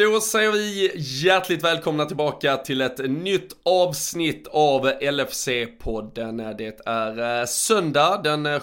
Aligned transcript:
Då 0.00 0.20
säger 0.20 0.52
vi 0.52 0.92
hjärtligt 0.96 1.64
välkomna 1.64 2.04
tillbaka 2.04 2.56
till 2.56 2.80
ett 2.80 3.10
nytt 3.10 3.56
avsnitt 3.64 4.48
av 4.52 4.86
LFC-podden. 4.86 6.54
Det 6.58 6.80
är 6.86 7.40
eh, 7.40 7.46
söndag 7.46 8.20
den 8.24 8.60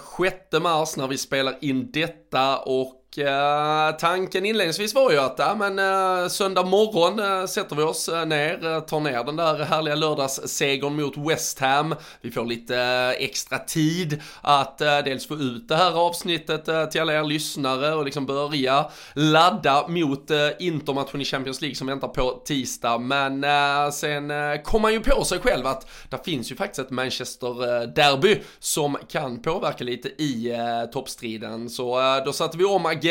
6 0.52 0.63
mars 0.63 0.97
när 0.97 1.08
vi 1.08 1.18
spelar 1.18 1.55
in 1.62 1.92
detta 1.92 2.58
och 2.58 3.07
tanken 4.00 4.46
inledningsvis 4.46 4.96
var 4.96 5.12
ju 5.12 5.18
att, 5.18 5.36
ja 5.38 5.56
men 5.56 5.80
eh, 5.80 6.28
söndag 6.28 6.64
morgon 6.64 7.20
eh, 7.20 7.46
sätter 7.46 7.76
vi 7.76 7.84
oss 7.84 8.09
eh, 8.09 8.26
ner, 8.26 8.82
tar 8.82 9.00
ner 9.00 9.23
den 9.23 9.36
där 9.36 9.59
härliga 9.59 9.96
lördagssegern 9.96 10.96
mot 10.96 11.18
West 11.18 11.59
Ham. 11.59 11.95
Vi 12.22 12.32
får 12.32 12.45
lite 12.45 12.77
extra 13.20 13.59
tid 13.59 14.22
att 14.41 14.77
dels 14.77 15.27
få 15.27 15.36
ut 15.36 15.68
det 15.68 15.76
här 15.76 16.08
avsnittet 16.08 16.91
till 16.91 17.02
alla 17.02 17.14
er 17.14 17.23
lyssnare 17.23 17.94
och 17.94 18.05
liksom 18.05 18.26
börja 18.26 18.86
ladda 19.14 19.88
mot 19.88 20.31
Intermatchen 20.59 21.22
i 21.22 21.26
Champions 21.26 21.62
League 21.62 21.76
som 21.76 21.88
väntar 21.88 22.08
på 22.08 22.41
tisdag. 22.45 22.98
Men 22.98 23.45
sen 23.91 24.31
kom 24.63 24.81
man 24.81 24.94
ju 24.94 24.99
på 24.99 25.23
sig 25.23 25.40
själv 25.40 25.68
att 25.68 25.90
det 26.09 26.26
finns 26.26 26.52
ju 26.52 26.55
faktiskt 26.55 26.80
ett 26.80 26.90
Manchester-derby 26.90 28.40
som 28.59 28.98
kan 29.09 29.41
påverka 29.41 29.84
lite 29.84 30.08
i 30.08 30.54
toppstriden. 30.94 31.70
Så 31.70 31.99
då 32.26 32.34
satte 32.34 32.58
vi 32.58 32.66
om 32.66 32.86
agendan. 32.86 33.06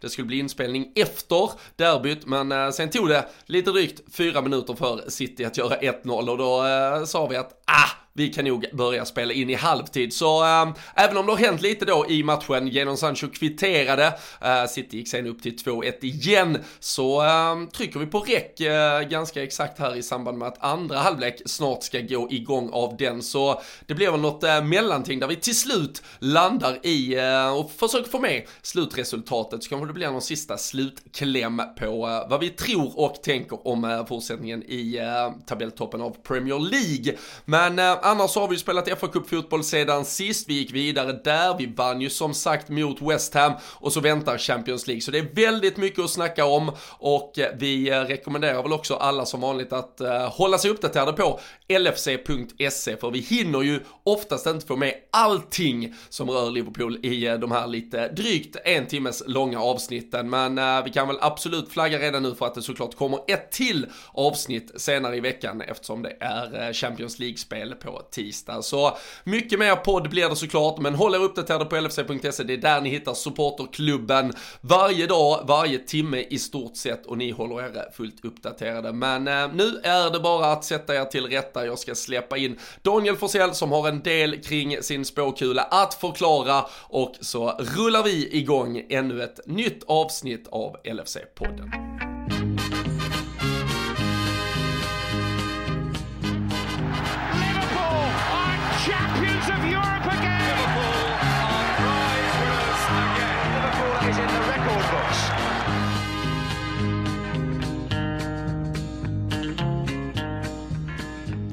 Det 0.00 0.10
skulle 0.10 0.26
bli 0.26 0.38
inspelning 0.38 0.92
efter 0.94 1.50
derbyt, 1.76 2.26
men 2.26 2.52
eh, 2.52 2.70
sen 2.70 2.90
tog 2.90 3.08
det 3.08 3.26
lite 3.46 3.70
drygt 3.70 4.14
fyra 4.14 4.42
minuter 4.42 4.74
för 4.74 5.10
City 5.10 5.44
att 5.44 5.56
göra 5.56 5.76
1-0 5.76 6.28
och 6.28 6.38
då 6.38 6.66
eh, 6.66 7.04
sa 7.04 7.26
vi 7.26 7.36
att 7.36 7.62
ah, 7.66 7.90
vi 8.14 8.28
kan 8.28 8.44
nog 8.44 8.66
börja 8.72 9.04
spela 9.04 9.32
in 9.32 9.50
i 9.50 9.54
halvtid. 9.54 10.12
Så 10.12 10.44
äh, 10.44 10.72
även 10.94 11.16
om 11.16 11.26
det 11.26 11.32
har 11.32 11.38
hänt 11.38 11.62
lite 11.62 11.84
då 11.84 12.06
i 12.08 12.22
matchen, 12.22 12.68
genom 12.68 12.96
Sancho 12.96 13.28
kvitterade, 13.28 14.12
äh, 14.40 14.66
City 14.68 14.96
gick 14.96 15.08
sen 15.08 15.26
upp 15.26 15.42
till 15.42 15.56
2-1 15.56 15.92
igen, 16.00 16.58
så 16.80 17.22
äh, 17.22 17.68
trycker 17.72 18.00
vi 18.00 18.06
på 18.06 18.20
räck 18.20 18.60
eh, 18.60 19.00
ganska 19.00 19.42
exakt 19.42 19.78
här 19.78 19.96
i 19.96 20.02
samband 20.02 20.38
med 20.38 20.48
att 20.48 20.64
andra 20.64 20.98
halvlek 20.98 21.42
snart 21.46 21.82
ska 21.82 22.00
gå 22.00 22.28
igång 22.30 22.70
av 22.72 22.96
den. 22.96 23.22
Så 23.22 23.60
det 23.86 23.94
blir 23.94 24.10
väl 24.10 24.20
något 24.20 24.44
eh, 24.44 24.64
mellanting 24.64 25.18
där 25.18 25.28
vi 25.28 25.36
till 25.36 25.56
slut 25.56 26.02
landar 26.18 26.86
i 26.86 27.16
och 27.54 27.72
försöker 27.72 28.10
få 28.10 28.18
med 28.18 28.42
slutresultatet, 28.62 29.64
så 29.64 29.68
kanske 29.68 29.86
det 29.86 29.92
blir 29.92 30.10
någon 30.10 30.22
sista 30.22 30.58
slutkläm 30.58 31.62
på 31.78 32.24
vad 32.30 32.40
vi 32.40 32.48
tror 32.48 32.98
och 32.98 33.22
tänker 33.22 33.66
om 33.68 34.04
fortsättningen 34.08 34.62
i 34.62 35.00
tabelltoppen 35.46 36.00
av 36.00 36.16
Premier 36.22 36.58
League. 36.58 37.18
Men 37.44 37.76
annars 38.02 38.34
har 38.36 38.48
vi 38.48 38.54
ju 38.54 38.58
spelat 38.58 39.00
fa 39.00 39.08
Cup 39.08 39.28
fotboll 39.28 39.64
sedan 39.64 40.04
sist. 40.04 40.48
Vi 40.48 40.54
gick 40.54 40.72
vidare 40.72 41.12
där. 41.12 41.58
Vi 41.58 41.66
vann 41.66 42.00
ju 42.00 42.10
som 42.10 42.34
sagt 42.34 42.68
mot 42.68 43.02
West 43.02 43.34
Ham 43.34 43.52
och 43.62 43.92
så 43.92 44.00
väntar 44.00 44.38
Champions 44.38 44.86
League. 44.86 45.00
Så 45.00 45.10
det 45.10 45.18
är 45.18 45.34
väldigt 45.34 45.76
mycket 45.76 46.04
att 46.04 46.10
snacka 46.10 46.44
om 46.44 46.72
och 46.98 47.38
eh, 47.38 47.48
vi 47.58 47.90
eh, 47.90 48.00
rekommenderar 48.00 48.62
väl 48.62 48.72
också 48.72 48.94
alla 48.94 49.26
som 49.26 49.40
vanligt 49.40 49.72
att 49.72 50.00
uh, 50.00 50.08
hålla 50.08 50.58
sig 50.58 50.70
uppdaterade 50.70 51.12
på 51.12 51.40
lfc.se 51.68 52.96
för 52.96 53.10
vi 53.10 53.18
hinner 53.18 53.62
ju 53.62 53.80
oftast 54.04 54.46
inte 54.46 54.66
få 54.66 54.76
med 54.76 54.94
allting 55.12 55.94
som 56.08 56.30
rör 56.30 56.50
Liverpool 56.50 56.98
i 57.02 57.28
uh, 57.28 57.38
de 57.38 57.52
här 57.52 57.66
lite 57.66 58.08
drygt 58.08 58.56
en 58.64 58.86
timmes 58.86 59.22
långa 59.26 59.60
avsnitten. 59.60 60.30
Men 60.30 60.58
uh, 60.58 60.84
vi 60.84 60.90
kan 60.90 61.08
väl 61.08 61.18
absolut 61.20 61.72
flagga 61.72 61.98
redan 61.98 62.22
nu 62.22 62.34
för 62.34 62.46
att 62.46 62.54
det 62.54 62.62
såklart 62.62 62.96
kommer 62.96 63.20
ett 63.28 63.50
till 63.50 63.86
avsnitt 64.12 64.72
senare 64.76 65.16
i 65.16 65.20
veckan 65.20 65.60
eftersom 65.60 66.02
det 66.02 66.16
är 66.20 66.72
Champions 66.72 67.18
League-spel 67.18 67.74
på 67.74 67.91
tisdag. 68.10 68.62
Så 68.62 68.96
mycket 69.24 69.58
mer 69.58 69.76
podd 69.76 70.10
blir 70.10 70.28
det 70.28 70.36
såklart, 70.36 70.78
men 70.78 70.94
håll 70.94 71.14
er 71.14 71.18
uppdaterade 71.18 71.64
på 71.64 71.76
lfc.se. 71.76 72.42
Det 72.44 72.52
är 72.52 72.56
där 72.56 72.80
ni 72.80 72.90
hittar 72.90 73.14
supporterklubben 73.14 74.32
varje 74.60 75.06
dag, 75.06 75.44
varje 75.48 75.78
timme 75.78 76.24
i 76.30 76.38
stort 76.38 76.76
sett 76.76 77.06
och 77.06 77.18
ni 77.18 77.30
håller 77.30 77.62
er 77.62 77.92
fullt 77.92 78.24
uppdaterade. 78.24 78.92
Men 78.92 79.28
eh, 79.28 79.54
nu 79.54 79.80
är 79.82 80.10
det 80.10 80.20
bara 80.20 80.52
att 80.52 80.64
sätta 80.64 80.94
er 80.94 81.04
till 81.04 81.26
rätta. 81.26 81.66
Jag 81.66 81.78
ska 81.78 81.94
släppa 81.94 82.36
in 82.36 82.58
Daniel 82.82 83.16
Forsell 83.16 83.54
som 83.54 83.72
har 83.72 83.88
en 83.88 84.02
del 84.02 84.42
kring 84.42 84.82
sin 84.82 85.04
spåkula 85.04 85.62
att 85.62 85.94
förklara 85.94 86.64
och 86.72 87.14
så 87.20 87.50
rullar 87.50 88.02
vi 88.02 88.36
igång 88.36 88.86
ännu 88.88 89.22
ett 89.22 89.40
nytt 89.46 89.82
avsnitt 89.86 90.48
av 90.48 90.76
LFC-podden. 90.84 92.01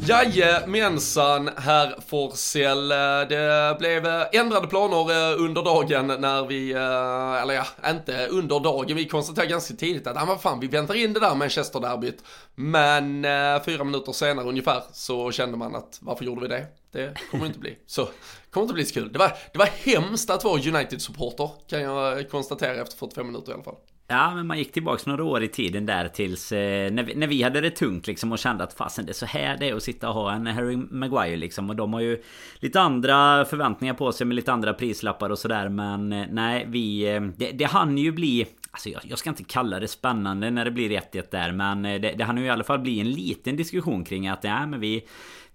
Jajamensan, 0.10 1.50
herr 1.58 1.96
Forsell. 2.08 2.88
Det 3.30 3.76
blev 3.80 4.06
eh, 4.06 4.24
ändrade 4.32 4.68
planer 4.68 5.12
eh, 5.12 5.44
under 5.44 5.64
dagen 5.64 6.08
när 6.08 6.46
vi, 6.46 6.72
eh, 6.72 7.42
eller 7.42 7.54
ja, 7.54 7.66
inte 7.90 8.28
under 8.28 8.60
dagen, 8.60 8.96
vi 8.96 9.08
konstaterade 9.08 9.52
ganska 9.52 9.74
tidigt 9.74 10.08
att, 10.08 10.16
ja 10.16 10.26
vad 10.26 10.42
fan, 10.42 10.60
vi 10.60 10.68
väntar 10.68 10.96
in 10.96 11.14
det 11.14 11.20
där 11.20 11.36
Manchester-derbyt. 11.36 12.24
Men 12.56 13.26
eh, 13.26 13.64
fyra 13.66 13.84
minuter 13.84 14.12
senare 14.12 14.46
ungefär 14.46 14.84
så 14.94 15.32
kände 15.32 15.58
man 15.58 15.76
att, 15.76 16.00
varför 16.02 16.26
gjorde 16.26 16.42
vi 16.42 16.48
det? 16.48 16.66
Det 16.92 17.14
kommer 17.32 17.46
inte 17.46 17.60
bli. 17.60 17.78
Så 17.86 18.10
kommer 18.50 18.64
inte 18.64 18.74
bli 18.74 18.86
så 18.86 18.94
kul. 18.94 19.14
Det 19.14 19.20
var, 19.20 19.32
det 19.54 19.60
var 19.60 19.66
hemskt 19.66 20.30
att 20.30 20.44
vara 20.44 20.62
United-supporter, 20.62 21.50
kan 21.70 21.82
jag 21.82 22.30
konstatera 22.30 22.82
efter 22.82 22.98
45 22.98 23.28
minuter 23.28 23.52
i 23.52 23.54
alla 23.54 23.64
fall. 23.64 23.76
Ja, 24.12 24.36
men 24.36 24.48
man 24.48 24.58
gick 24.58 24.72
tillbaks 24.72 25.06
några 25.06 25.24
år 25.24 25.44
i 25.44 25.48
tiden 25.48 25.86
där 25.86 26.08
tills 26.08 26.52
eh, 26.52 26.92
när, 26.92 27.04
vi, 27.04 27.16
när 27.16 27.28
vi 27.28 27.44
hade 27.44 27.62
det 27.62 27.70
tungt 27.70 28.08
liksom 28.08 28.32
och 28.32 28.40
kände 28.40 28.64
att 28.64 28.74
fasen 28.74 29.06
det 29.06 29.12
är 29.12 29.14
så 29.14 29.26
här 29.26 29.58
det 29.58 29.70
är 29.70 29.76
att 29.76 29.84
sitta 29.84 30.10
och 30.10 30.16
ha 30.16 30.34
en 30.34 30.48
Harry 30.48 30.78
Maguire 30.78 31.38
liksom 31.38 31.70
och 31.70 31.76
de 31.76 31.94
har 31.94 32.02
ju 32.02 32.24
lite 32.60 32.82
andra 32.82 33.46
förväntningar 33.46 33.94
på 33.94 34.12
sig 34.12 34.28
med 34.28 34.36
lite 34.36 34.52
andra 34.54 34.74
prislappar 34.74 35.30
och 35.30 35.40
sådär 35.40 35.70
men 35.70 36.14
eh, 36.14 36.26
nej 36.32 36.66
vi 36.68 37.16
eh, 37.16 37.22
det, 37.22 37.52
det 37.52 37.66
hann 37.66 37.98
ju 37.98 38.12
bli 38.12 38.48
Alltså 38.72 38.90
jag, 38.90 39.02
jag, 39.06 39.20
ska 39.20 39.30
inte 39.30 39.44
kalla 39.44 39.80
det 39.80 39.88
spännande 39.88 40.52
när 40.52 40.66
det 40.66 40.72
blir 40.72 40.90
1-1 40.90 41.24
där 41.32 41.52
men 41.52 41.86
eh, 41.86 42.02
det, 42.02 42.12
det 42.12 42.24
hann 42.24 42.38
ju 42.38 42.46
i 42.46 42.50
alla 42.50 42.64
fall 42.64 42.80
bli 42.80 43.00
en 43.00 43.12
liten 43.12 43.56
diskussion 43.56 44.04
kring 44.04 44.28
att 44.28 44.44
ja 44.44 44.66
men 44.66 44.80
vi 44.80 45.06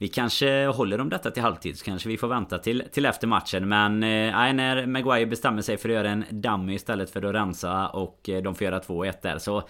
vi 0.05 0.09
kanske 0.09 0.67
håller 0.67 1.01
om 1.01 1.09
detta 1.09 1.31
till 1.31 1.43
halvtid 1.43 1.79
så 1.79 1.85
kanske 1.85 2.09
vi 2.09 2.17
får 2.17 2.29
vänta 2.29 2.59
till, 2.59 2.83
till 2.93 3.07
efter 3.07 3.27
matchen. 3.27 3.69
Men 3.69 4.03
eh, 4.03 4.53
när 4.53 4.87
Maguire 4.87 5.27
bestämmer 5.27 5.63
sig 5.63 5.77
för 5.77 5.89
att 5.89 5.95
göra 5.95 6.11
en 6.11 6.25
dummy 6.31 6.75
istället 6.75 7.11
för 7.11 7.23
att 7.23 7.35
rensa 7.35 7.89
och 7.89 8.29
eh, 8.29 8.43
de 8.43 8.55
får 8.55 8.65
göra 8.65 8.79
2-1 8.79 9.15
där 9.23 9.39
så 9.39 9.63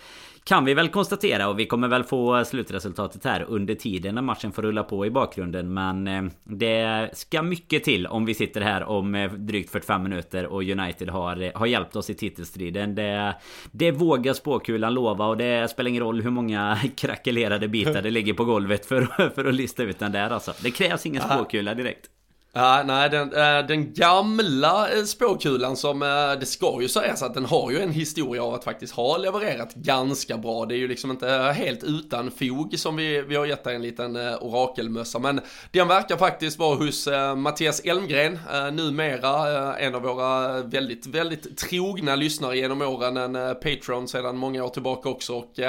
kan 0.45 0.65
vi 0.65 0.75
väl 0.75 0.89
konstatera 0.89 1.49
och 1.49 1.59
vi 1.59 1.67
kommer 1.67 1.89
väl 1.89 2.05
få 2.05 2.45
slutresultatet 2.45 3.25
här 3.25 3.45
under 3.49 3.75
tiden 3.75 4.15
när 4.15 4.23
matchen 4.23 4.53
får 4.53 4.63
rulla 4.63 4.83
på 4.83 5.07
i 5.07 5.11
bakgrunden. 5.11 5.75
Men 5.75 6.09
eh, 6.09 6.23
det 6.45 7.11
ska 7.13 7.43
mycket 7.43 7.85
till 7.85 8.07
om 8.07 8.25
vi 8.25 8.35
sitter 8.35 8.61
här 8.61 8.85
om 8.85 9.15
eh, 9.15 9.33
drygt 9.33 9.71
45 9.71 10.03
minuter 10.03 10.47
och 10.47 10.63
United 10.63 11.09
har, 11.09 11.43
eh, 11.43 11.51
har 11.55 11.67
hjälpt 11.67 11.97
oss 11.97 12.11
i 12.11 12.15
titelstriden. 12.15 12.95
Det, 12.95 13.35
det 13.71 13.91
vågar 13.91 14.33
spåkulan 14.33 14.95
lova 14.95 15.27
och 15.27 15.37
det 15.37 15.71
spelar 15.71 15.91
ingen 15.91 16.03
roll 16.03 16.23
hur 16.23 16.31
många 16.31 16.79
krackelerade 16.97 17.69
bitar 17.69 18.03
det 18.03 18.11
ligger 18.11 18.35
på 18.35 18.45
golvet 18.45 18.87
för, 18.87 19.31
för 19.35 19.45
att 19.45 19.55
lista 19.55 19.83
ut 19.83 19.99
den 19.99 20.13
där 20.13 20.31
alltså. 20.31 20.53
Det 20.63 20.71
krävs 20.71 21.07
ingen 21.07 21.23
spåkula 21.23 21.75
direkt. 21.75 22.11
Ja, 22.57 22.83
nej, 22.87 23.11
den, 23.11 23.33
eh, 23.33 23.67
den 23.67 23.93
gamla 23.93 24.91
eh, 24.91 25.05
spåkulan 25.05 25.77
som, 25.77 26.03
eh, 26.03 26.41
det 26.41 26.47
ska 26.47 26.79
ju 26.81 26.89
sägas 26.89 27.23
att 27.23 27.35
den 27.35 27.45
har 27.45 27.71
ju 27.71 27.81
en 27.81 27.91
historia 27.91 28.43
av 28.43 28.55
att 28.55 28.65
faktiskt 28.65 28.95
ha 28.95 29.17
levererat 29.17 29.75
ganska 29.75 30.37
bra. 30.37 30.67
Det 30.67 30.75
är 30.75 30.79
ju 30.79 30.89
liksom 30.89 31.11
inte 31.11 31.29
helt 31.29 31.85
utan 31.85 32.31
fog 32.31 32.79
som 32.79 32.97
vi, 32.97 33.23
vi 33.23 33.37
har 33.37 33.47
gett 33.47 33.65
dig 33.65 33.75
en 33.75 33.83
liten 33.83 34.17
orakelmössa. 34.17 35.19
Men 35.19 35.41
den 35.71 35.89
verkar 35.89 36.17
faktiskt 36.17 36.59
vara 36.59 36.77
hos 36.77 37.09
Mattias 37.37 37.81
Elmgren, 37.81 38.39
numera 38.73 39.77
en 39.77 39.95
av 39.95 40.03
våra 40.03 40.63
väldigt, 40.63 41.07
väldigt 41.07 41.59
trogna 41.59 42.17
lyssnare 42.17 42.57
genom 42.57 42.83
åren, 42.83 43.17
en 43.17 43.55
Patreon 43.55 44.09
sedan 44.09 44.37
många 44.37 44.65
år 44.65 44.69
tillbaka 44.69 45.09
också. 45.09 45.35
Och 45.35 45.61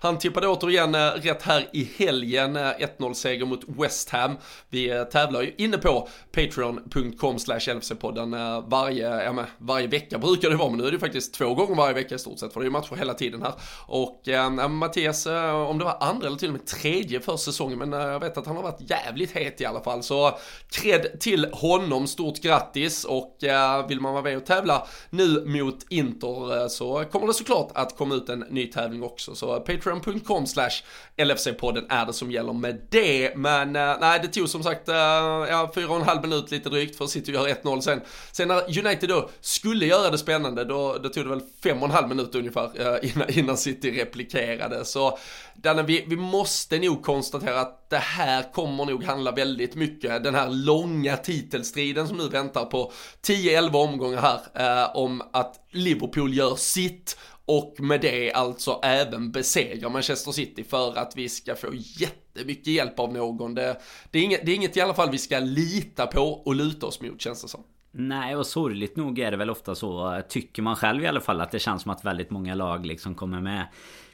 han 0.00 0.18
tippade 0.18 0.48
återigen 0.48 0.96
rätt 0.96 1.42
här 1.42 1.68
i 1.72 1.90
helgen, 1.96 2.56
1-0 2.56 3.14
seger 3.14 3.46
mot 3.46 3.64
West 3.66 4.10
Ham. 4.10 4.36
Vi 4.70 5.04
tävlar 5.12 5.42
ju 5.42 5.54
inne 5.56 5.78
på 5.78 6.08
patreon.com 6.32 7.38
slash 7.38 7.60
LFC-podden 7.60 8.34
eh, 8.34 8.64
varje, 8.68 9.24
ja, 9.24 9.32
men, 9.32 9.44
varje 9.58 9.86
vecka 9.86 10.18
brukar 10.18 10.50
det 10.50 10.56
vara, 10.56 10.70
men 10.70 10.78
nu 10.78 10.86
är 10.86 10.92
det 10.92 10.98
faktiskt 10.98 11.34
två 11.34 11.54
gånger 11.54 11.74
varje 11.74 11.94
vecka 11.94 12.14
i 12.14 12.18
stort 12.18 12.38
sett, 12.38 12.52
för 12.52 12.60
det 12.60 12.64
är 12.64 12.66
ju 12.66 12.70
matcher 12.70 12.96
hela 12.96 13.14
tiden 13.14 13.42
här. 13.42 13.52
Och 13.86 14.28
äh, 14.28 14.68
Mattias, 14.68 15.26
eh, 15.26 15.54
om 15.54 15.78
det 15.78 15.84
var 15.84 15.96
andra 16.00 16.26
eller 16.26 16.36
till 16.36 16.48
och 16.48 16.52
med 16.52 16.66
tredje 16.66 17.20
för 17.20 17.36
säsongen, 17.36 17.78
men 17.78 17.92
jag 17.92 18.20
vet 18.20 18.38
att 18.38 18.46
han 18.46 18.56
har 18.56 18.62
varit 18.62 18.90
jävligt 18.90 19.30
het 19.30 19.60
i 19.60 19.64
alla 19.64 19.80
fall, 19.80 20.02
så 20.02 20.38
cred 20.70 21.20
till 21.20 21.46
honom, 21.52 22.06
stort 22.06 22.40
grattis. 22.40 23.04
Och 23.04 23.44
äh, 23.44 23.86
vill 23.86 24.00
man 24.00 24.12
vara 24.12 24.22
med 24.22 24.36
och 24.36 24.46
tävla 24.46 24.86
nu 25.10 25.44
mot 25.46 25.86
Inter 25.88 26.68
så 26.68 27.04
kommer 27.04 27.26
det 27.26 27.34
såklart 27.34 27.70
att 27.74 27.96
komma 27.96 28.14
ut 28.14 28.28
en 28.28 28.44
ny 28.50 28.66
tävling 28.66 29.02
också, 29.02 29.34
så 29.34 29.60
patreon.com 29.60 30.46
slash 30.46 30.70
LFC-podden 31.16 31.86
är 31.88 32.06
det 32.06 32.12
som 32.12 32.30
gäller 32.30 32.52
med 32.52 32.86
det, 32.90 33.36
men 33.36 33.72
nej, 33.72 34.20
det 34.22 34.28
tog 34.28 34.48
som 34.48 34.62
sagt 34.62 34.88
ja, 34.88 35.70
fyra 35.74 35.90
och 35.90 35.96
en 35.96 36.02
halv 36.02 36.21
minut 36.22 36.50
lite 36.50 36.68
drygt 36.68 36.96
för 36.96 37.06
City 37.06 37.32
gör 37.32 37.48
1-0 37.48 37.80
sen. 37.80 38.00
Sen 38.32 38.48
när 38.48 38.78
United 38.86 39.08
då 39.08 39.30
skulle 39.40 39.86
göra 39.86 40.10
det 40.10 40.18
spännande, 40.18 40.64
då, 40.64 40.98
då 41.02 41.08
tog 41.08 41.24
det 41.24 41.30
väl 41.30 41.42
fem 41.62 41.78
och 41.78 41.88
en 41.88 41.94
halv 41.94 42.08
minut 42.08 42.34
ungefär 42.34 42.70
eh, 42.74 43.10
innan, 43.14 43.30
innan 43.30 43.56
City 43.56 43.90
replikerade. 43.90 44.84
Så 44.84 45.18
Danne, 45.54 45.82
vi, 45.82 46.04
vi 46.08 46.16
måste 46.16 46.78
nog 46.78 47.02
konstatera 47.02 47.60
att 47.60 47.90
det 47.90 47.96
här 47.96 48.52
kommer 48.52 48.84
nog 48.84 49.04
handla 49.04 49.32
väldigt 49.32 49.74
mycket, 49.74 50.24
den 50.24 50.34
här 50.34 50.48
långa 50.48 51.16
titelstriden 51.16 52.08
som 52.08 52.16
nu 52.16 52.28
väntar 52.28 52.64
på 52.64 52.92
10-11 53.26 53.74
omgångar 53.74 54.20
här, 54.20 54.84
eh, 54.84 54.96
om 54.96 55.22
att 55.32 55.66
Liverpool 55.70 56.34
gör 56.34 56.56
sitt 56.56 57.16
och 57.44 57.74
med 57.78 58.00
det 58.00 58.32
alltså 58.32 58.80
även 58.82 59.32
besegra 59.32 59.88
Manchester 59.88 60.32
City 60.32 60.64
för 60.64 60.98
att 60.98 61.16
vi 61.16 61.28
ska 61.28 61.56
få 61.56 61.68
jättemycket 61.74 62.66
hjälp 62.66 62.98
av 62.98 63.12
någon. 63.12 63.54
Det, 63.54 63.80
det, 64.10 64.18
är 64.18 64.22
inget, 64.22 64.46
det 64.46 64.52
är 64.52 64.56
inget 64.56 64.76
i 64.76 64.80
alla 64.80 64.94
fall 64.94 65.10
vi 65.10 65.18
ska 65.18 65.38
lita 65.38 66.06
på 66.06 66.20
och 66.20 66.54
luta 66.54 66.86
oss 66.86 67.00
mot 67.00 67.20
känns 67.20 67.42
det 67.42 67.48
som. 67.48 67.64
Nej 67.94 68.36
och 68.36 68.46
sorgligt 68.46 68.96
nog 68.96 69.18
är 69.18 69.30
det 69.30 69.36
väl 69.36 69.50
ofta 69.50 69.74
så 69.74 70.22
Tycker 70.28 70.62
man 70.62 70.76
själv 70.76 71.04
i 71.04 71.06
alla 71.06 71.20
fall 71.20 71.40
att 71.40 71.50
det 71.50 71.58
känns 71.58 71.82
som 71.82 71.90
att 71.90 72.04
väldigt 72.04 72.30
många 72.30 72.54
lag 72.54 72.86
liksom 72.86 73.14
kommer 73.14 73.40
med 73.40 73.66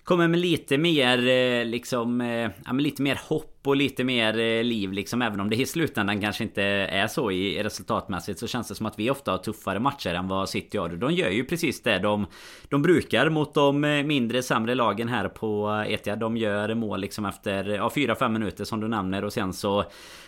Kommer 0.09 0.29
med 0.29 0.41
lite 0.41 0.79
mer 0.79 1.29
eh, 1.29 1.65
liksom 1.65 2.21
eh, 2.21 2.51
Ja 2.65 2.73
men 2.73 2.83
lite 2.83 3.03
mer 3.03 3.21
hopp 3.29 3.61
och 3.65 3.77
lite 3.77 4.05
mer 4.05 4.39
eh, 4.39 4.65
liv 4.65 4.93
liksom 4.93 5.23
Även 5.23 5.41
om 5.41 5.51
det 5.51 5.57
i 5.57 5.67
slutändan 5.67 6.21
kanske 6.21 6.45
inte 6.45 6.63
är 6.63 7.07
så 7.07 7.31
i 7.31 7.63
resultatmässigt 7.63 8.39
Så 8.39 8.47
känns 8.47 8.69
det 8.69 8.75
som 8.75 8.87
att 8.87 8.99
vi 8.99 9.11
ofta 9.11 9.31
har 9.31 9.39
tuffare 9.39 9.81
matcher 9.81 10.15
än 10.15 10.29
vad 10.29 10.49
City 10.49 10.79
har. 10.79 10.89
De 10.89 11.15
gör 11.15 11.31
ju 11.31 11.45
precis 11.45 11.83
det 11.83 11.99
de, 11.99 12.27
de 12.69 12.83
brukar 12.83 13.31
mot 13.31 13.55
de 13.55 13.81
mindre 14.07 14.43
sämre 14.43 14.75
lagen 14.75 15.09
här 15.09 15.29
på 15.29 15.85
Etihad 15.89 16.19
De 16.19 16.37
gör 16.37 16.75
mål 16.75 17.01
liksom 17.01 17.25
efter 17.27 17.65
ja, 17.69 17.93
4-5 17.95 18.29
minuter 18.29 18.65
som 18.65 18.81
du 18.81 18.89
nämner 18.89 19.25
och 19.25 19.33
sen 19.33 19.53
så 19.53 19.85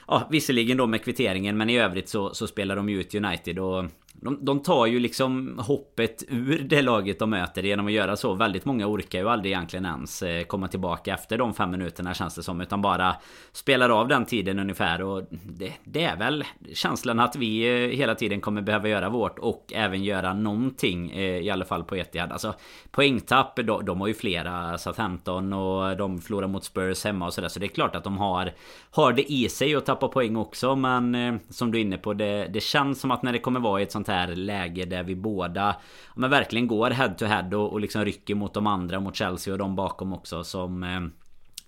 Ja 0.08 0.28
visserligen 0.30 0.76
då 0.76 0.86
med 0.86 1.04
kvitteringen 1.04 1.56
men 1.56 1.70
i 1.70 1.78
övrigt 1.78 2.08
så, 2.08 2.34
så 2.34 2.46
spelar 2.46 2.76
de 2.76 2.88
ju 2.88 3.00
ut 3.00 3.14
United 3.14 3.58
och 3.58 3.84
de, 4.22 4.44
de 4.44 4.62
tar 4.62 4.86
ju 4.86 5.00
liksom 5.00 5.58
hoppet 5.58 6.24
ur 6.28 6.58
det 6.58 6.82
laget 6.82 7.18
de 7.18 7.30
möter 7.30 7.62
genom 7.62 7.86
att 7.86 7.92
göra 7.92 8.16
så. 8.16 8.34
Väldigt 8.34 8.64
många 8.64 8.86
orkar 8.86 9.18
ju 9.18 9.28
aldrig 9.28 9.52
egentligen 9.52 9.84
ens 9.84 10.22
eh, 10.22 10.44
komma 10.44 10.68
tillbaka 10.68 11.14
efter 11.14 11.38
de 11.38 11.54
fem 11.54 11.70
minuterna 11.70 12.14
känns 12.14 12.34
det 12.34 12.42
som. 12.42 12.60
Utan 12.60 12.82
bara 12.82 13.16
spelar 13.52 13.90
av 13.90 14.08
den 14.08 14.24
tiden 14.24 14.58
ungefär. 14.58 15.02
Och 15.02 15.22
det, 15.30 15.72
det 15.84 16.04
är 16.04 16.16
väl 16.16 16.44
känslan 16.74 17.20
att 17.20 17.36
vi 17.36 17.84
eh, 17.84 17.96
hela 17.96 18.14
tiden 18.14 18.40
kommer 18.40 18.62
behöva 18.62 18.88
göra 18.88 19.08
vårt 19.08 19.38
och 19.38 19.72
även 19.74 20.04
göra 20.04 20.34
någonting 20.34 21.10
eh, 21.10 21.38
i 21.38 21.50
alla 21.50 21.64
fall 21.64 21.84
på 21.84 21.96
Etihad. 21.96 22.32
Alltså 22.32 22.54
poängtapp, 22.90 23.56
de, 23.56 23.84
de 23.84 24.00
har 24.00 24.08
ju 24.08 24.14
flera 24.14 24.78
Southampton 24.78 25.52
och 25.52 25.96
de 25.96 26.20
förlorar 26.20 26.48
mot 26.48 26.64
Spurs 26.64 27.04
hemma 27.04 27.26
och 27.26 27.34
sådär. 27.34 27.48
Så 27.48 27.60
det 27.60 27.66
är 27.66 27.68
klart 27.68 27.96
att 27.96 28.04
de 28.04 28.18
har, 28.18 28.52
har 28.90 29.12
det 29.12 29.32
i 29.32 29.48
sig 29.48 29.74
att 29.74 29.86
tappa 29.86 30.08
poäng 30.08 30.36
också. 30.36 30.76
Men 30.76 31.40
som 31.50 31.72
du 31.72 31.78
är 31.78 31.82
inne 31.82 31.98
på, 31.98 32.14
det, 32.14 32.46
det 32.52 32.60
känns 32.60 33.00
som 33.00 33.10
att 33.10 33.22
när 33.22 33.32
det 33.32 33.38
kommer 33.38 33.60
vara 33.60 33.80
i 33.80 33.82
ett 33.82 33.92
sånt 33.92 34.08
här 34.08 34.09
läge 34.26 34.84
där 34.84 35.02
vi 35.02 35.16
båda 35.16 35.76
men 36.14 36.30
verkligen 36.30 36.66
går 36.66 36.90
head 36.90 37.08
to 37.08 37.24
head 37.24 37.56
och, 37.56 37.72
och 37.72 37.80
liksom 37.80 38.04
rycker 38.04 38.34
mot 38.34 38.54
de 38.54 38.66
andra, 38.66 39.00
mot 39.00 39.16
Chelsea 39.16 39.52
och 39.52 39.58
de 39.58 39.76
bakom 39.76 40.12
också 40.12 40.44
som 40.44 40.82
eh, 40.82 41.00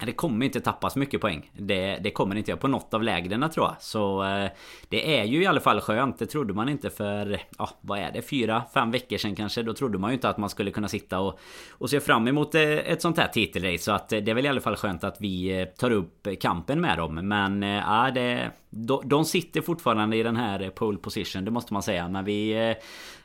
det 0.06 0.12
kommer 0.12 0.46
inte 0.46 0.60
tappas 0.60 0.96
mycket 0.96 1.20
poäng. 1.20 1.50
Det, 1.52 1.98
det 2.02 2.10
kommer 2.10 2.36
inte 2.36 2.50
jag 2.50 2.60
på 2.60 2.68
något 2.68 2.94
av 2.94 3.02
lägren 3.02 3.50
tror 3.50 3.66
jag. 3.66 3.76
Så 3.80 4.24
eh, 4.24 4.50
det 4.88 5.18
är 5.18 5.24
ju 5.24 5.42
i 5.42 5.46
alla 5.46 5.60
fall 5.60 5.80
skönt. 5.80 6.18
Det 6.18 6.26
trodde 6.26 6.54
man 6.54 6.68
inte 6.68 6.90
för, 6.90 7.40
ja 7.58 7.70
vad 7.80 7.98
är 7.98 8.12
det, 8.12 8.22
fyra, 8.22 8.62
fem 8.74 8.90
veckor 8.90 9.16
sedan 9.16 9.36
kanske. 9.36 9.62
Då 9.62 9.74
trodde 9.74 9.98
man 9.98 10.10
ju 10.10 10.14
inte 10.14 10.28
att 10.28 10.38
man 10.38 10.50
skulle 10.50 10.70
kunna 10.70 10.88
sitta 10.88 11.20
och, 11.20 11.38
och 11.70 11.90
se 11.90 12.00
fram 12.00 12.28
emot 12.28 12.54
eh, 12.54 12.62
ett 12.62 13.02
sånt 13.02 13.18
här 13.18 13.28
titelrace. 13.28 13.78
Så 13.78 13.92
att 13.92 14.12
eh, 14.12 14.20
det 14.20 14.30
är 14.30 14.34
väl 14.34 14.46
i 14.46 14.48
alla 14.48 14.60
fall 14.60 14.76
skönt 14.76 15.04
att 15.04 15.20
vi 15.20 15.60
eh, 15.60 15.64
tar 15.64 15.90
upp 15.90 16.28
kampen 16.40 16.80
med 16.80 16.98
dem. 16.98 17.14
Men 17.14 17.62
eh, 17.62 17.68
ja, 17.68 18.10
det, 18.14 18.50
de, 18.70 19.08
de 19.08 19.24
sitter 19.24 19.60
fortfarande 19.60 20.16
i 20.16 20.22
den 20.22 20.36
här 20.36 20.70
pole 20.70 20.98
position, 20.98 21.44
det 21.44 21.50
måste 21.50 21.72
man 21.72 21.82
säga. 21.82 22.08
Men 22.08 22.24
vi 22.24 22.68
eh, 22.68 22.76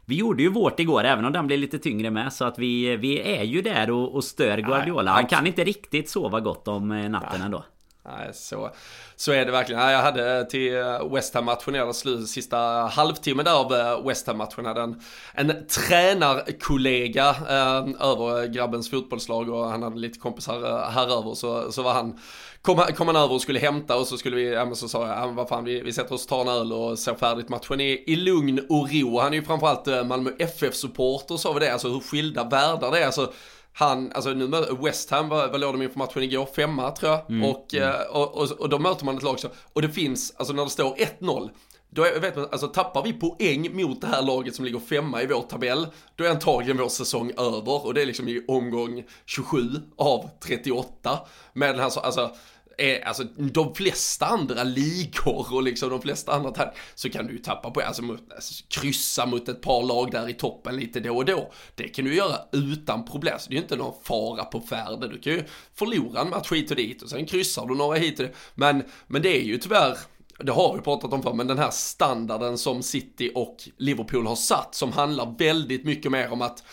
vi 0.10 0.16
gjorde 0.16 0.44
ju 0.44 0.50
vårt 0.50 0.80
igår 0.80 1.04
även 1.04 1.26
om 1.26 1.34
den 1.34 1.48
blev 1.48 1.60
lite 1.60 1.80
tyngre 1.80 2.12
med 2.12 2.34
så 2.34 2.46
att 2.46 2.60
vi, 2.60 2.98
vi 2.98 3.38
är 3.38 3.44
ju 3.44 3.62
där 3.62 3.92
och, 3.92 4.16
och 4.16 4.24
stör 4.24 4.58
Guardiola. 4.58 5.12
Han 5.12 5.26
kan 5.26 5.48
inte 5.48 5.64
riktigt 5.64 6.10
sova 6.10 6.40
gott 6.40 6.68
om 6.68 6.92
eh, 6.92 7.10
natten 7.10 7.42
ändå. 7.42 7.64
Nej, 8.10 8.30
så, 8.34 8.70
så 9.16 9.32
är 9.32 9.46
det 9.46 9.52
verkligen. 9.52 9.82
Jag 9.82 10.02
hade 10.02 10.46
till 10.46 10.76
eh, 10.76 11.14
West 11.14 11.34
Ham-matchen, 11.34 11.94
slut, 11.94 12.30
sista 12.30 12.58
halvtimmen 12.92 13.46
där 13.46 13.60
av 13.60 13.74
eh, 13.74 14.08
West 14.08 14.28
Ham-matchen, 14.28 14.66
hade 14.66 14.82
en, 14.82 15.02
en 15.34 15.68
tränarkollega 15.68 17.30
eh, 17.30 18.08
över 18.08 18.48
grabbens 18.48 18.90
fotbollslag 18.90 19.50
och 19.50 19.70
han 19.70 19.84
hade 19.84 20.00
lite 20.00 20.20
kompisar 20.20 20.66
eh, 20.66 20.90
här 20.90 21.20
över 21.20 21.34
så, 21.34 21.72
så 21.72 21.82
var 21.82 21.94
han 21.94 22.20
kom, 22.62 22.78
kom 22.96 23.08
han 23.08 23.16
över 23.16 23.34
och 23.34 23.42
skulle 23.42 23.60
hämta 23.60 23.98
och 23.98 24.08
så 24.08 24.18
skulle 24.18 24.36
vi, 24.36 24.54
ja 24.54 24.66
men 24.66 24.76
så 24.76 24.88
sa 24.88 25.08
jag, 25.08 25.18
ja, 25.18 25.28
vad 25.28 25.50
fan 25.50 25.64
vi, 25.64 25.82
vi 25.82 25.94
sätter 25.94 26.16
oss 26.16 26.24
och 26.24 26.30
tar 26.30 26.42
en 26.42 26.48
öl 26.48 26.74
och 26.74 27.00
ser 27.00 27.16
färdigt 27.16 27.50
matchen 27.50 27.82
i, 27.82 28.04
i 28.08 28.16
lugn 28.16 28.60
och 28.70 28.90
ro. 28.92 29.20
Han 29.20 29.34
är 29.34 29.38
ju 29.38 29.44
framförallt 29.44 30.08
Malmö 30.08 30.32
FF-supporter 30.40 31.38
sa 31.38 31.54
vi 31.54 31.60
det, 31.60 31.74
alltså 31.74 31.88
hur 31.88 32.00
skilda 32.00 32.44
världar 32.44 32.92
det 32.92 33.00
är. 33.00 33.06
Alltså, 33.06 33.34
han, 33.80 34.12
alltså 34.12 34.30
nu 34.30 34.48
West 34.80 35.12
Ham, 35.12 35.30
vad, 35.30 35.52
vad 35.52 35.62
låg 35.62 35.74
de 35.74 35.82
inför 35.82 36.00
matchen 36.00 36.24
igår? 36.24 36.46
Femma 36.56 36.92
tror 36.92 37.12
jag. 37.12 37.30
Mm, 37.30 37.50
och, 37.50 37.74
mm. 37.74 37.96
Och, 38.12 38.38
och, 38.38 38.52
och, 38.52 38.70
då 38.70 38.80
möter 38.80 39.06
man 39.06 39.18
ett 39.18 39.24
lag 39.24 39.40
så, 39.40 39.48
och 39.74 39.82
det 39.82 39.90
finns, 39.90 40.34
alltså 40.38 40.54
när 40.54 40.64
det 40.64 40.70
står 40.70 40.96
1-0, 40.96 41.50
då 41.90 42.04
är, 42.04 42.20
vet 42.20 42.36
man, 42.36 42.48
alltså 42.52 42.68
tappar 42.68 43.04
vi 43.04 43.14
poäng 43.14 43.82
mot 43.82 44.02
det 44.02 44.08
här 44.08 44.22
laget 44.22 44.56
som 44.56 44.66
ligger 44.66 44.80
femma 44.80 45.22
i 45.22 45.28
vår 45.28 45.42
tabell, 45.42 45.88
då 46.16 46.24
är 46.24 46.30
antagligen 46.30 46.78
vår 46.78 46.90
säsong 46.90 47.32
över 47.38 47.86
och 47.86 47.94
det 47.94 48.02
är 48.02 48.06
liksom 48.06 48.28
i 48.28 48.46
omgång 48.48 49.04
27 49.26 49.60
av 49.98 50.30
38. 50.44 51.20
Med 51.54 51.70
den 51.70 51.80
här 51.80 51.90
så, 51.90 52.00
alltså 52.00 52.32
är, 52.78 53.08
alltså 53.08 53.24
de 53.38 53.76
flesta 53.76 54.26
andra 54.26 54.64
ligor 54.64 55.54
och 55.54 55.64
liksom 55.64 55.90
de 55.90 56.02
flesta 56.02 56.32
andra 56.32 56.54
här, 56.58 56.74
så 56.96 57.10
kan 57.10 57.28
du 57.28 57.34
ju 57.34 57.40
tappa 57.40 57.72
på, 57.72 57.82
alltså, 57.82 58.02
mot, 58.02 58.34
alltså 58.36 58.64
kryssa 58.68 59.26
mot 59.26 59.50
ett 59.50 59.62
par 59.62 59.84
lag 59.84 60.12
där 60.12 60.30
i 60.30 60.34
toppen 60.34 60.76
lite 60.76 61.00
då 61.00 61.18
och 61.18 61.26
då. 61.26 61.52
Det 61.76 61.88
kan 61.88 62.06
du 62.06 62.16
göra 62.16 62.40
utan 62.52 63.06
problem, 63.06 63.40
så 63.40 63.50
det 63.50 63.54
är 63.54 63.58
ju 63.58 63.62
inte 63.62 63.76
någon 63.76 64.04
fara 64.04 64.46
på 64.46 64.62
färde. 64.62 65.08
Du 65.08 65.20
kan 65.20 65.34
ju 65.34 65.44
förlora 65.76 66.22
en 66.22 66.30
match 66.30 66.52
hit 66.52 66.72
och 66.72 66.78
dit 66.78 67.02
och 67.02 67.10
sen 67.10 67.26
kryssar 67.26 67.66
du 67.66 67.76
några 67.76 67.98
hit 67.98 68.20
och 68.20 68.26
dit. 68.26 68.36
Men, 68.56 68.84
men 69.08 69.22
det 69.22 69.38
är 69.38 69.44
ju 69.44 69.58
tyvärr 69.58 69.98
det 70.40 70.52
har 70.52 70.76
vi 70.76 70.82
pratat 70.82 71.14
om 71.14 71.24
förr, 71.24 71.34
men 71.34 71.48
den 71.48 71.58
här 71.58 71.72
standarden 71.72 72.58
som 72.58 72.84
City 72.84 73.32
och 73.36 73.58
Liverpool 73.78 74.28
har 74.28 74.36
satt 74.36 74.76
som 74.76 74.92
handlar 74.92 75.36
väldigt 75.38 75.86
mycket 75.86 76.12
mer 76.12 76.32
om 76.32 76.42
att 76.42 76.64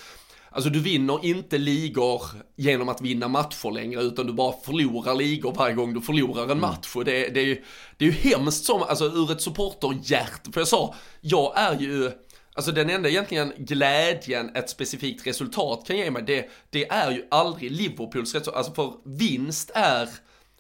Alltså 0.55 0.71
du 0.71 0.81
vinner 0.81 1.25
inte 1.25 1.59
ligor 1.59 2.23
genom 2.57 2.89
att 2.89 3.01
vinna 3.01 3.29
matcher 3.29 3.73
längre 3.73 4.03
utan 4.03 4.27
du 4.27 4.33
bara 4.33 4.53
förlorar 4.65 5.15
ligor 5.15 5.55
varje 5.55 5.75
gång 5.75 5.95
du 5.95 6.01
förlorar 6.01 6.43
en 6.43 6.51
mm. 6.51 6.61
match. 6.61 6.97
Och 6.97 7.05
det, 7.05 7.29
det, 7.29 7.41
är, 7.41 7.45
ju, 7.45 7.65
det 7.97 8.05
är 8.05 8.09
ju 8.09 8.31
hemskt 8.31 8.65
som, 8.65 8.83
alltså 8.83 9.05
ur 9.05 9.33
ett 9.33 9.41
supporterhjärt. 9.41 10.55
För 10.55 10.61
jag 10.61 10.69
sa, 10.69 10.95
jag 11.21 11.59
är 11.59 11.81
ju, 11.81 12.11
alltså 12.55 12.73
den 12.73 12.91
enda 12.91 13.09
egentligen 13.09 13.53
glädjen 13.59 14.57
ett 14.57 14.71
specifikt 14.71 15.27
resultat 15.27 15.85
kan 15.87 15.97
ge 15.97 16.11
mig, 16.11 16.23
det, 16.23 16.51
det 16.71 16.89
är 16.89 17.11
ju 17.11 17.25
aldrig 17.31 17.71
Liverpools 17.71 18.35
resultat. 18.35 18.55
Alltså 18.55 18.75
för 18.75 18.93
vinst 19.05 19.71
är, 19.75 20.09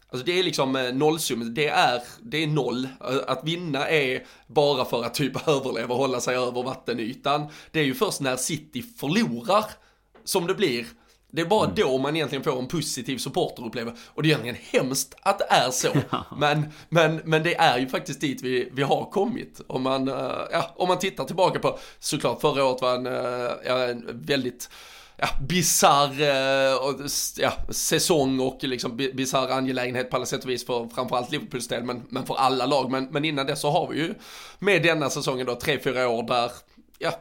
Alltså 0.08 0.26
det 0.26 0.38
är 0.38 0.42
liksom 0.42 0.76
eh, 0.76 0.94
nollsum, 0.94 1.54
det 1.54 1.68
är, 1.68 2.02
det 2.22 2.42
är 2.42 2.46
noll. 2.46 2.88
Att 3.26 3.44
vinna 3.44 3.88
är 3.88 4.26
bara 4.46 4.84
för 4.84 5.04
att 5.04 5.14
typ 5.14 5.48
överleva 5.48 5.94
och 5.94 6.00
hålla 6.00 6.20
sig 6.20 6.36
över 6.36 6.62
vattenytan. 6.62 7.46
Det 7.70 7.80
är 7.80 7.84
ju 7.84 7.94
först 7.94 8.20
när 8.20 8.36
City 8.36 8.82
förlorar 8.82 9.64
som 10.24 10.46
det 10.46 10.54
blir. 10.54 10.86
Det 11.34 11.42
är 11.42 11.46
bara 11.46 11.64
mm. 11.64 11.74
då 11.76 11.98
man 11.98 12.16
egentligen 12.16 12.44
får 12.44 12.58
en 12.58 12.68
positiv 12.68 13.18
supporterupplevelse. 13.18 14.00
Och 14.06 14.22
det 14.22 14.28
är 14.28 14.30
egentligen 14.30 14.56
hemskt 14.72 15.14
att 15.22 15.38
det 15.38 15.46
är 15.48 15.70
så. 15.70 15.88
Men, 16.36 16.66
men, 16.88 17.20
men 17.24 17.42
det 17.42 17.54
är 17.54 17.78
ju 17.78 17.88
faktiskt 17.88 18.20
dit 18.20 18.42
vi, 18.42 18.68
vi 18.72 18.82
har 18.82 19.10
kommit. 19.10 19.60
Om 19.66 19.82
man, 19.82 20.08
eh, 20.08 20.14
ja, 20.52 20.74
om 20.76 20.88
man 20.88 20.98
tittar 20.98 21.24
tillbaka 21.24 21.58
på, 21.58 21.78
såklart 21.98 22.40
förra 22.40 22.64
året 22.64 22.82
var 22.82 22.94
en, 22.94 23.06
eh, 23.06 23.52
ja, 23.66 23.78
en 23.84 24.22
väldigt 24.22 24.70
ja, 25.16 25.28
bisarr 25.48 26.20
eh, 26.20 27.06
ja, 27.36 27.52
säsong 27.68 28.40
och 28.40 28.58
liksom 28.64 28.96
bisarr 28.96 29.48
angelägenhet 29.48 30.10
på 30.10 30.16
alla 30.16 30.26
sätt 30.26 30.44
och 30.44 30.50
vis 30.50 30.66
för 30.66 30.88
framförallt 30.94 31.30
Liverpools 31.30 31.68
del 31.68 31.84
men, 31.84 32.02
men 32.08 32.26
för 32.26 32.34
alla 32.34 32.66
lag. 32.66 32.90
Men, 32.90 33.08
men 33.10 33.24
innan 33.24 33.46
det 33.46 33.56
så 33.56 33.70
har 33.70 33.88
vi 33.88 33.98
ju 33.98 34.14
med 34.58 34.82
denna 34.82 35.10
säsongen 35.10 35.46
då 35.46 35.54
tre, 35.54 35.78
fyra 35.84 36.08
år 36.08 36.22
där 36.22 36.50
ja, 36.98 37.12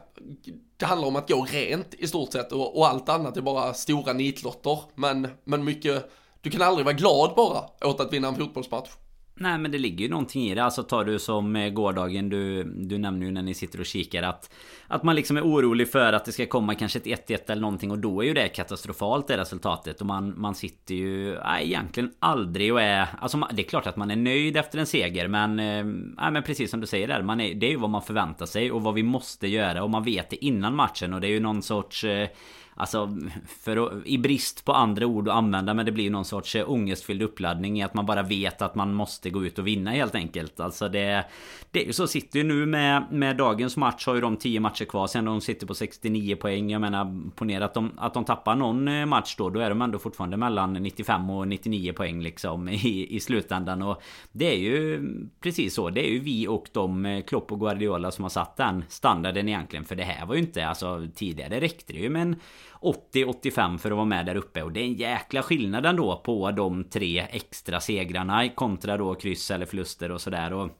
det 0.76 0.86
handlar 0.86 1.08
om 1.08 1.16
att 1.16 1.28
gå 1.28 1.44
rent 1.44 1.94
i 1.94 2.06
stort 2.06 2.32
sett 2.32 2.52
och, 2.52 2.78
och 2.78 2.88
allt 2.88 3.08
annat 3.08 3.36
är 3.36 3.40
bara 3.40 3.74
stora 3.74 4.12
nitlotter. 4.12 4.78
Men, 4.94 5.28
men 5.44 5.64
mycket, 5.64 6.10
du 6.40 6.50
kan 6.50 6.62
aldrig 6.62 6.84
vara 6.84 6.96
glad 6.96 7.34
bara 7.36 7.88
åt 7.90 8.00
att 8.00 8.12
vinna 8.12 8.28
en 8.28 8.34
fotbollsmatch. 8.34 8.90
Nej 9.36 9.58
men 9.58 9.70
det 9.70 9.78
ligger 9.78 10.04
ju 10.04 10.10
någonting 10.10 10.42
i 10.50 10.54
det. 10.54 10.64
Alltså 10.64 10.82
tar 10.82 11.04
du 11.04 11.18
som 11.18 11.56
eh, 11.56 11.68
gårdagen 11.68 12.28
du, 12.28 12.64
du 12.64 12.98
nämner 12.98 13.26
ju 13.26 13.32
när 13.32 13.42
ni 13.42 13.54
sitter 13.54 13.80
och 13.80 13.86
kikar 13.86 14.22
att 14.22 14.50
Att 14.86 15.02
man 15.02 15.16
liksom 15.16 15.36
är 15.36 15.42
orolig 15.42 15.88
för 15.88 16.12
att 16.12 16.24
det 16.24 16.32
ska 16.32 16.46
komma 16.46 16.74
kanske 16.74 16.98
ett 16.98 17.28
1-1 17.28 17.50
eller 17.50 17.62
någonting 17.62 17.90
och 17.90 17.98
då 17.98 18.20
är 18.20 18.26
ju 18.26 18.34
det 18.34 18.48
katastrofalt 18.48 19.28
det 19.28 19.36
resultatet. 19.36 20.00
Och 20.00 20.06
man, 20.06 20.40
man 20.40 20.54
sitter 20.54 20.94
ju 20.94 21.38
nej, 21.44 21.66
egentligen 21.66 22.10
aldrig 22.18 22.72
och 22.72 22.80
är 22.82 23.06
Alltså 23.20 23.48
det 23.52 23.62
är 23.62 23.68
klart 23.68 23.86
att 23.86 23.96
man 23.96 24.10
är 24.10 24.16
nöjd 24.16 24.56
efter 24.56 24.78
en 24.78 24.86
seger 24.86 25.28
men 25.28 25.50
eh, 25.58 25.84
Nej 26.22 26.30
men 26.32 26.42
precis 26.42 26.70
som 26.70 26.80
du 26.80 26.86
säger 26.86 27.08
där. 27.08 27.22
Man 27.22 27.40
är, 27.40 27.54
det 27.54 27.66
är 27.66 27.70
ju 27.70 27.76
vad 27.76 27.90
man 27.90 28.02
förväntar 28.02 28.46
sig 28.46 28.72
och 28.72 28.82
vad 28.82 28.94
vi 28.94 29.02
måste 29.02 29.48
göra 29.48 29.82
och 29.82 29.90
man 29.90 30.04
vet 30.04 30.30
det 30.30 30.44
innan 30.44 30.74
matchen 30.74 31.14
och 31.14 31.20
det 31.20 31.26
är 31.26 31.32
ju 31.32 31.40
någon 31.40 31.62
sorts 31.62 32.04
eh, 32.04 32.28
Alltså 32.76 33.18
för 33.62 33.86
att, 33.86 34.06
i 34.06 34.18
brist 34.18 34.64
på 34.64 34.72
andra 34.72 35.06
ord 35.06 35.28
att 35.28 35.34
använda 35.34 35.74
men 35.74 35.86
det 35.86 35.92
blir 35.92 36.10
någon 36.10 36.24
sorts 36.24 36.56
eh, 36.56 36.70
ångestfylld 36.70 37.22
uppladdning 37.22 37.80
i 37.80 37.82
att 37.82 37.94
man 37.94 38.06
bara 38.06 38.22
vet 38.22 38.62
att 38.62 38.74
man 38.74 38.94
måste 38.94 39.30
gå 39.30 39.44
ut 39.44 39.58
och 39.58 39.66
vinna 39.66 39.90
helt 39.90 40.14
enkelt. 40.14 40.60
Alltså 40.60 40.88
det... 40.88 41.24
det 41.70 41.96
så 41.96 42.06
sitter 42.06 42.38
ju 42.38 42.44
nu 42.44 42.66
med, 42.66 43.04
med 43.10 43.36
dagens 43.36 43.76
match 43.76 44.06
har 44.06 44.14
ju 44.14 44.20
de 44.20 44.36
10 44.36 44.60
matcher 44.60 44.84
kvar 44.84 45.06
sen 45.06 45.24
de 45.24 45.40
sitter 45.40 45.66
på 45.66 45.74
69 45.74 46.36
poäng. 46.36 46.70
Jag 46.70 46.80
menar 46.80 47.30
ponera 47.34 47.64
att 47.64 47.74
de, 47.74 47.92
att 47.96 48.14
de 48.14 48.24
tappar 48.24 48.54
någon 48.54 48.88
eh, 48.88 49.06
match 49.06 49.34
då. 49.38 49.50
Då 49.50 49.60
är 49.60 49.68
de 49.68 49.82
ändå 49.82 49.98
fortfarande 49.98 50.36
mellan 50.36 50.72
95 50.72 51.30
och 51.30 51.48
99 51.48 51.92
poäng 51.92 52.22
liksom 52.22 52.68
i, 52.68 53.16
i 53.16 53.20
slutändan. 53.20 53.82
Och 53.82 54.02
det 54.32 54.52
är 54.54 54.58
ju 54.58 55.10
precis 55.40 55.74
så. 55.74 55.90
Det 55.90 56.06
är 56.06 56.10
ju 56.10 56.18
vi 56.18 56.48
och 56.48 56.68
de 56.72 57.06
eh, 57.06 57.24
Klopp 57.24 57.52
och 57.52 57.60
Guardiola 57.60 58.10
som 58.10 58.22
har 58.22 58.30
satt 58.30 58.56
den 58.56 58.84
standarden 58.88 59.48
egentligen. 59.48 59.84
För 59.84 59.96
det 59.96 60.04
här 60.04 60.26
var 60.26 60.34
ju 60.34 60.40
inte 60.40 60.66
alltså 60.66 61.06
tidigare 61.14 61.60
räckte 61.60 61.92
det 61.92 61.98
ju 61.98 62.10
med 62.10 62.22
en 62.22 62.36
80-85 62.84 63.78
för 63.78 63.90
att 63.90 63.96
vara 63.96 64.06
med 64.06 64.26
där 64.26 64.34
uppe. 64.34 64.62
Och 64.62 64.72
det 64.72 64.80
är 64.80 64.84
en 64.84 64.94
jäkla 64.94 65.42
skillnad 65.42 65.86
ändå 65.86 66.22
på 66.24 66.50
de 66.50 66.84
tre 66.84 67.26
extra 67.30 67.80
segrarna 67.80 68.48
kontra 68.48 68.96
då 68.96 69.14
kryss 69.14 69.50
eller 69.50 69.66
förluster 69.66 70.10
och 70.10 70.20
sådär. 70.20 70.52
Och 70.52 70.70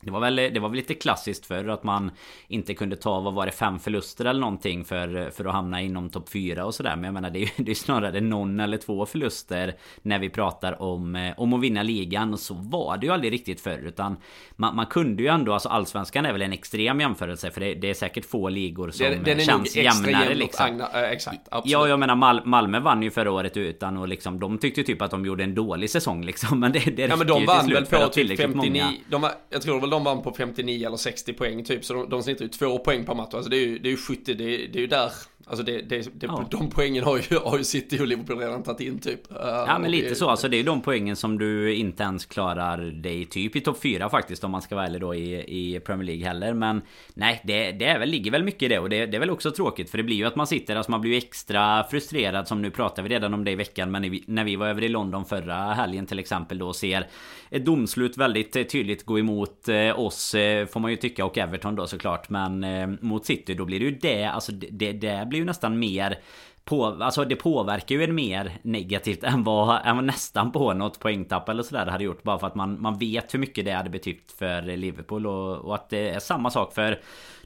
det 0.00 0.10
var 0.10 0.20
väl, 0.20 0.36
det 0.36 0.60
var 0.60 0.68
väl 0.68 0.76
lite 0.76 0.94
klassiskt 0.94 1.46
för 1.46 1.68
att 1.68 1.84
man 1.84 2.10
inte 2.48 2.74
kunde 2.74 2.96
ta, 2.96 3.20
vad 3.20 3.34
var 3.34 3.46
det, 3.46 3.52
fem 3.52 3.78
förluster 3.78 4.24
eller 4.24 4.40
någonting 4.40 4.84
för, 4.84 5.30
för 5.30 5.44
att 5.44 5.52
hamna 5.52 5.82
inom 5.82 6.10
topp 6.10 6.28
fyra 6.28 6.64
och 6.64 6.74
sådär. 6.74 6.96
Men 6.96 7.04
jag 7.04 7.14
menar 7.14 7.30
det 7.30 7.38
är 7.38 7.40
ju 7.40 7.48
det 7.64 7.70
är 7.70 7.74
snarare 7.74 8.20
någon 8.20 8.60
eller 8.60 8.76
två 8.76 9.06
förluster 9.06 9.74
när 10.02 10.18
vi 10.18 10.30
pratar 10.30 10.82
om, 10.82 11.16
eh, 11.16 11.34
om 11.36 11.52
att 11.52 11.60
vinna 11.60 11.82
ligan. 11.82 12.32
Och 12.32 12.40
så 12.40 12.54
var 12.54 12.96
det 12.96 13.06
ju 13.06 13.12
aldrig 13.12 13.32
riktigt 13.32 13.60
förr. 13.60 13.78
Utan 13.78 14.16
man, 14.56 14.76
man 14.76 14.86
kunde 14.86 15.22
ju 15.22 15.28
ändå, 15.28 15.52
alltså 15.52 15.68
allsvenskan 15.68 16.26
är 16.26 16.32
väl 16.32 16.42
en 16.42 16.52
extrem 16.52 17.00
jämförelse. 17.00 17.50
För 17.50 17.60
det, 17.60 17.74
det 17.74 17.90
är 17.90 17.94
säkert 17.94 18.24
få 18.24 18.48
ligor 18.48 18.90
som 18.90 19.06
den, 19.06 19.24
den 19.24 19.40
känns 19.40 19.76
jämnare 19.76 20.34
liksom. 20.34 20.66
Agna, 20.66 20.88
äh, 20.94 21.10
exakt, 21.10 21.40
absolut. 21.50 21.72
Ja, 21.72 21.88
jag 21.88 21.98
menar 21.98 22.14
Mal 22.14 22.42
Malmö 22.44 22.80
vann 22.80 23.02
ju 23.02 23.10
förra 23.10 23.32
året 23.32 23.56
utan 23.56 23.96
och 23.96 24.08
liksom 24.08 24.40
de 24.40 24.58
tyckte 24.58 24.82
typ 24.82 25.02
att 25.02 25.10
de 25.10 25.26
gjorde 25.26 25.44
en 25.44 25.54
dålig 25.54 25.90
säsong 25.90 26.24
liksom. 26.24 26.60
Men 26.60 26.72
det, 26.72 26.96
det 26.96 27.02
ja, 27.02 27.16
men 27.16 27.26
de 27.26 27.46
vann 27.46 27.68
väl 27.68 27.86
på 27.86 28.08
typ 28.08 28.36
59, 28.36 28.84
de 29.08 29.22
var, 29.22 29.32
jag 29.50 29.62
tror 29.62 29.87
väl 29.88 29.90
de 29.90 30.04
vann 30.04 30.22
på 30.22 30.32
59 30.32 30.86
eller 30.86 30.96
60 30.96 31.32
poäng 31.32 31.64
typ. 31.64 31.84
Så 31.84 31.94
de, 31.94 32.08
de 32.08 32.22
snittar 32.22 32.44
ju 32.44 32.48
två 32.48 32.78
poäng 32.78 33.04
per 33.04 33.14
match. 33.14 33.34
Alltså 33.34 33.50
det 33.50 33.56
är 33.56 33.66
ju, 33.66 33.78
det 33.78 33.88
är 33.88 33.90
ju 33.90 33.96
70, 33.96 34.34
det 34.34 34.44
är, 34.44 34.68
det 34.68 34.78
är 34.78 34.80
ju 34.80 34.86
där 34.86 35.12
Alltså 35.50 35.64
det, 35.64 35.80
det, 35.80 36.20
det, 36.20 36.26
ja. 36.26 36.46
de 36.50 36.70
poängen 36.70 37.04
har 37.04 37.16
ju, 37.16 37.38
har 37.38 37.58
ju 37.58 37.64
City 37.64 37.98
och 38.00 38.06
Liverpool 38.06 38.38
redan 38.38 38.62
tagit 38.62 38.80
in 38.80 38.98
typ. 38.98 39.20
Ja 39.30 39.78
men 39.80 39.90
lite 39.90 40.14
så. 40.14 40.28
Alltså 40.28 40.48
det 40.48 40.56
är 40.56 40.58
ju 40.58 40.64
de 40.64 40.80
poängen 40.80 41.16
som 41.16 41.38
du 41.38 41.74
inte 41.74 42.02
ens 42.02 42.26
klarar 42.26 42.78
dig 42.78 43.26
typ 43.26 43.56
i 43.56 43.60
topp 43.60 43.82
4 43.82 44.08
faktiskt. 44.08 44.44
Om 44.44 44.50
man 44.50 44.62
ska 44.62 44.74
vara 44.74 44.86
ärlig 44.86 45.00
då 45.00 45.14
i, 45.14 45.74
i 45.74 45.80
Premier 45.80 46.06
League 46.06 46.26
heller. 46.26 46.54
Men 46.54 46.82
nej, 47.14 47.40
det, 47.44 47.72
det 47.72 47.84
är 47.84 47.98
väl, 47.98 48.08
ligger 48.08 48.30
väl 48.30 48.42
mycket 48.42 48.62
i 48.62 48.68
det. 48.68 48.78
Och 48.78 48.88
det, 48.88 49.06
det 49.06 49.16
är 49.16 49.20
väl 49.20 49.30
också 49.30 49.50
tråkigt. 49.50 49.90
För 49.90 49.98
det 49.98 50.04
blir 50.04 50.16
ju 50.16 50.24
att 50.24 50.36
man 50.36 50.46
sitter, 50.46 50.76
alltså 50.76 50.90
man 50.90 51.00
blir 51.00 51.10
ju 51.10 51.18
extra 51.18 51.84
frustrerad. 51.84 52.48
Som 52.48 52.62
nu 52.62 52.70
pratar 52.70 53.02
vi 53.02 53.08
redan 53.08 53.34
om 53.34 53.44
det 53.44 53.50
i 53.50 53.54
veckan. 53.54 53.90
Men 53.90 54.20
när 54.26 54.44
vi 54.44 54.56
var 54.56 54.66
över 54.66 54.84
i 54.84 54.88
London 54.88 55.24
förra 55.24 55.54
helgen 55.54 56.06
till 56.06 56.18
exempel 56.18 56.58
då. 56.58 56.72
Ser 56.72 57.06
ett 57.50 57.64
domslut 57.64 58.16
väldigt 58.16 58.56
eh, 58.56 58.62
tydligt 58.62 59.06
gå 59.06 59.18
emot 59.18 59.68
eh, 59.68 60.00
oss. 60.00 60.34
Eh, 60.34 60.66
får 60.66 60.80
man 60.80 60.90
ju 60.90 60.96
tycka. 60.96 61.24
Och 61.24 61.38
Everton 61.38 61.74
då 61.74 61.86
såklart. 61.86 62.28
Men 62.28 62.98
mot 63.00 63.26
City 63.26 63.54
då 63.54 63.64
blir 63.64 63.80
det 63.80 63.84
ju 63.84 63.98
det. 63.98 64.24
Alltså 64.24 64.52
det, 64.52 64.92
det 64.92 65.28
blir 65.28 65.38
blir 65.38 65.38
ju 65.38 65.44
nästan 65.44 65.78
mer 65.78 66.18
på, 66.64 66.86
alltså 66.86 67.24
det 67.24 67.36
påverkar 67.36 67.94
ju 67.94 68.04
en 68.04 68.14
mer 68.14 68.58
negativt 68.62 69.24
än 69.24 69.44
vad, 69.44 69.86
än 69.86 69.96
vad 69.96 70.04
nästan 70.04 70.52
på 70.52 70.72
något 70.72 70.98
poängtapp 70.98 71.48
eller 71.48 71.62
sådär 71.62 71.86
hade 71.86 72.04
gjort. 72.04 72.22
Bara 72.22 72.38
för 72.38 72.46
att 72.46 72.54
man, 72.54 72.82
man 72.82 72.98
vet 72.98 73.34
hur 73.34 73.38
mycket 73.38 73.64
det 73.64 73.72
hade 73.72 73.90
betytt 73.90 74.34
för 74.38 74.62
Liverpool 74.76 75.26
och, 75.26 75.56
och 75.56 75.74
att 75.74 75.88
det 75.88 76.08
är 76.08 76.18
samma 76.18 76.50
sak 76.50 76.74
för 76.74 77.00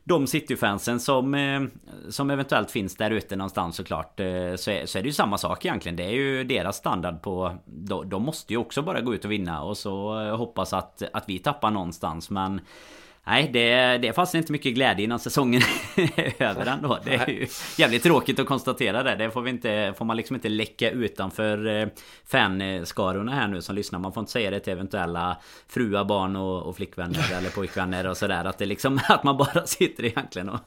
de 0.05 0.27
City-fansen 0.27 1.01
som, 1.01 1.35
eh, 1.35 1.63
som 2.09 2.31
eventuellt 2.31 2.71
finns 2.71 2.97
där 2.97 3.11
ute 3.11 3.37
någonstans 3.37 3.77
såklart. 3.77 4.21
Eh, 4.21 4.55
så 4.57 4.71
är, 4.71 4.87
så 4.87 4.99
är 4.99 5.03
det 5.03 5.09
ju 5.09 5.13
samma 5.13 5.39
sak 5.39 5.65
egentligen. 5.65 5.97
Det 5.97 6.05
är 6.05 6.11
ju 6.11 6.45
deras 6.45 6.77
standard 6.77 7.23
på... 7.23 7.57
De, 7.65 8.09
de 8.09 8.23
måste 8.23 8.53
ju 8.53 8.57
också 8.57 8.83
bara 8.83 9.01
gå 9.01 9.15
ut 9.15 9.25
och 9.25 9.33
vinna 9.33 9.63
och 9.63 9.77
så 9.77 10.21
eh, 10.21 10.37
hoppas 10.37 10.73
att, 10.73 11.03
att 11.13 11.29
vi 11.29 11.39
tappar 11.39 11.71
någonstans 11.71 12.31
men... 12.31 12.61
Nej, 13.27 13.51
det, 13.53 13.99
det 13.99 14.09
är 14.09 14.13
fast 14.13 14.35
inte 14.35 14.53
mycket 14.53 14.75
glädje 14.75 15.05
innan 15.05 15.19
säsongen 15.19 15.63
är 15.97 16.43
över 16.43 16.67
ändå. 16.67 16.99
Det 17.05 17.15
är 17.15 17.29
ju 17.29 17.47
jävligt 17.79 18.03
tråkigt 18.03 18.39
att 18.39 18.47
konstatera 18.47 19.03
det. 19.03 19.15
Det 19.15 19.31
får, 19.31 19.43
vi 19.43 19.51
inte, 19.51 19.95
får 19.99 20.05
man 20.05 20.17
liksom 20.17 20.37
inte 20.37 20.49
läcka 20.49 20.91
utanför 20.91 21.67
eh, 21.67 21.89
fanskarorna 22.27 23.33
här 23.33 23.49
nu 23.49 23.63
som 23.63 23.75
lyssnar. 23.75 23.99
Man 23.99 24.13
får 24.13 24.21
inte 24.21 24.33
säga 24.33 24.51
det 24.51 24.61
till 24.61 24.73
eventuella 24.73 25.37
fruar, 25.69 26.05
barn 26.05 26.37
och, 26.37 26.63
och 26.63 26.77
flickvänner 26.77 27.33
eller 27.39 27.51
pojkvänner 27.51 28.07
och 28.07 28.17
sådär. 28.17 28.45
Att 28.45 28.59
det 28.59 28.67
liksom 28.67 29.01
att 29.09 29.25
man 29.25 29.37
bara 29.37 29.67
sitter 29.67 30.05
egentligen 30.05 30.49
och 30.49 30.61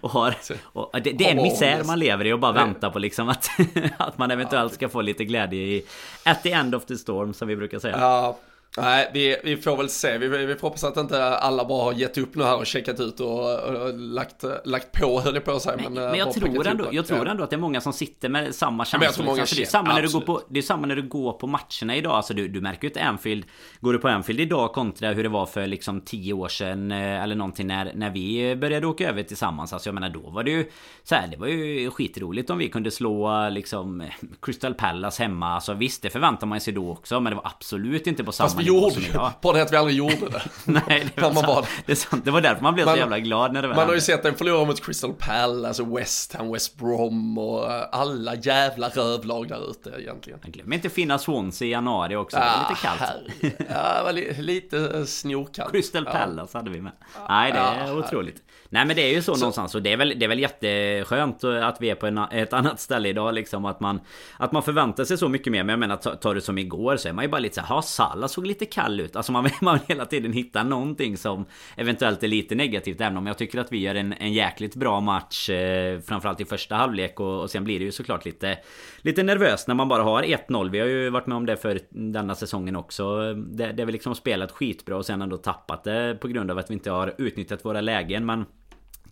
och 0.00 0.10
har, 0.10 0.34
och 0.62 0.90
det, 1.02 1.12
det, 1.12 1.26
är 1.26 1.30
en 1.30 1.42
misär 1.42 1.84
man 1.84 1.98
lever 1.98 2.24
i 2.24 2.32
och 2.32 2.38
bara 2.38 2.52
väntar 2.52 2.90
på 2.90 2.98
liksom 2.98 3.28
att, 3.28 3.48
att 3.96 4.18
man 4.18 4.30
eventuellt 4.30 4.74
ska 4.74 4.88
få 4.88 5.00
lite 5.00 5.24
glädje 5.24 5.60
i 5.60 5.84
At 6.24 6.42
the 6.42 6.52
end 6.52 6.74
of 6.74 6.86
the 6.86 6.96
storm 6.96 7.34
som 7.34 7.48
vi 7.48 7.56
brukar 7.56 7.78
säga. 7.78 7.96
Ja, 8.00 8.38
Nej, 8.80 9.10
vi, 9.14 9.36
vi 9.44 9.56
får 9.56 9.76
väl 9.76 9.88
se. 9.88 10.18
Vi, 10.18 10.28
vi 10.28 10.54
får 10.54 10.68
hoppas 10.68 10.84
att 10.84 10.96
inte 10.96 11.24
alla 11.24 11.64
bara 11.64 11.84
har 11.84 11.92
gett 11.92 12.18
upp 12.18 12.34
nu 12.34 12.44
här 12.44 12.56
och 12.56 12.66
checkat 12.66 13.00
ut 13.00 13.20
och, 13.20 13.64
och 13.64 13.98
lagt, 13.98 14.44
lagt 14.64 14.92
på, 14.92 15.20
höll 15.20 15.34
jag 15.34 15.44
på 15.44 15.52
att 15.52 15.62
säga. 15.62 15.76
Men, 15.82 15.94
men 15.94 16.14
jag, 16.18 16.28
eh, 16.28 16.32
tror 16.32 16.66
ändå, 16.66 16.88
jag 16.92 17.06
tror 17.06 17.28
ändå 17.28 17.44
att 17.44 17.50
det 17.50 17.56
är 17.56 17.60
många 17.60 17.80
som 17.80 17.92
sitter 17.92 18.28
med 18.28 18.54
samma 18.54 18.84
känsla. 18.84 19.08
Liksom. 19.08 19.56
Det, 19.56 19.62
är 19.62 19.66
samma 19.66 19.94
när 19.94 20.02
du 20.02 20.12
går 20.12 20.20
på, 20.20 20.42
det 20.48 20.58
är 20.58 20.62
samma 20.62 20.86
när 20.86 20.96
du 20.96 21.02
går 21.02 21.32
på 21.32 21.46
matcherna 21.46 21.96
idag. 21.96 22.12
Alltså 22.12 22.34
du, 22.34 22.48
du 22.48 22.60
märker 22.60 22.88
ju 22.88 22.92
att 22.92 23.06
Anfield, 23.06 23.44
går 23.80 23.92
du 23.92 23.98
på 23.98 24.08
Anfield 24.08 24.40
idag 24.40 24.72
kontra 24.72 25.12
hur 25.12 25.22
det 25.22 25.28
var 25.28 25.46
för 25.46 25.66
liksom 25.66 26.00
tio 26.00 26.32
år 26.32 26.48
sedan 26.48 26.92
eh, 26.92 27.22
eller 27.22 27.34
någonting 27.34 27.66
när, 27.66 27.92
när 27.94 28.10
vi 28.10 28.56
började 28.56 28.86
åka 28.86 29.08
över 29.08 29.22
tillsammans. 29.22 29.72
Alltså 29.72 29.88
jag 29.88 29.94
menar 29.94 30.10
då 30.10 30.30
var 30.30 30.44
det 30.44 30.50
ju 30.50 30.70
så 31.02 31.14
här, 31.14 31.26
det 31.26 31.36
var 31.36 31.46
ju 31.46 31.90
skitroligt 31.90 32.50
om 32.50 32.58
vi 32.58 32.68
kunde 32.68 32.90
slå 32.90 33.48
liksom 33.48 34.04
Crystal 34.42 34.74
Palace 34.74 35.22
hemma. 35.22 35.54
Alltså 35.54 35.74
visst, 35.74 36.02
det 36.02 36.10
förväntar 36.10 36.46
man 36.46 36.60
sig 36.60 36.72
då 36.72 36.90
också, 36.90 37.20
men 37.20 37.30
det 37.30 37.36
var 37.36 37.46
absolut 37.46 38.06
inte 38.06 38.24
på 38.24 38.32
samma 38.32 38.62
gjorde 38.68 39.00
ju, 39.00 39.12
bara 39.42 39.56
det 39.56 39.62
att 39.62 39.72
vi 39.72 39.76
aldrig 39.76 39.96
gjorde 39.96 40.28
det. 40.28 40.42
Nej, 40.64 41.06
det 41.14 41.22
var, 41.22 41.32
man 41.32 41.44
bara, 41.46 41.64
det, 41.86 41.92
är 41.92 41.96
sant. 41.96 42.24
det 42.24 42.30
var 42.30 42.40
därför 42.40 42.62
man 42.62 42.74
blev 42.74 42.86
man, 42.86 42.94
så 42.94 42.98
jävla 42.98 43.18
glad 43.18 43.52
när 43.52 43.62
det 43.62 43.68
var 43.68 43.74
Man 43.74 43.86
har 43.86 43.94
ju 43.94 44.00
sett 44.00 44.22
den 44.22 44.34
förlora 44.34 44.64
mot 44.64 44.84
Crystal 44.84 45.14
Palace 45.18 45.82
och 45.82 45.98
West 45.98 46.34
Ham, 46.34 46.52
West 46.52 46.76
Brom 46.76 47.38
och 47.38 47.72
eh, 47.72 47.86
alla 47.92 48.34
jävla 48.34 48.88
rövlag 48.88 49.48
där 49.48 49.70
ute 49.70 49.92
egentligen. 49.98 50.40
Glöm 50.42 50.72
inte 50.72 50.90
fina 50.90 51.18
Swansea 51.18 51.68
i 51.68 51.70
januari 51.70 52.16
också, 52.16 52.36
det 52.36 52.44
var 52.44 52.70
lite 52.70 52.82
kallt. 52.82 53.00
Herre. 53.00 53.52
Ja, 53.68 53.98
det 53.98 54.04
var 54.04 54.12
li, 54.12 54.42
lite 54.42 55.06
snorkallt. 55.06 55.72
Crystal 55.72 56.04
Palace 56.04 56.50
ja. 56.52 56.58
hade 56.58 56.70
vi 56.70 56.80
med. 56.80 56.92
Nej, 57.28 57.52
det 57.52 57.58
är 57.58 57.86
ja, 57.86 57.92
otroligt. 57.92 58.42
Nej 58.70 58.86
men 58.86 58.96
det 58.96 59.02
är 59.02 59.14
ju 59.14 59.22
så, 59.22 59.34
så, 59.34 59.40
någonstans 59.40 59.74
och 59.74 59.82
det 59.82 59.92
är 59.92 59.96
väl, 59.96 60.14
det 60.16 60.24
är 60.24 60.28
väl 60.28 60.38
jätteskönt 60.38 61.44
att 61.44 61.80
vi 61.80 61.90
är 61.90 61.94
på 61.94 62.06
en, 62.06 62.18
ett 62.18 62.52
annat 62.52 62.80
ställe 62.80 63.08
idag 63.08 63.34
liksom 63.34 63.64
att 63.64 63.80
man 63.80 64.00
Att 64.36 64.52
man 64.52 64.62
förväntar 64.62 65.04
sig 65.04 65.18
så 65.18 65.28
mycket 65.28 65.52
mer. 65.52 65.64
Men 65.64 65.72
jag 65.72 65.78
menar 65.78 65.96
tar 65.96 66.34
det 66.34 66.40
som 66.40 66.58
igår 66.58 66.96
så 66.96 67.08
är 67.08 67.12
man 67.12 67.24
ju 67.24 67.30
bara 67.30 67.38
lite 67.38 67.54
såhär, 67.54 67.68
ha 67.68 67.82
Salah 67.82 68.28
såg 68.28 68.46
lite 68.46 68.66
kall 68.66 69.00
ut. 69.00 69.16
Alltså 69.16 69.32
man 69.32 69.44
vill, 69.44 69.52
man 69.60 69.78
vill 69.78 69.96
hela 69.96 70.06
tiden 70.06 70.32
hitta 70.32 70.62
någonting 70.62 71.16
som 71.16 71.46
Eventuellt 71.76 72.22
är 72.22 72.28
lite 72.28 72.54
negativt 72.54 73.00
även 73.00 73.16
om 73.16 73.26
jag 73.26 73.38
tycker 73.38 73.58
att 73.58 73.72
vi 73.72 73.78
gör 73.78 73.94
en, 73.94 74.12
en 74.12 74.32
jäkligt 74.32 74.74
bra 74.74 75.00
match 75.00 75.50
eh, 75.50 76.00
Framförallt 76.00 76.40
i 76.40 76.44
första 76.44 76.74
halvlek 76.74 77.20
och, 77.20 77.40
och 77.40 77.50
sen 77.50 77.64
blir 77.64 77.78
det 77.78 77.84
ju 77.84 77.92
såklart 77.92 78.24
lite 78.24 78.58
Lite 79.02 79.22
nervöst 79.22 79.68
när 79.68 79.74
man 79.74 79.88
bara 79.88 80.02
har 80.02 80.22
1-0 80.22 80.70
Vi 80.70 80.80
har 80.80 80.86
ju 80.86 81.10
varit 81.10 81.26
med 81.26 81.36
om 81.36 81.46
det 81.46 81.56
för 81.56 81.80
denna 81.90 82.34
säsongen 82.34 82.76
också. 82.76 83.34
Det, 83.34 83.72
det 83.72 83.82
är 83.82 83.86
väl 83.86 83.92
liksom 83.92 84.14
spelat 84.14 84.52
skitbra 84.52 84.96
och 84.96 85.06
sen 85.06 85.22
ändå 85.22 85.36
tappat 85.36 85.84
det 85.84 86.18
på 86.20 86.28
grund 86.28 86.50
av 86.50 86.58
att 86.58 86.70
vi 86.70 86.74
inte 86.74 86.90
har 86.90 87.14
utnyttjat 87.18 87.64
våra 87.64 87.80
lägen 87.80 88.26
men 88.26 88.44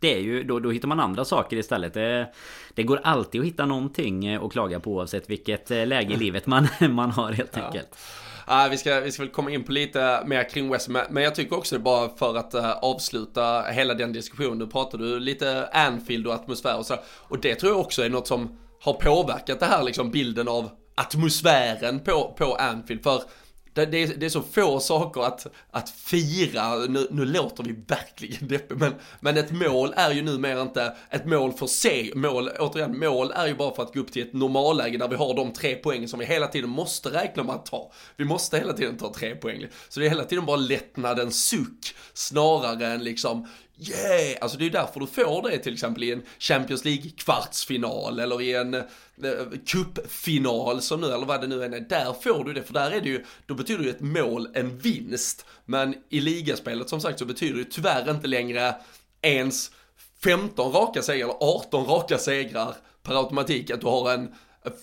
det 0.01 0.15
är 0.15 0.21
ju, 0.21 0.45
då, 0.45 0.59
då 0.59 0.71
hittar 0.71 0.89
man 0.89 1.01
andra 1.01 1.25
saker 1.25 1.57
istället. 1.57 1.95
Det, 1.95 2.33
det 2.75 2.83
går 2.83 3.01
alltid 3.05 3.41
att 3.41 3.47
hitta 3.47 3.67
någonting 3.67 4.35
att 4.35 4.53
klaga 4.53 4.81
på 4.81 4.93
oavsett 4.93 5.31
vilket 5.31 5.71
eh, 5.71 5.87
läge 5.87 6.15
i 6.15 6.17
livet 6.17 6.47
man, 6.47 6.69
man 6.91 7.11
har 7.11 7.33
helt 7.33 7.57
enkelt. 7.57 7.89
Ja. 8.47 8.65
Uh, 8.65 8.71
vi, 8.71 8.79
ska, 8.79 9.01
vi 9.01 9.13
ska 9.13 9.23
väl 9.23 9.33
komma 9.33 9.51
in 9.51 9.65
på 9.65 9.73
lite 9.73 10.23
mer 10.27 10.49
kring 10.51 10.71
West 10.71 10.89
men 10.89 11.23
jag 11.23 11.35
tycker 11.35 11.57
också 11.57 11.75
det 11.75 11.83
bara 11.83 12.09
för 12.09 12.37
att 12.37 12.55
uh, 12.55 12.71
avsluta 12.71 13.63
hela 13.63 13.95
den 13.95 14.13
diskussionen. 14.13 14.59
Du 14.59 14.67
pratade 14.67 15.05
lite 15.05 15.69
Anfield 15.73 16.27
och 16.27 16.35
atmosfär 16.35 16.79
och 16.79 16.87
så. 16.87 16.97
Och 17.07 17.41
det 17.41 17.55
tror 17.55 17.73
jag 17.73 17.81
också 17.81 18.03
är 18.03 18.11
något 18.11 18.27
som 18.27 18.59
har 18.81 18.93
påverkat 18.93 19.61
det 19.61 19.67
här 19.67 19.83
liksom 19.83 20.11
bilden 20.11 20.49
av 20.49 20.71
atmosfären 20.95 22.01
på, 22.01 22.35
på 22.39 22.55
Anfield. 22.55 23.03
För 23.03 23.23
det, 23.77 23.87
det, 23.87 24.03
är, 24.03 24.15
det 24.17 24.27
är 24.27 24.31
så 24.31 24.43
få 24.43 24.81
saker 24.81 25.21
att, 25.21 25.47
att 25.71 25.91
fira, 25.91 26.77
nu, 26.77 27.07
nu 27.11 27.25
låter 27.25 27.65
vi 27.65 27.73
verkligen 27.73 28.49
deppiga, 28.49 28.79
men, 28.79 28.95
men 29.21 29.37
ett 29.37 29.51
mål 29.51 29.95
är 29.97 30.11
ju 30.11 30.23
numera 30.23 30.63
inte 30.63 30.97
ett 31.11 31.27
mål 31.27 31.53
för 31.53 31.67
sig. 31.67 32.13
Mål, 32.15 32.51
återigen, 32.59 32.99
mål 32.99 33.33
är 33.35 33.47
ju 33.47 33.55
bara 33.55 33.75
för 33.75 33.83
att 33.83 33.95
gå 33.95 34.01
upp 34.01 34.13
till 34.13 34.23
ett 34.23 34.33
normalläge 34.33 34.99
där 34.99 35.09
vi 35.09 35.17
har 35.17 35.35
de 35.35 35.53
tre 35.53 35.75
poängen 35.75 36.09
som 36.09 36.19
vi 36.19 36.27
hela 36.27 36.47
tiden 36.47 36.71
måste 36.71 37.09
räkna 37.09 37.43
med 37.43 37.55
att 37.55 37.67
ta. 37.67 37.93
Vi 38.17 38.25
måste 38.25 38.59
hela 38.59 38.73
tiden 38.73 38.97
ta 38.97 39.15
tre 39.15 39.35
poäng. 39.35 39.67
Så 39.89 40.01
det 40.01 40.07
är 40.07 40.11
hela 40.11 40.25
tiden 40.25 40.47
bara 40.47 40.57
lättnadens 40.57 41.49
suck 41.49 41.95
snarare 42.15 42.87
än 42.87 43.05
liksom 43.05 43.49
Yeah! 43.79 44.37
Alltså 44.41 44.59
det 44.59 44.67
är 44.67 44.71
därför 44.71 45.01
du 45.01 45.07
får 45.07 45.51
det 45.51 45.59
till 45.59 45.73
exempel 45.73 46.03
i 46.05 46.13
en 46.13 46.23
Champions 46.39 46.85
League 46.85 47.11
kvartsfinal 47.17 48.21
eller 48.21 48.43
i 48.43 48.55
en 48.55 48.75
eh, 48.75 48.83
cupfinal 49.67 50.83
som 50.83 51.01
nu, 51.01 51.07
eller 51.07 51.27
vad 51.27 51.41
det 51.41 51.47
nu 51.47 51.65
än 51.65 51.75
är, 51.75 51.81
där 51.81 52.13
får 52.13 52.45
du 52.45 52.53
det, 52.53 52.63
för 52.63 52.75
där 52.75 52.91
är 52.91 53.01
det 53.01 53.09
ju, 53.09 53.25
då 53.47 53.55
betyder 53.55 53.85
ju 53.85 53.91
ett 53.91 54.01
mål 54.01 54.49
en 54.55 54.79
vinst. 54.79 55.47
Men 55.65 55.95
i 56.09 56.21
ligaspelet 56.21 56.89
som 56.89 57.01
sagt 57.01 57.19
så 57.19 57.25
betyder 57.25 57.59
det 57.59 57.71
tyvärr 57.71 58.11
inte 58.11 58.27
längre 58.27 58.75
ens 59.23 59.71
15 60.25 60.73
raka 60.73 61.03
segrar 61.03 61.25
eller 61.25 61.37
18 61.41 61.87
raka 61.87 62.19
segrar 62.19 62.75
per 63.03 63.15
automatik 63.15 63.71
att 63.71 63.81
du 63.81 63.87
har 63.87 64.13
en 64.13 64.35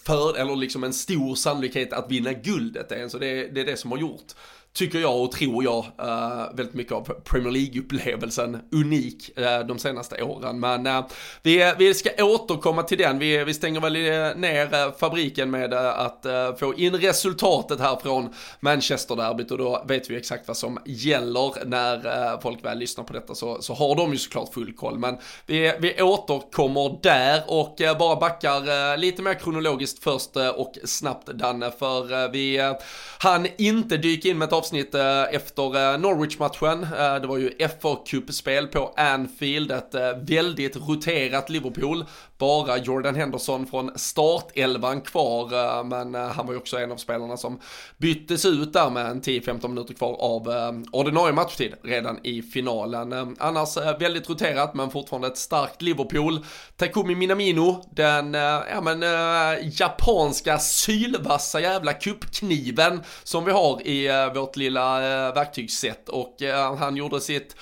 för, 0.03 0.37
eller 0.37 0.55
liksom 0.55 0.83
en 0.83 0.93
stor 0.93 1.35
sannolikhet 1.35 1.93
att 1.93 2.11
vinna 2.11 2.33
guldet 2.33 2.91
ens. 2.91 3.11
så 3.11 3.17
det, 3.17 3.47
det 3.47 3.61
är 3.61 3.65
det 3.65 3.77
som 3.77 3.91
har 3.91 3.97
gjort 3.97 4.33
tycker 4.73 4.99
jag 4.99 5.21
och 5.21 5.31
tror 5.31 5.63
jag, 5.63 5.85
uh, 6.01 6.55
väldigt 6.55 6.73
mycket 6.73 6.93
av 6.93 7.01
Premier 7.03 7.51
League-upplevelsen 7.51 8.59
unik 8.71 9.29
uh, 9.39 9.67
de 9.67 9.79
senaste 9.79 10.23
åren. 10.23 10.59
Men 10.59 10.87
uh, 10.87 11.05
vi, 11.41 11.73
vi 11.77 11.93
ska 11.93 12.09
återkomma 12.25 12.83
till 12.83 12.97
den. 12.97 13.19
Vi, 13.19 13.43
vi 13.43 13.53
stänger 13.53 13.81
väl 13.81 13.93
ner 14.39 14.99
fabriken 14.99 15.51
med 15.51 15.73
att 15.73 16.25
få 16.59 16.73
in 16.75 16.95
resultatet 16.95 17.79
här 17.79 17.95
från 17.95 18.33
Manchester-derbyt 18.59 19.51
och 19.51 19.57
då 19.57 19.85
vet 19.87 20.09
vi 20.09 20.17
exakt 20.17 20.47
vad 20.47 20.57
som 20.57 20.79
gäller 20.85 21.65
när 21.65 22.41
folk 22.41 22.65
väl 22.65 22.77
lyssnar 22.77 23.03
på 23.03 23.13
detta 23.13 23.35
så, 23.35 23.61
så 23.61 23.73
har 23.73 23.95
de 23.95 24.11
ju 24.11 24.17
såklart 24.17 24.53
full 24.53 24.73
koll. 24.73 24.99
Men 24.99 25.17
vi, 25.45 25.73
vi 25.79 26.01
återkommer 26.01 26.99
där 27.03 27.43
och 27.47 27.75
bara 27.99 28.15
backar 28.15 28.97
lite 28.97 29.21
mer 29.21 29.33
kronologiskt 29.33 30.03
först 30.03 30.35
och 30.55 30.77
snabbt 30.83 31.27
Danne, 31.27 31.71
för 31.79 32.31
vi 32.31 32.73
hann 33.19 33.47
inte 33.57 33.97
dyka 33.97 34.29
in 34.29 34.37
med 34.37 34.45
ett 34.45 34.53
avsnitt 34.63 34.95
eh, 34.95 35.35
efter 35.35 35.93
eh, 35.93 35.99
Norwich-matchen. 35.99 36.83
Eh, 36.83 37.21
det 37.21 37.27
var 37.27 37.37
ju 37.37 37.51
fa 37.81 37.95
Cup-spel 38.05 38.67
på 38.67 38.93
Anfield, 38.97 39.71
ett 39.71 39.95
väldigt 40.17 40.75
roterat 40.75 41.49
Liverpool. 41.49 42.05
Bara 42.37 42.77
Jordan 42.77 43.15
Henderson 43.15 43.67
från 43.67 43.91
startelvan 43.95 45.01
kvar, 45.01 45.53
eh, 45.53 45.83
men 45.83 46.15
eh, 46.15 46.27
han 46.27 46.45
var 46.45 46.53
ju 46.53 46.59
också 46.59 46.77
en 46.77 46.91
av 46.91 46.97
spelarna 46.97 47.37
som 47.37 47.59
byttes 47.97 48.45
ut 48.45 48.73
där 48.73 48.89
med 48.89 49.05
en 49.05 49.21
10-15 49.21 49.67
minuter 49.67 49.93
kvar 49.93 50.15
av 50.19 50.49
eh, 50.51 50.71
ordinarie 50.91 51.33
matchtid 51.33 51.73
redan 51.83 52.19
i 52.23 52.41
finalen. 52.41 53.35
Annars 53.39 53.77
väldigt 53.77 54.29
roterat, 54.29 54.73
men 54.73 54.89
fortfarande 54.89 55.27
ett 55.27 55.37
starkt 55.37 55.81
Liverpool. 55.81 56.45
Takumi 56.77 57.15
Minamino, 57.15 57.83
den, 57.91 58.33
ja 58.33 58.81
men, 58.83 59.01
japanska 59.71 60.59
sylvassa 60.59 61.61
jävla 61.61 61.93
kuppkniven 61.93 63.03
som 63.23 63.45
vi 63.45 63.51
har 63.51 63.87
i 63.87 64.29
vårt 64.35 64.55
lilla 64.55 64.99
verktygssätt 65.31 66.09
och 66.09 66.35
han 66.77 66.95
gjorde 66.95 67.21
sitt 67.21 67.55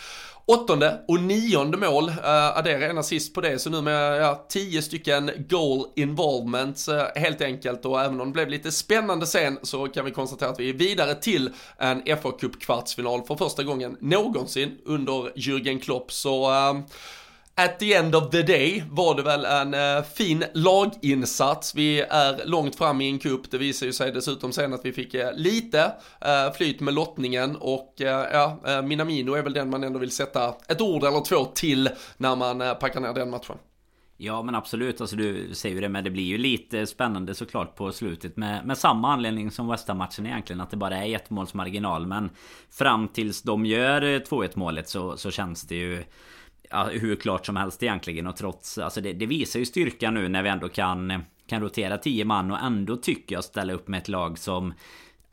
åttonde 0.46 1.02
och 1.08 1.20
nionde 1.20 1.78
mål, 1.78 2.10
eh, 2.10 2.16
uh, 2.16 2.58
addera 2.58 2.86
en 2.86 2.98
assist 2.98 3.34
på 3.34 3.42
det, 3.42 3.60
så 3.60 3.70
nu 3.70 3.82
med 3.82 4.22
ja, 4.22 4.46
tio 4.50 4.82
stycken 4.82 5.32
goal 5.50 5.86
involvements 5.96 6.90
uh, 6.90 7.04
helt 7.16 7.42
enkelt. 7.42 7.86
Och 7.86 8.02
även 8.02 8.22
om 8.22 8.28
det 8.28 8.34
blev 8.34 8.50
lite 8.50 8.72
spännande 8.72 9.28
sen 9.28 9.60
så 9.62 9.88
kan 9.88 10.06
vi 10.06 10.12
konstatera 10.12 10.50
att 10.50 10.60
vi 10.60 10.70
är 10.70 10.74
vidare 10.74 11.16
till 11.16 11.50
en 11.78 12.02
FA 12.22 12.32
Cup 12.32 12.62
kvartsfinal 12.62 13.24
för 13.24 13.36
första 13.36 13.64
gången 13.64 13.98
någonsin 14.00 14.78
under 14.86 15.32
Jürgen 15.36 15.80
Klopp. 15.80 16.12
Så 16.12 16.52
uh, 16.52 16.80
At 17.66 17.80
the 17.80 17.94
end 17.94 18.16
of 18.16 18.30
the 18.30 18.42
day 18.42 18.84
var 18.92 19.16
det 19.16 19.24
väl 19.24 19.46
en 19.46 19.74
uh, 19.74 20.04
fin 20.04 20.44
laginsats. 20.54 21.76
Vi 21.76 22.02
är 22.02 22.46
långt 22.46 22.76
fram 22.76 23.02
i 23.02 23.10
en 23.10 23.20
cup. 23.20 23.52
Det 23.52 23.58
visar 23.58 23.86
ju 23.86 23.94
sig 23.94 24.12
dessutom 24.12 24.52
sen 24.52 24.74
att 24.74 24.86
vi 24.86 24.94
fick 24.94 25.16
uh, 25.16 25.22
lite 25.36 25.84
uh, 26.26 26.54
flyt 26.58 26.80
med 26.80 26.94
lottningen 26.94 27.56
och 27.56 27.94
ja, 27.98 28.60
Minamino 28.84 29.34
är 29.34 29.44
väl 29.44 29.54
den 29.54 29.70
man 29.70 29.84
ändå 29.84 30.00
vill 30.00 30.12
sätta 30.12 30.56
ett 30.68 30.82
ord 30.82 31.04
eller 31.04 31.26
två 31.26 31.46
till 31.46 31.90
när 32.18 32.36
man 32.36 32.60
packar 32.80 33.00
ner 33.00 33.14
den 33.14 33.30
matchen. 33.30 33.56
Ja 34.18 34.42
men 34.42 34.56
absolut, 34.56 35.02
alltså 35.02 35.16
du 35.16 35.50
säger 35.54 35.76
ju 35.76 35.82
det 35.82 35.90
men 35.90 36.04
det 36.04 36.10
blir 36.10 36.24
ju 36.24 36.38
lite 36.38 36.88
spännande 36.88 37.36
såklart 37.36 37.76
på 37.76 37.92
slutet 37.92 38.38
med, 38.38 38.66
med 38.66 38.78
samma 38.78 39.14
anledning 39.14 39.52
som 39.52 39.68
West 39.68 39.88
matchen 39.88 40.26
egentligen 40.26 40.62
att 40.62 40.72
det 40.72 40.78
bara 40.78 41.06
är 41.06 41.16
ett 41.16 41.30
måls 41.30 41.54
marginal 41.54 42.08
men 42.08 42.30
Fram 42.70 43.08
tills 43.08 43.42
de 43.42 43.66
gör 43.66 44.02
2-1 44.02 44.52
målet 44.56 44.90
så, 44.90 45.18
så 45.18 45.32
känns 45.32 45.64
det 45.64 45.76
ju 45.76 46.04
ja, 46.72 46.84
hur 46.92 47.16
klart 47.16 47.46
som 47.46 47.56
helst 47.56 47.84
egentligen. 47.84 48.28
Och 48.28 48.36
trots, 48.36 48.78
alltså 48.78 49.02
det, 49.02 49.14
det 49.14 49.26
visar 49.26 49.60
ju 49.60 49.66
styrka 49.66 50.12
nu 50.12 50.28
när 50.28 50.44
vi 50.44 50.50
ändå 50.50 50.70
kan, 50.70 51.24
kan 51.48 51.62
rotera 51.62 51.98
10 51.98 52.26
man 52.26 52.52
och 52.52 52.60
ändå 52.60 52.98
tycker 52.98 53.36
jag 53.36 53.44
ställa 53.44 53.74
upp 53.74 53.88
med 53.88 53.98
ett 53.98 54.08
lag 54.08 54.40
som 54.40 54.74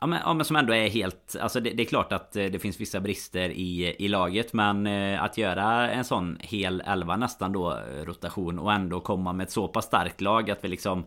Ja 0.01 0.07
men, 0.07 0.19
ja 0.25 0.33
men, 0.33 0.45
som 0.45 0.55
ändå 0.55 0.73
är 0.73 0.89
helt... 0.89 1.35
Alltså 1.41 1.59
det, 1.59 1.69
det, 1.69 1.83
är 1.83 1.85
klart 1.85 2.11
att 2.11 2.35
eh, 2.35 2.45
det 2.45 2.59
finns 2.59 2.79
vissa 2.79 2.99
brister 2.99 3.49
i, 3.49 3.95
i 3.99 4.07
laget 4.07 4.53
Men 4.53 4.87
eh, 4.87 5.23
att 5.23 5.37
göra 5.37 5.91
en 5.91 6.05
sån 6.05 6.37
hel 6.39 6.81
elva 6.85 7.15
nästan 7.15 7.53
då 7.53 7.71
eh, 7.71 8.05
rotation 8.05 8.59
Och 8.59 8.73
ändå 8.73 8.99
komma 8.99 9.33
med 9.33 9.43
ett 9.43 9.51
så 9.51 9.67
pass 9.67 9.85
starkt 9.85 10.21
lag 10.21 10.51
att 10.51 10.63
vi 10.63 10.67
liksom 10.67 11.05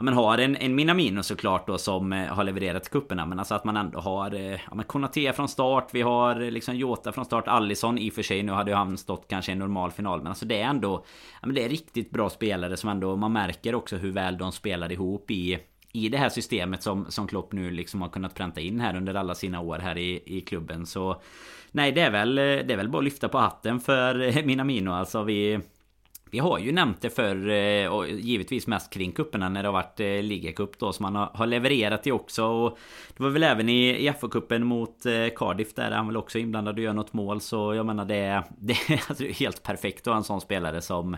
ja, 0.00 0.04
men 0.04 0.14
har 0.14 0.38
en, 0.38 0.56
en 0.56 0.74
Minamino 0.74 1.22
såklart 1.22 1.66
då 1.66 1.78
som 1.78 2.12
eh, 2.12 2.26
har 2.26 2.44
levererat 2.44 2.90
kupperna 2.90 3.26
Men 3.26 3.38
alltså 3.38 3.54
att 3.54 3.64
man 3.64 3.76
ändå 3.76 4.00
har 4.00 4.34
eh, 4.34 4.50
ja, 4.50 4.74
men 4.74 4.84
Konaté 4.84 5.32
från 5.32 5.48
start 5.48 5.88
Vi 5.92 6.02
har 6.02 6.40
eh, 6.40 6.50
liksom 6.50 6.76
Jota 6.76 7.12
från 7.12 7.24
start 7.24 7.48
Allison 7.48 7.98
i 7.98 8.10
och 8.10 8.14
för 8.14 8.22
sig 8.22 8.42
Nu 8.42 8.52
hade 8.52 8.70
ju 8.70 8.76
han 8.76 8.98
stått 8.98 9.28
kanske 9.28 9.50
i 9.50 9.52
en 9.52 9.58
normal 9.58 9.90
final 9.90 10.18
Men 10.18 10.26
alltså 10.26 10.44
det 10.46 10.60
är 10.60 10.64
ändå 10.64 11.04
ja, 11.40 11.46
men 11.46 11.54
Det 11.54 11.64
är 11.64 11.68
riktigt 11.68 12.10
bra 12.10 12.30
spelare 12.30 12.76
som 12.76 12.90
ändå 12.90 13.16
Man 13.16 13.32
märker 13.32 13.74
också 13.74 13.96
hur 13.96 14.12
väl 14.12 14.38
de 14.38 14.52
spelar 14.52 14.92
ihop 14.92 15.30
i 15.30 15.58
i 15.92 16.08
det 16.08 16.18
här 16.18 16.28
systemet 16.28 16.82
som, 16.82 17.06
som 17.08 17.26
Klopp 17.26 17.52
nu 17.52 17.70
liksom 17.70 18.02
har 18.02 18.08
kunnat 18.08 18.34
pränta 18.34 18.60
in 18.60 18.80
här 18.80 18.96
under 18.96 19.14
alla 19.14 19.34
sina 19.34 19.60
år 19.60 19.78
här 19.78 19.98
i, 19.98 20.22
i 20.26 20.40
klubben. 20.40 20.86
Så 20.86 21.22
Nej 21.70 21.92
det 21.92 22.00
är 22.00 22.10
väl 22.10 22.34
Det 22.34 22.72
är 22.72 22.76
väl 22.76 22.88
bara 22.88 22.98
att 22.98 23.04
lyfta 23.04 23.28
på 23.28 23.38
hatten 23.38 23.80
för 23.80 24.42
Minamino. 24.42 24.90
Alltså 24.90 25.22
vi 25.22 25.60
vi 26.30 26.38
har 26.38 26.58
ju 26.58 26.72
nämnt 26.72 27.02
det 27.02 27.10
för 27.10 27.48
eh, 27.48 27.86
och 27.86 28.08
givetvis 28.08 28.66
mest 28.66 28.92
kring 28.92 29.12
kupperna 29.12 29.48
när 29.48 29.62
det 29.62 29.68
har 29.68 29.72
varit 29.72 30.00
eh, 30.00 30.06
ligacup 30.06 30.78
då 30.78 30.92
som 30.92 31.04
han 31.04 31.28
har 31.34 31.46
levererat 31.46 32.06
i 32.06 32.12
också. 32.12 32.44
Och 32.44 32.78
det 33.16 33.22
var 33.22 33.30
väl 33.30 33.42
även 33.42 33.68
i 33.68 34.12
FA-cupen 34.20 34.64
mot 34.64 35.06
eh, 35.06 35.26
Cardiff 35.36 35.74
där 35.74 35.90
han 35.90 36.06
väl 36.06 36.16
också 36.16 36.38
inblandad 36.38 36.78
och 36.78 36.84
gör 36.84 36.92
något 36.92 37.12
mål. 37.12 37.40
Så 37.40 37.74
jag 37.74 37.86
menar 37.86 38.04
det, 38.04 38.42
det 38.58 38.72
är 38.72 39.02
alltså 39.08 39.24
helt 39.24 39.62
perfekt 39.62 40.00
att 40.00 40.12
ha 40.12 40.16
en 40.16 40.24
sån 40.24 40.40
spelare 40.40 40.80
som 40.80 41.16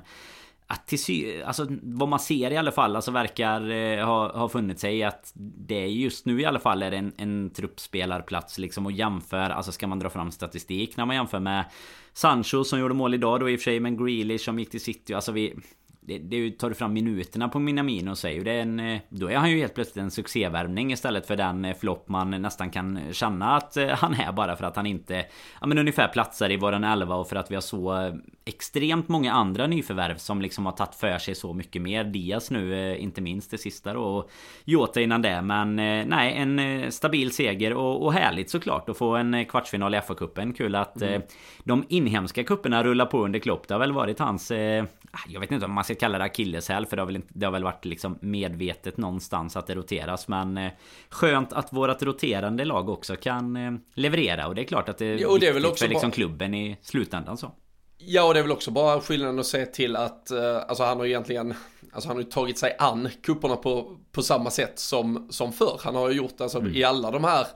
att 0.72 0.86
till 0.86 1.02
sy 1.02 1.42
alltså 1.42 1.66
vad 1.82 2.08
man 2.08 2.18
ser 2.18 2.50
i 2.50 2.56
alla 2.56 2.72
fall 2.72 2.96
alltså 2.96 3.10
verkar 3.10 3.70
eh, 3.70 4.06
ha, 4.06 4.38
ha 4.38 4.48
funnit 4.48 4.80
sig 4.80 5.02
att 5.02 5.32
det 5.34 5.86
just 5.86 6.26
nu 6.26 6.40
i 6.40 6.44
alla 6.44 6.58
fall 6.58 6.82
är 6.82 6.92
en, 6.92 7.12
en 7.16 7.50
truppspelarplats 7.50 8.58
liksom 8.58 8.86
och 8.86 8.92
jämför 8.92 9.50
alltså 9.50 9.72
ska 9.72 9.86
man 9.86 9.98
dra 9.98 10.10
fram 10.10 10.30
statistik 10.30 10.96
när 10.96 11.06
man 11.06 11.16
jämför 11.16 11.40
med 11.40 11.64
Sancho 12.12 12.64
som 12.64 12.78
gjorde 12.78 12.94
mål 12.94 13.14
idag 13.14 13.40
då 13.40 13.50
i 13.50 13.56
och 13.56 13.60
för 13.60 13.64
sig 13.64 13.80
men 13.80 13.96
Grealish 13.96 14.44
som 14.44 14.58
gick 14.58 14.70
till 14.70 14.80
City 14.80 15.14
alltså 15.14 15.32
vi 15.32 15.54
det, 16.04 16.18
det 16.18 16.50
tar 16.50 16.68
du 16.68 16.74
fram 16.74 16.92
minuterna 16.92 17.48
på 17.48 17.58
Minamino 17.58 18.10
och 18.10 18.18
säger 18.18 18.44
det 18.44 18.52
är 18.52 18.62
en, 18.62 18.80
eh, 18.80 19.00
Då 19.08 19.30
är 19.30 19.36
han 19.36 19.50
ju 19.50 19.58
helt 19.58 19.74
plötsligt 19.74 20.02
en 20.02 20.10
succévärvning 20.10 20.92
istället 20.92 21.26
för 21.26 21.36
den 21.36 21.64
eh, 21.64 21.76
flopp 21.76 22.08
man 22.08 22.30
nästan 22.30 22.70
kan 22.70 23.00
känna 23.12 23.56
att 23.56 23.76
eh, 23.76 23.88
han 23.88 24.14
är 24.14 24.32
bara 24.32 24.56
för 24.56 24.64
att 24.64 24.76
han 24.76 24.86
inte 24.86 25.24
Ja 25.60 25.66
men 25.66 25.78
ungefär 25.78 26.08
platsar 26.08 26.50
i 26.50 26.56
våran 26.56 26.84
elva 26.84 27.14
och 27.14 27.28
för 27.28 27.36
att 27.36 27.50
vi 27.50 27.54
har 27.54 27.62
så 27.62 28.12
extremt 28.44 29.08
många 29.08 29.32
andra 29.32 29.66
nyförvärv 29.66 30.16
som 30.16 30.42
liksom 30.42 30.66
har 30.66 30.72
tagit 30.72 30.94
för 30.94 31.18
sig 31.18 31.34
så 31.34 31.52
mycket 31.52 31.82
mer. 31.82 32.04
Diaz 32.04 32.50
nu 32.50 32.96
inte 32.96 33.20
minst 33.20 33.50
det 33.50 33.58
sista 33.58 33.92
då 33.92 34.02
och 34.02 34.30
Jota 34.64 35.00
innan 35.00 35.22
det 35.22 35.42
men 35.42 35.76
nej 35.76 36.34
en 36.36 36.92
stabil 36.92 37.32
seger 37.32 37.72
och, 37.74 38.04
och 38.04 38.12
härligt 38.12 38.50
såklart 38.50 38.88
att 38.88 38.98
få 38.98 39.16
en 39.16 39.44
kvartsfinal 39.44 39.94
i 39.94 39.98
FA-cupen. 39.98 40.52
Kul 40.52 40.74
att 40.74 41.02
mm. 41.02 41.22
de 41.64 41.84
inhemska 41.88 42.44
kupperna 42.44 42.84
rullar 42.84 43.06
på 43.06 43.24
under 43.24 43.38
Klopp. 43.38 43.68
Det 43.68 43.74
har 43.74 43.78
väl 43.78 43.92
varit 43.92 44.18
hans 44.18 44.50
Jag 45.28 45.40
vet 45.40 45.50
inte 45.50 45.66
om 45.66 45.72
man 45.72 45.84
ska 45.84 45.94
kalla 45.94 46.18
det 46.18 46.24
akilleshäl 46.24 46.86
för 46.86 46.96
det 46.96 47.02
har, 47.02 47.06
väl 47.06 47.16
inte, 47.16 47.28
det 47.30 47.46
har 47.46 47.52
väl 47.52 47.64
varit 47.64 47.84
liksom 47.84 48.18
medvetet 48.20 48.96
någonstans 48.96 49.56
att 49.56 49.66
det 49.66 49.74
roteras 49.74 50.28
men 50.28 50.58
eh, 50.58 50.72
Skönt 51.08 51.52
att 51.52 51.72
vårat 51.72 52.02
roterande 52.02 52.64
lag 52.64 52.88
också 52.88 53.16
kan 53.16 53.56
eh, 53.56 53.72
leverera 53.94 54.46
och 54.46 54.54
det 54.54 54.62
är 54.62 54.64
klart 54.64 54.88
att 54.88 54.98
det 54.98 55.06
är, 55.06 55.18
jo, 55.18 55.38
det 55.38 55.46
är 55.46 55.52
väl 55.52 55.66
också 55.66 55.84
för 55.84 55.88
liksom 55.88 56.10
klubben 56.10 56.54
i 56.54 56.76
slutändan 56.82 57.36
så. 57.36 57.52
Ja 58.06 58.24
och 58.24 58.34
det 58.34 58.40
är 58.40 58.42
väl 58.42 58.52
också 58.52 58.70
bara 58.70 59.00
skillnaden 59.00 59.38
att 59.38 59.46
se 59.46 59.66
till 59.66 59.96
att 59.96 60.30
eh, 60.30 60.56
alltså 60.56 60.84
han 60.84 60.98
har 60.98 61.06
egentligen 61.06 61.54
Alltså 61.94 62.08
han 62.08 62.16
har 62.16 62.24
tagit 62.24 62.58
sig 62.58 62.76
an 62.78 63.08
kupperna 63.22 63.56
på, 63.56 63.96
på 64.12 64.22
samma 64.22 64.50
sätt 64.50 64.78
som, 64.78 65.26
som 65.30 65.52
förr. 65.52 65.80
Han 65.84 65.94
har 65.94 66.10
ju 66.10 66.16
gjort 66.16 66.40
alltså 66.40 66.58
mm. 66.58 66.74
i 66.74 66.84
alla 66.84 67.10
de 67.10 67.24
här 67.24 67.46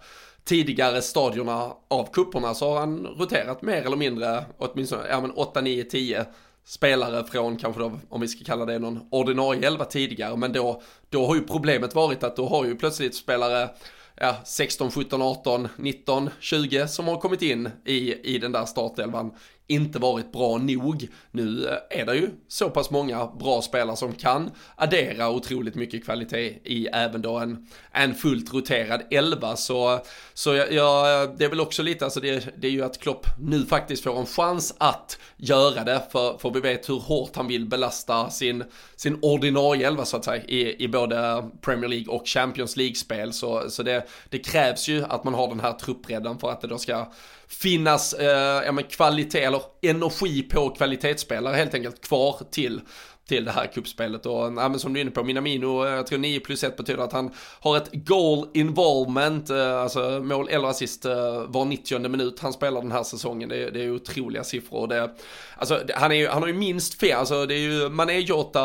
tidigare 0.45 1.03
stadierna 1.03 1.73
av 1.89 2.13
kupperna 2.13 2.55
så 2.55 2.71
har 2.71 2.81
han 2.81 3.07
roterat 3.07 3.63
mer 3.63 3.83
eller 3.83 3.97
mindre 3.97 4.45
åtminstone 4.59 5.09
ja, 5.09 5.21
men 5.21 5.31
8, 5.31 5.61
9, 5.61 5.85
10 5.85 6.27
spelare 6.65 7.25
från 7.25 7.57
kanske 7.57 7.81
då, 7.81 7.93
om 8.09 8.21
vi 8.21 8.29
ska 8.29 8.45
kalla 8.45 8.65
det 8.65 8.79
någon 8.79 9.09
ordinarie 9.11 9.67
elva 9.67 9.85
tidigare, 9.85 10.37
men 10.37 10.53
då, 10.53 10.83
då 11.11 11.27
har 11.27 11.35
ju 11.35 11.41
problemet 11.41 11.95
varit 11.95 12.25
att 12.25 12.37
då 12.37 12.47
har 12.47 12.65
ju 12.65 12.77
plötsligt 12.77 13.15
spelare 13.15 13.69
ja, 14.17 14.37
16, 14.45 14.91
17, 14.91 15.23
18, 15.23 15.69
19, 15.77 16.31
20 16.41 16.89
som 16.89 17.09
har 17.09 17.21
kommit 17.21 17.43
in 17.43 17.71
i, 17.85 18.15
i 18.35 18.39
den 18.39 18.53
där 18.53 18.65
startelvan 18.65 19.31
inte 19.69 19.99
varit 19.99 20.33
bra 20.33 20.59
nog. 20.59 21.09
Nu 21.31 21.69
eh, 21.69 22.01
är 22.01 22.07
det 22.07 22.15
ju 22.15 22.31
så 22.49 22.71
pass 22.71 22.91
många 22.91 23.27
bra 23.27 23.63
spelare 23.63 23.97
som 23.97 24.13
kan 24.13 24.51
addera 24.77 25.31
otroligt 25.31 25.75
mycket 25.75 26.05
kvalitet 26.05 26.59
i 26.65 26.87
även 26.93 27.23
då 27.23 27.39
en, 27.39 27.67
en 27.93 28.15
fullt 28.15 28.55
roterad 28.55 29.03
elva. 29.11 29.57
Så, 29.57 30.01
så 30.35 30.55
jag, 30.55 30.73
jag, 30.73 31.39
det 31.39 31.45
är 31.45 31.49
väl 31.49 31.61
också 31.61 31.83
lite, 31.83 32.05
alltså 32.05 32.21
det, 32.21 32.49
det 32.57 32.67
är 32.67 32.73
ju 32.73 32.85
att 32.85 33.01
Klopp 33.01 33.27
nu 33.39 33.65
faktiskt 33.65 34.03
får 34.03 34.19
en 34.19 34.27
chans 34.27 34.75
att 34.79 35.19
göra 35.37 35.85
det. 35.85 36.03
För, 36.13 36.39
för 36.39 36.51
vi 36.51 36.61
vet 36.61 36.89
hur 36.89 37.01
hårt 37.01 37.37
han 37.37 37.49
vill 37.49 37.67
belasta 37.67 38.31
sin, 38.31 38.65
sin 38.97 39.19
ordinarie 39.23 39.87
elva 39.87 40.05
så 40.05 40.17
att 40.17 40.25
säga 40.25 40.45
i, 40.45 40.85
i 40.85 40.89
både 40.89 41.45
Premier 41.61 41.89
League 41.89 42.15
och 42.15 42.29
Champions 42.29 42.77
League-spel. 42.77 43.33
Så, 43.33 43.71
så 43.71 43.83
det, 43.83 44.07
det 44.29 44.39
krävs 44.39 44.89
ju 44.89 45.05
att 45.05 45.25
man 45.25 45.35
har 45.35 45.49
den 45.49 45.61
här 45.61 45.73
truppredden 45.73 46.39
för 46.39 46.51
att 46.51 46.61
det 46.61 46.67
då 46.67 46.79
ska 46.79 47.13
finnas 47.49 48.13
eh, 48.13 48.65
ja, 48.65 48.73
men 48.73 48.85
kvalitet 48.85 49.51
eller 49.57 49.93
energi 49.93 50.43
på 50.43 50.71
kvalitetsspelare 50.71 51.57
helt 51.57 51.75
enkelt 51.75 52.01
kvar 52.01 52.41
till 52.51 52.81
till 53.27 53.45
det 53.45 53.51
här 53.51 53.67
kuppspelet 53.67 54.27
och 54.27 54.33
ja, 54.33 54.51
men 54.51 54.79
som 54.79 54.93
du 54.93 55.01
är 55.01 55.03
inne 55.03 55.11
på, 55.11 55.25
Minamino, 55.25 55.87
eh, 55.87 55.93
jag 55.93 56.07
tror 56.07 56.19
9 56.19 56.41
plus 56.41 56.65
1 56.65 56.77
betyder 56.77 57.03
att 57.03 57.13
han 57.13 57.31
har 57.61 57.77
ett 57.77 57.91
goal 57.93 58.49
involvement, 58.55 59.51
eh, 59.51 59.81
alltså 59.81 60.21
mål 60.23 60.49
eller 60.49 60.69
assist 60.69 61.05
eh, 61.05 61.43
var 61.47 61.65
90 61.65 62.09
minut 62.09 62.41
han 62.41 62.53
spelar 62.53 62.83
den 62.83 62.93
här 62.93 63.03
säsongen. 63.03 63.49
Det 63.49 63.57
är, 63.57 63.71
det 63.71 63.85
är 63.85 63.91
otroliga 63.91 64.45
siffror. 64.45 64.87
Det, 64.87 65.11
alltså, 65.57 65.81
han, 65.95 66.13
är, 66.13 66.29
han 66.29 66.43
har 66.43 66.49
ju 66.49 66.55
minst 66.55 66.95
fler, 67.01 67.15
alltså 67.15 67.47
det 67.47 67.55
är 67.55 67.59
ju, 67.59 67.89
man 67.89 68.11
är 68.11 68.19
Jota, 68.19 68.63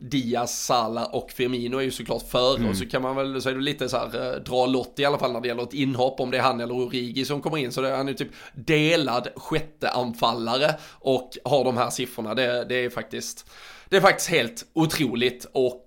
Diaz, 0.00 0.64
Sala 0.64 1.06
och 1.06 1.30
Firmino 1.30 1.76
är 1.76 1.82
ju 1.82 1.90
såklart 1.90 2.28
före 2.30 2.56
mm. 2.56 2.70
och 2.70 2.76
så 2.76 2.86
kan 2.86 3.02
man 3.02 3.16
väl, 3.16 3.42
så 3.42 3.48
är 3.48 3.54
det 3.54 3.60
lite 3.60 3.88
så 3.88 3.96
här, 3.96 4.42
dra 4.46 4.66
lott 4.66 4.94
i 4.96 5.04
alla 5.04 5.18
fall 5.18 5.32
när 5.32 5.40
det 5.40 5.48
gäller 5.48 5.62
ett 5.62 5.74
inhopp 5.74 6.20
om 6.20 6.30
det 6.30 6.38
är 6.38 6.42
han 6.42 6.60
eller 6.60 6.74
Origi 6.74 7.24
som 7.24 7.40
kommer 7.40 7.58
in. 7.58 7.72
Så 7.72 7.80
det, 7.80 7.96
han 7.96 8.08
är 8.08 8.14
typ 8.14 8.30
delad 8.54 9.28
sjätte 9.36 9.88
anfallare 9.88 10.74
och 10.92 11.30
har 11.44 11.64
de 11.64 11.76
här 11.76 11.90
siffrorna. 11.90 12.34
Det, 12.34 12.64
det 12.68 12.84
är 12.84 12.90
faktiskt 12.90 13.46
det 13.88 13.96
är 13.96 14.00
faktiskt 14.00 14.30
helt 14.30 14.64
otroligt 14.72 15.46
och 15.52 15.84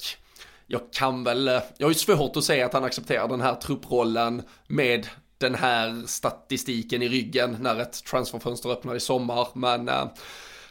jag 0.67 0.81
kan 0.93 1.23
väl, 1.23 1.47
jag 1.77 1.87
har 1.87 1.91
ju 1.91 1.93
svårt 1.93 2.37
att 2.37 2.43
säga 2.43 2.65
att 2.65 2.73
han 2.73 2.83
accepterar 2.83 3.27
den 3.27 3.41
här 3.41 3.55
trupprollen 3.55 4.41
med 4.67 5.07
den 5.37 5.55
här 5.55 6.07
statistiken 6.07 7.01
i 7.01 7.09
ryggen 7.09 7.57
när 7.59 7.79
ett 7.79 8.03
transferfönster 8.05 8.69
öppnar 8.69 8.95
i 8.95 8.99
sommar, 8.99 9.47
men 9.53 9.89
eh, 9.89 10.05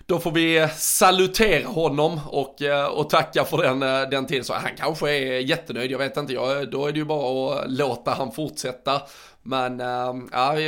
då 0.07 0.19
får 0.19 0.33
vi 0.33 0.69
salutera 0.77 1.69
honom 1.69 2.21
och, 2.27 2.63
eh, 2.63 2.87
och 2.87 3.11
tacka 3.11 3.45
för 3.45 3.59
den, 3.63 3.83
eh, 3.83 4.09
den 4.09 4.27
tiden. 4.27 4.45
Så 4.45 4.55
han 4.55 4.77
kanske 4.77 5.11
är 5.11 5.39
jättenöjd, 5.41 5.91
jag 5.91 5.99
vet 5.99 6.17
inte, 6.17 6.33
jag, 6.33 6.71
då 6.71 6.87
är 6.87 6.93
det 6.93 6.99
ju 6.99 7.05
bara 7.05 7.55
att 7.55 7.71
låta 7.71 8.11
han 8.11 8.33
fortsätta. 8.33 9.03
Men 9.43 9.81
äh, 9.81 10.15
ja, 10.33 10.61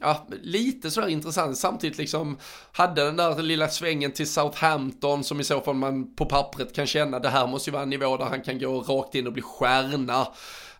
ja, 0.00 0.26
lite 0.42 0.90
sådär 0.90 1.08
intressant. 1.08 1.58
Samtidigt 1.58 1.98
liksom 1.98 2.38
hade 2.72 3.04
den 3.04 3.16
där 3.16 3.42
lilla 3.42 3.68
svängen 3.68 4.12
till 4.12 4.28
Southampton 4.28 5.24
som 5.24 5.40
i 5.40 5.44
så 5.44 5.60
fall 5.60 5.74
man 5.74 6.14
på 6.14 6.26
pappret 6.26 6.74
kan 6.74 6.86
känna 6.86 7.18
det 7.18 7.28
här 7.28 7.46
måste 7.46 7.70
ju 7.70 7.72
vara 7.72 7.82
en 7.82 7.90
nivå 7.90 8.16
där 8.16 8.24
han 8.24 8.42
kan 8.42 8.58
gå 8.58 8.80
rakt 8.80 9.14
in 9.14 9.26
och 9.26 9.32
bli 9.32 9.42
stjärna. 9.42 10.26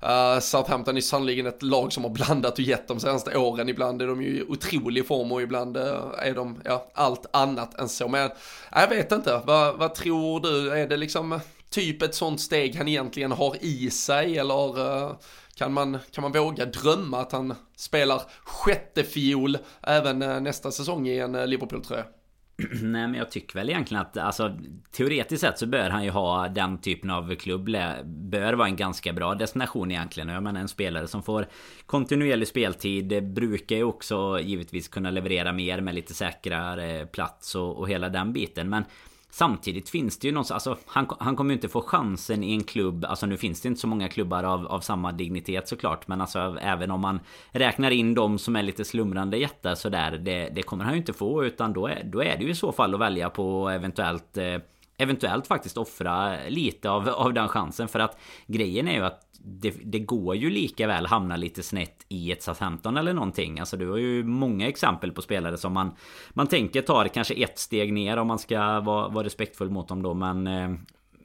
Uh, 0.03 0.41
Southampton 0.41 0.97
är 0.97 1.01
sannoliken 1.01 1.47
ett 1.47 1.63
lag 1.63 1.93
som 1.93 2.05
har 2.05 2.11
blandat 2.11 2.53
och 2.53 2.61
gett 2.61 2.89
de 2.89 3.01
senaste 3.01 3.37
åren. 3.37 3.69
Ibland 3.69 4.03
är 4.03 4.07
de 4.07 4.23
ju 4.23 4.29
i 4.29 4.43
otrolig 4.49 5.07
form 5.07 5.33
och 5.33 5.43
ibland 5.43 5.77
uh, 5.77 6.13
är 6.19 6.35
de 6.35 6.61
ja, 6.65 6.91
allt 6.95 7.27
annat 7.33 7.81
än 7.81 7.89
så. 7.89 8.09
Men 8.09 8.27
uh, 8.27 8.37
jag 8.73 8.89
vet 8.89 9.13
inte, 9.13 9.43
vad, 9.45 9.79
vad 9.79 9.95
tror 9.95 10.41
du? 10.41 10.71
Är 10.71 10.89
det 10.89 10.97
liksom 10.97 11.41
typ 11.71 12.03
ett 12.03 12.15
sånt 12.15 12.41
steg 12.41 12.77
han 12.77 12.89
egentligen 12.89 13.33
har 13.33 13.57
i 13.61 13.91
sig 13.91 14.39
eller 14.39 14.81
eh, 14.81 15.13
kan 15.61 15.73
man, 15.73 15.99
kan 16.11 16.23
man 16.23 16.33
våga 16.33 16.67
drömma 16.67 17.21
att 17.21 17.33
han 17.33 17.55
spelar 17.77 18.23
sjätte 18.45 19.05
fiol 19.05 19.59
även 19.83 20.23
eh, 20.23 20.41
nästa 20.41 20.71
säsong 20.71 21.09
i 21.09 21.19
en 21.19 21.35
eh, 21.35 21.47
Liverpool-tröja? 21.47 22.05
Nej 22.83 23.09
men 23.09 23.15
jag 23.15 23.31
tycker 23.31 23.55
väl 23.55 23.71
egentligen 23.71 24.01
att 24.01 24.17
alltså, 24.17 24.59
Teoretiskt 24.93 25.41
sett 25.41 25.59
så 25.59 25.67
bör 25.67 25.91
han 25.91 26.05
ju 26.05 26.11
ha 26.11 26.49
den 26.49 26.79
typen 26.79 27.11
av 27.11 27.35
klubb 27.35 27.65
Bör 28.05 28.53
vara 28.53 28.69
en 28.69 28.77
ganska 28.77 29.13
bra 29.13 29.35
destination 29.35 29.91
egentligen 29.91 30.29
Jag 30.29 30.43
menar 30.43 30.61
en 30.61 30.69
spelare 30.69 31.09
som 31.09 31.23
får 31.23 31.47
Kontinuerlig 31.87 32.49
speltid 32.49 33.33
Brukar 33.33 33.77
ju 33.77 33.85
också 33.85 34.39
givetvis 34.41 34.89
kunna 34.89 35.11
leverera 35.11 35.53
mer 35.53 35.81
med 35.81 35.95
lite 35.95 36.15
säkrare 36.15 37.01
eh, 37.01 37.07
plats 37.07 37.55
och, 37.55 37.79
och 37.79 37.89
hela 37.89 38.09
den 38.09 38.33
biten 38.33 38.69
Men 38.69 38.85
Samtidigt 39.31 39.89
finns 39.89 40.19
det 40.19 40.29
ju 40.29 40.35
något, 40.35 40.51
alltså 40.51 40.77
han, 40.87 41.07
han 41.19 41.37
kommer 41.37 41.51
ju 41.51 41.55
inte 41.55 41.69
få 41.69 41.83
chansen 41.83 42.45
i 42.45 42.53
en 42.53 42.65
klubb 42.65 43.05
Alltså 43.05 43.27
nu 43.27 43.37
finns 43.37 43.61
det 43.61 43.69
inte 43.69 43.81
så 43.81 43.87
många 43.87 44.09
klubbar 44.09 44.45
av, 44.45 44.67
av 44.67 44.81
samma 44.81 45.13
dignitet 45.13 45.69
såklart 45.69 46.09
Men 46.09 46.21
alltså 46.21 46.57
även 46.61 46.91
om 46.91 47.01
man 47.01 47.21
räknar 47.51 47.91
in 47.91 48.15
de 48.15 48.39
som 48.39 48.57
är 48.57 48.63
lite 48.63 48.85
slumrande 48.85 49.37
jättar 49.37 49.75
sådär 49.75 50.11
det, 50.11 50.49
det 50.55 50.63
kommer 50.63 50.85
han 50.85 50.95
ju 50.95 51.01
inte 51.01 51.13
få 51.13 51.45
utan 51.45 51.73
då 51.73 51.87
är, 51.87 52.05
då 52.05 52.23
är 52.23 52.37
det 52.39 52.45
ju 52.45 52.51
i 52.51 52.55
så 52.55 52.73
fall 52.73 52.95
att 52.95 53.01
välja 53.01 53.31
på 53.31 53.69
eventuellt 53.69 54.37
eh, 54.37 54.57
Eventuellt 55.01 55.47
faktiskt 55.47 55.77
offra 55.77 56.37
lite 56.49 56.91
av, 56.91 57.09
av 57.09 57.33
den 57.35 57.49
chansen 57.49 57.89
för 57.89 57.99
att 57.99 58.19
Grejen 58.47 58.89
är 58.89 58.95
ju 58.95 59.05
att 59.05 59.27
det, 59.45 59.75
det, 59.85 59.99
går 59.99 60.37
ju 60.37 60.51
lika 60.51 60.87
väl 60.87 61.07
hamna 61.07 61.37
lite 61.37 61.63
snett 61.63 62.07
i 62.09 62.33
ett 62.33 62.43
Southampton 62.43 62.97
eller 62.97 63.13
någonting. 63.13 63.61
Alltså 63.61 63.77
du 63.77 63.91
har 63.91 63.97
ju 63.97 64.25
många 64.25 64.69
exempel 64.69 65.13
på 65.13 65.23
spelare 65.23 65.57
som 65.57 65.73
man 65.73 65.91
Man 66.31 66.47
tänker 66.47 66.83
tar 66.83 67.09
kanske 67.09 67.35
ett 67.35 67.59
steg 67.59 67.93
ner 67.93 68.17
om 68.17 68.27
man 68.27 68.39
ska 68.39 68.81
vara, 68.81 69.09
vara 69.09 69.25
respektfull 69.25 69.71
mot 69.71 69.89
dem 69.89 70.03
då 70.03 70.15
men 70.15 70.47
eh, 70.47 70.71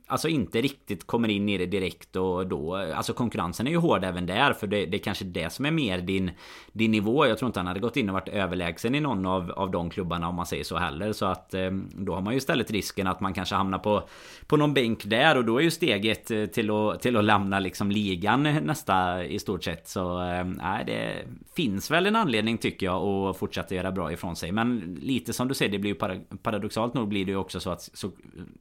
alltså 0.07 0.27
inte 0.27 0.61
riktigt 0.61 1.07
kommer 1.07 1.29
in 1.29 1.49
i 1.49 1.57
det 1.57 1.65
direkt 1.65 2.15
och 2.15 2.47
då. 2.47 2.75
Alltså 2.75 3.13
konkurrensen 3.13 3.67
är 3.67 3.71
ju 3.71 3.77
hård 3.77 4.03
även 4.03 4.25
där 4.25 4.53
för 4.53 4.67
det, 4.67 4.85
det 4.85 4.97
är 4.97 5.03
kanske 5.03 5.25
det 5.25 5.53
som 5.53 5.65
är 5.65 5.71
mer 5.71 5.97
din 5.97 6.31
Din 6.71 6.91
nivå. 6.91 7.25
Jag 7.25 7.37
tror 7.37 7.47
inte 7.47 7.59
han 7.59 7.67
hade 7.67 7.79
gått 7.79 7.97
in 7.97 8.09
och 8.09 8.13
varit 8.13 8.27
överlägsen 8.27 8.95
i 8.95 8.99
någon 8.99 9.25
av, 9.25 9.51
av 9.51 9.71
de 9.71 9.89
klubbarna 9.89 10.27
om 10.27 10.35
man 10.35 10.45
säger 10.45 10.63
så 10.63 10.77
heller. 10.77 11.13
Så 11.13 11.25
att 11.25 11.53
eh, 11.53 11.71
Då 11.93 12.13
har 12.13 12.21
man 12.21 12.33
ju 12.33 12.37
istället 12.37 12.71
risken 12.71 13.07
att 13.07 13.19
man 13.19 13.33
kanske 13.33 13.55
hamnar 13.55 13.79
på 13.79 14.03
På 14.47 14.57
någon 14.57 14.73
bänk 14.73 15.05
där. 15.05 15.37
Och 15.37 15.45
då 15.45 15.57
är 15.57 15.63
ju 15.63 15.71
steget 15.71 16.31
eh, 16.31 16.45
till 16.45 16.71
att, 16.71 17.01
till 17.01 17.17
att 17.17 17.23
lämna 17.23 17.59
liksom 17.59 17.91
ligan 17.91 18.43
nästa 18.43 19.25
i 19.25 19.39
stort 19.39 19.63
sett. 19.63 19.87
Så 19.87 20.21
eh, 20.21 20.43
Nej 20.43 20.83
det 20.85 21.25
Finns 21.55 21.91
väl 21.91 22.05
en 22.05 22.15
anledning 22.15 22.57
tycker 22.57 22.85
jag 22.85 23.03
att 23.03 23.37
fortsätta 23.37 23.75
göra 23.75 23.91
bra 23.91 24.11
ifrån 24.11 24.35
sig. 24.35 24.51
Men 24.51 24.99
lite 25.01 25.33
som 25.33 25.47
du 25.47 25.53
säger 25.53 25.71
det 25.71 25.79
blir 25.79 25.91
ju 25.91 26.17
paradoxalt 26.37 26.93
nog 26.93 27.07
blir 27.07 27.25
det 27.25 27.31
ju 27.31 27.37
också 27.37 27.59
så 27.59 27.69
att 27.69 27.81
så, 27.81 28.11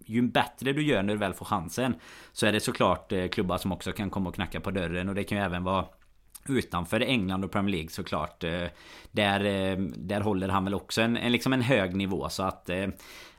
Ju 0.07 0.23
bättre 0.23 0.73
du 0.73 0.83
gör 0.83 1.03
när 1.03 1.15
du 1.15 1.19
väl 1.19 1.34
får 1.35 1.45
chansen 1.45 1.95
Så 2.33 2.47
är 2.47 2.53
det 2.53 2.61
såklart 2.61 3.13
eh, 3.13 3.29
klubbar 3.29 3.59
som 3.59 3.73
också 3.73 3.93
kan 3.93 4.11
komma 4.11 4.29
och 4.29 4.35
knacka 4.35 4.61
på 4.61 4.71
dörren. 4.71 5.09
Och 5.09 5.15
det 5.15 5.25
kan 5.25 5.39
ju 5.39 5.45
även 5.45 5.65
vara 5.65 5.85
Utanför 6.49 7.01
England 7.01 7.45
och 7.45 7.53
Premier 7.53 7.73
League 7.73 7.91
såklart. 7.91 8.45
Eh, 8.45 8.65
Där, 9.13 9.45
eh, 9.45 9.79
där 9.97 10.21
håller 10.21 10.49
han 10.49 10.65
väl 10.65 10.75
också 10.75 11.03
en, 11.03 11.17
en, 11.17 11.33
liksom 11.33 11.53
en 11.53 11.63
hög 11.63 11.97
nivå. 11.97 12.29
Så 12.29 12.43
att 12.43 12.71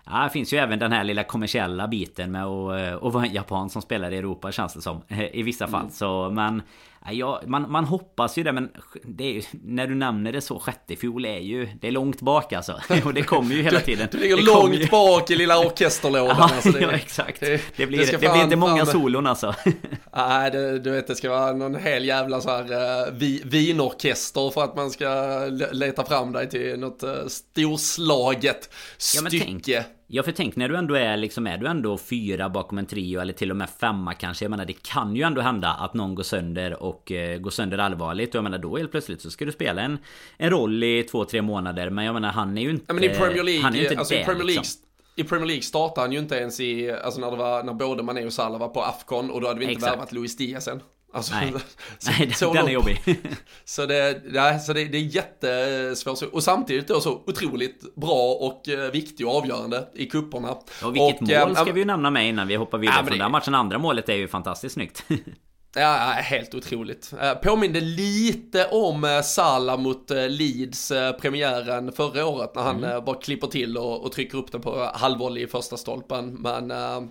Ja, 0.08 0.24
det 0.24 0.30
finns 0.30 0.54
ju 0.54 0.58
även 0.58 0.80
den 0.80 0.92
här 0.92 1.04
lilla 1.04 1.24
kommersiella 1.24 1.88
biten 1.88 2.32
med 2.32 2.46
att, 2.46 3.04
att 3.04 3.14
vara 3.14 3.26
en 3.26 3.34
japan 3.34 3.70
som 3.70 3.82
spelar 3.82 4.12
i 4.12 4.18
Europa 4.18 4.52
känns 4.52 4.74
det 4.74 4.82
som 4.82 5.02
I 5.34 5.44
vissa 5.44 5.68
fall. 5.68 5.82
Mm. 5.82 5.92
så 5.92 6.30
men 6.34 6.62
Ja, 7.12 7.42
man, 7.46 7.72
man 7.72 7.86
hoppas 7.86 8.38
ju 8.38 8.44
det 8.44 8.52
men 8.52 8.70
det 9.04 9.38
är, 9.38 9.46
när 9.52 9.88
du 9.88 9.96
nämner 9.96 10.32
det 10.32 10.42
så, 10.42 10.60
sjätte 10.60 10.96
fiol 10.96 11.26
är 11.26 11.40
ju, 11.40 11.68
det 11.82 11.88
är 11.88 11.92
långt 11.92 12.22
bak 12.22 12.54
alltså. 12.54 12.80
Och 13.06 13.14
det 13.14 13.24
kommer 13.24 13.56
ju 13.56 13.62
hela 13.62 13.80
tiden. 13.80 14.08
Du, 14.12 14.18
du 14.18 14.24
ligger 14.24 14.38
långt 14.38 14.76
ju... 14.76 14.88
bak 14.88 15.32
i 15.32 15.36
lilla 15.36 15.60
orkesterlådan. 15.60 16.36
ja, 16.40 16.44
alltså 16.56 16.72
det, 16.72 16.80
ja, 16.80 16.92
exakt. 16.92 17.40
Det, 17.40 17.62
det 17.76 17.88
blir, 17.88 18.00
det, 18.00 18.12
det 18.12 18.18
blir 18.18 18.44
inte 18.44 18.56
många 18.56 18.86
solon 18.86 19.28
alltså. 19.28 19.56
Nej, 20.16 20.52
det, 20.52 20.80
du 20.80 20.92
vet 20.92 21.08
det 21.08 21.16
ska 21.16 21.30
vara 21.30 21.54
någon 21.54 21.76
hel 21.76 22.06
jävla 22.06 22.42
så 22.42 22.50
här 22.50 22.72
uh, 22.72 23.14
vi, 23.14 23.42
vinorkester 23.46 24.50
för 24.50 24.64
att 24.64 24.76
man 24.76 24.92
ska 24.92 25.40
leta 25.72 26.06
fram 26.06 26.32
dig 26.32 26.50
till 26.50 26.80
något 26.80 27.04
uh, 27.04 27.28
storslaget 27.28 28.70
stycke. 28.98 29.72
Ja, 29.72 29.84
Ja 30.08 30.24
för 30.24 30.32
tänk 30.32 30.56
när 30.56 30.70
du 30.70 30.78
ändå 30.78 30.96
är 30.96 31.18
liksom 31.18 31.48
Är 31.48 31.58
du 31.58 31.68
ändå 31.68 31.98
fyra 31.98 32.50
bakom 32.50 32.78
en 32.78 32.86
trio 32.86 33.20
eller 33.20 33.34
till 33.34 33.52
och 33.52 33.58
med 33.58 33.70
femma 33.70 34.14
kanske 34.14 34.46
Jag 34.46 34.50
menar 34.50 34.66
det 34.66 34.84
kan 34.84 35.16
ju 35.16 35.22
ändå 35.22 35.42
hända 35.42 35.70
att 35.70 35.94
någon 35.94 36.16
går 36.16 36.24
sönder 36.24 36.84
och 36.84 37.12
eh, 37.12 37.38
går 37.40 37.52
sönder 37.52 37.78
allvarligt 37.78 38.30
Och 38.30 38.36
jag 38.36 38.44
menar 38.44 38.58
då 38.58 38.78
helt 38.78 38.92
plötsligt 38.92 39.22
så 39.22 39.32
ska 39.32 39.46
du 39.46 39.52
spela 39.52 39.82
en 39.82 39.98
En 40.38 40.50
roll 40.50 40.84
i 40.84 41.04
två, 41.04 41.26
tre 41.26 41.42
månader 41.42 41.90
Men 41.90 42.06
jag 42.06 42.14
menar 42.14 42.32
han 42.32 42.58
är 42.58 42.62
ju 42.62 42.70
inte 42.70 42.86
ja, 42.88 42.94
men 42.94 43.04
i 43.04 43.10
Premier 43.10 43.44
League, 43.44 43.64
Han 43.64 43.74
är 43.74 43.78
ju 43.78 43.84
inte 43.84 43.98
alltså, 43.98 44.14
där, 44.14 44.22
i 44.22 44.26
Premier 44.26 44.46
League 44.46 44.62
liksom. 44.62 44.82
I 45.16 45.24
Premier 45.24 45.48
League 45.48 45.62
startade 45.62 46.02
han 46.02 46.12
ju 46.12 46.20
inte 46.20 46.36
ens 46.36 46.60
i, 46.60 46.92
alltså 46.92 47.22
när 47.22 47.32
det 47.32 47.38
var, 47.38 47.64
när 47.64 47.74
både 47.74 48.04
Mané 48.04 48.26
och 48.26 48.34
Salah 48.34 48.60
var 48.60 48.68
på 48.68 48.82
Afcon 48.82 49.32
och 49.32 49.42
då 49.42 49.48
hade 49.48 49.60
vi 49.60 49.72
inte 49.72 49.86
värvat 49.86 50.12
Luis 50.12 50.38
Diaz 50.38 50.68
än. 50.68 50.82
Alltså, 51.16 51.34
Nej, 51.36 51.54
så, 52.00 52.12
Nej 52.20 52.32
så 52.34 52.54
den 52.54 52.68
är 52.68 52.72
jobbig. 52.72 53.02
så 53.66 53.86
det, 53.86 54.22
ja, 54.34 54.60
så 54.60 54.74
det, 54.74 54.86
det 54.86 54.98
är 54.98 55.02
jättesvårt. 55.02 56.22
Och 56.22 56.44
samtidigt 56.44 56.88
då 56.88 57.02
så 57.02 57.24
otroligt 57.28 57.96
bra 57.96 58.38
och 58.40 58.70
eh, 58.70 58.92
viktig 58.92 59.28
och 59.28 59.36
avgörande 59.36 59.88
i 59.94 60.06
kupperna. 60.06 60.52
Och 60.84 60.96
vilket 60.96 61.22
och, 61.22 61.28
mål 61.28 61.50
äh, 61.50 61.54
ska 61.54 61.72
vi 61.72 61.80
ju 61.80 61.86
nämna 61.86 62.10
med 62.10 62.30
innan 62.30 62.48
vi 62.48 62.56
hoppar 62.56 62.78
vidare 62.78 63.00
äh, 63.00 63.06
från 63.06 63.18
den 63.18 63.32
matchen. 63.32 63.56
Andra 63.56 63.78
målet 63.78 64.10
är 64.10 64.14
ju 64.14 64.28
fantastiskt 64.28 64.74
snyggt. 64.74 65.04
Ja, 65.78 65.96
helt 66.18 66.56
otroligt. 66.56 67.14
Eh, 67.22 67.34
påminde 67.34 67.82
lite 67.82 68.66
om 68.66 69.04
eh, 69.04 69.22
Sala 69.22 69.78
mot 69.78 70.12
eh, 70.12 70.30
Leeds 70.30 70.92
premiären 71.22 71.92
förra 71.92 72.26
året 72.26 72.56
när 72.56 72.62
han 72.62 72.84
mm. 72.84 73.06
bara 73.06 73.16
klipper 73.16 73.48
till 73.48 73.78
och, 73.78 74.06
och 74.06 74.12
trycker 74.12 74.38
upp 74.38 74.52
den 74.52 74.62
på 74.62 74.90
halvvolley 74.94 75.44
i 75.44 75.48
första 75.48 75.78
stolpen. 75.78 76.34
Men 76.34 76.70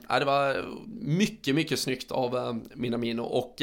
ja, 0.09 0.19
det 0.19 0.25
var 0.25 0.65
mycket, 1.01 1.55
mycket 1.55 1.79
snyggt 1.79 2.13
av 2.13 2.61
Minamino 2.75 3.23
och 3.23 3.63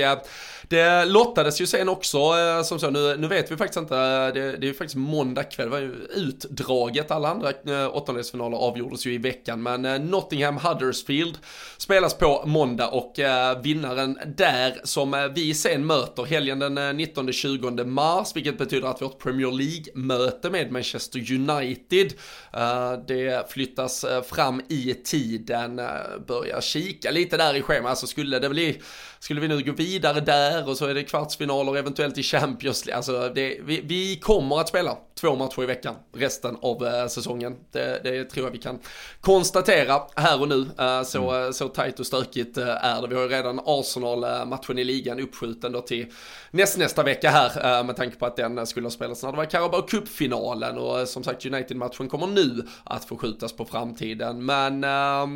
det 0.63 1.05
lottades 1.05 1.61
ju 1.61 1.67
sen 1.67 1.89
också 1.89 2.19
som 2.63 2.79
så, 2.79 2.89
nu, 2.89 3.17
nu 3.17 3.27
vet 3.27 3.51
vi 3.51 3.57
faktiskt 3.57 3.77
inte, 3.77 3.95
det, 4.31 4.57
det 4.57 4.65
är 4.65 4.67
ju 4.67 4.73
faktiskt 4.73 4.95
måndag 4.95 5.43
kväll, 5.43 5.65
det 5.65 5.71
var 5.71 5.79
ju 5.79 5.95
utdraget, 6.15 7.11
alla 7.11 7.29
andra 7.29 7.89
åttondelsfinaler 7.89 8.57
avgjordes 8.57 9.05
ju 9.05 9.13
i 9.13 9.17
veckan, 9.17 9.63
men 9.63 9.81
Nottingham 9.81 10.57
Huddersfield 10.57 11.37
spelas 11.77 12.13
på 12.13 12.43
måndag 12.45 12.87
och 12.87 13.19
vinnaren 13.61 14.19
där 14.37 14.81
som 14.91 15.13
eh, 15.13 15.27
vi 15.35 15.53
sen 15.53 15.85
möter 15.85 16.23
helgen 16.23 16.59
den 16.59 16.77
eh, 16.77 16.81
19-20 16.81 17.85
mars, 17.85 18.35
vilket 18.35 18.57
betyder 18.57 18.87
att 18.87 19.01
vårt 19.01 19.19
Premier 19.19 19.51
League-möte 19.51 20.49
med 20.49 20.71
Manchester 20.71 21.19
United, 21.33 22.13
eh, 22.53 22.93
det 23.07 23.51
flyttas 23.51 24.05
fram 24.25 24.61
i 24.69 24.93
tiden, 24.93 25.81
börjar 26.27 26.61
kika 26.61 27.11
lite 27.11 27.37
där 27.37 27.55
i 27.55 27.61
schemat, 27.61 27.89
alltså 27.89 28.07
skulle 28.07 28.39
det 28.39 28.49
bli 28.49 28.81
skulle 29.21 29.41
vi 29.41 29.47
nu 29.47 29.63
gå 29.63 29.71
vidare 29.71 30.19
där 30.19 30.69
och 30.69 30.77
så 30.77 30.85
är 30.85 30.93
det 30.93 31.03
kvartsfinaler 31.03 31.77
eventuellt 31.77 32.17
i 32.17 32.23
Champions 32.23 32.85
League. 32.85 32.97
Alltså 32.97 33.31
det, 33.35 33.57
vi, 33.63 33.81
vi, 33.81 34.15
kommer 34.15 34.59
att 34.59 34.69
spela 34.69 34.97
två 35.19 35.35
matcher 35.35 35.63
i 35.63 35.65
veckan 35.65 35.95
resten 36.13 36.57
av 36.61 36.87
äh, 36.87 37.07
säsongen. 37.07 37.55
Det, 37.71 38.03
det, 38.03 38.25
tror 38.25 38.45
jag 38.45 38.51
vi 38.51 38.57
kan 38.57 38.79
konstatera 39.21 40.01
här 40.15 40.41
och 40.41 40.47
nu. 40.47 40.65
Äh, 40.79 41.03
så, 41.03 41.31
mm. 41.31 41.53
så 41.53 41.67
tajt 41.67 41.99
och 41.99 42.05
stökigt 42.05 42.57
äh, 42.57 42.67
är 42.67 43.01
det. 43.01 43.07
Vi 43.07 43.15
har 43.15 43.21
ju 43.21 43.27
redan 43.27 43.59
Arsenal-matchen 43.65 44.79
i 44.79 44.83
ligan 44.83 45.19
uppskjuten 45.19 45.71
då 45.71 45.81
till 45.81 46.05
näst, 46.51 46.77
nästa 46.77 47.03
vecka 47.03 47.29
här 47.29 47.83
med 47.83 47.95
tanke 47.95 48.17
på 48.17 48.25
att 48.25 48.35
den 48.35 48.67
skulle 48.67 48.85
ha 48.85 48.91
spelats 48.91 49.23
när 49.23 49.31
det 49.31 49.37
var 49.37 49.45
Carabao 49.45 49.81
Cup-finalen 49.81 50.77
och 50.77 51.07
som 51.07 51.23
sagt 51.23 51.45
United-matchen 51.45 52.09
kommer 52.09 52.27
nu 52.27 52.67
att 52.83 53.05
förskjutas 53.05 53.53
på 53.53 53.65
framtiden. 53.65 54.45
Men 54.45 54.81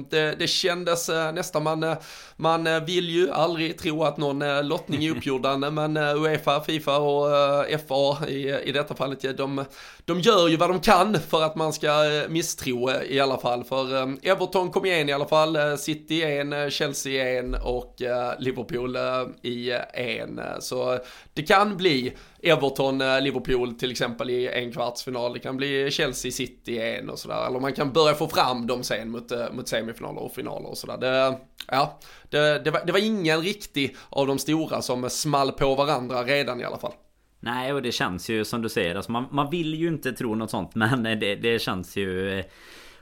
det, 0.10 0.36
det 0.40 0.48
kändes 0.48 1.10
nästan, 1.34 1.64
man, 1.64 1.96
man 2.36 2.86
vill 2.86 3.10
ju 3.10 3.32
aldrig 3.32 3.75
tro 3.78 4.04
att 4.04 4.18
någon 4.18 4.42
eh, 4.42 4.64
lottning 4.64 5.06
är 5.06 5.12
uppgjord, 5.12 5.46
men 5.74 5.98
eh, 5.98 6.22
Uefa, 6.22 6.62
Fifa 6.62 6.98
och 6.98 7.38
eh, 7.38 7.80
FA 7.88 8.28
i, 8.28 8.60
i 8.64 8.72
detta 8.72 8.96
fallet, 8.96 9.38
de, 9.38 9.66
de 10.06 10.20
gör 10.20 10.48
ju 10.48 10.58
vad 10.58 10.70
de 10.70 10.80
kan 10.80 11.20
för 11.20 11.44
att 11.44 11.56
man 11.56 11.74
ska 11.74 11.90
misstro 12.30 12.92
i 13.10 13.20
alla 13.20 13.38
fall. 13.38 13.64
För 13.64 14.18
Everton 14.28 14.72
kom 14.72 14.86
igen 14.86 15.10
i 15.10 15.14
alla 15.14 15.28
fall, 15.28 15.78
City 15.78 16.24
en, 16.24 16.72
Chelsea 16.72 17.40
en 17.40 17.56
och 17.56 17.96
Liverpool 18.40 18.98
i 19.42 19.72
en. 19.94 20.42
Så 20.60 21.00
det 21.34 21.44
kan 21.44 21.78
bli 21.78 22.14
Everton-Liverpool 22.46 23.70
eh, 23.70 23.76
till 23.76 23.92
exempel 23.92 24.30
i 24.30 24.48
en 24.48 24.72
kvartsfinal. 24.72 25.34
Det 25.34 25.40
kan 25.40 25.58
bli 25.58 25.90
Chelsea-City 25.90 26.72
i 26.72 26.98
en 26.98 27.10
och 27.10 27.20
sådär. 27.20 27.48
Eller 27.48 27.60
man 27.60 27.74
kan 27.74 27.94
börja 27.94 28.16
få 28.16 28.28
fram 28.28 28.68
dem 28.68 28.84
sen 28.84 29.12
mot, 29.12 29.32
eh, 29.32 29.52
mot 29.54 29.68
semifinaler 29.68 30.22
och 30.22 30.32
finaler 30.32 30.70
och 30.70 30.78
sådär. 30.78 30.98
Det, 30.98 31.38
ja, 31.68 32.00
det, 32.30 32.64
det, 32.64 32.72
var, 32.72 32.86
det 32.86 32.92
var 32.92 33.06
ingen 33.06 33.42
riktig 33.42 33.96
av 34.10 34.28
de 34.28 34.40
stora 34.40 34.82
som 34.82 35.10
small 35.10 35.52
på 35.52 35.76
varandra 35.76 36.24
redan 36.24 36.62
i 36.62 36.64
alla 36.64 36.78
fall. 36.78 36.94
Nej, 37.40 37.74
och 37.74 37.82
det 37.82 37.92
känns 37.92 38.30
ju 38.30 38.46
som 38.46 38.62
du 38.62 38.70
säger, 38.70 38.96
alltså 38.96 39.12
man, 39.12 39.26
man 39.32 39.50
vill 39.50 39.76
ju 39.76 39.88
inte 39.88 40.14
tro 40.14 40.36
något 40.36 40.52
sånt, 40.52 40.76
men 40.76 41.06
eh, 41.06 41.18
det, 41.18 41.36
det 41.36 41.62
känns 41.62 41.96
ju 41.96 42.40
eh, 42.40 42.46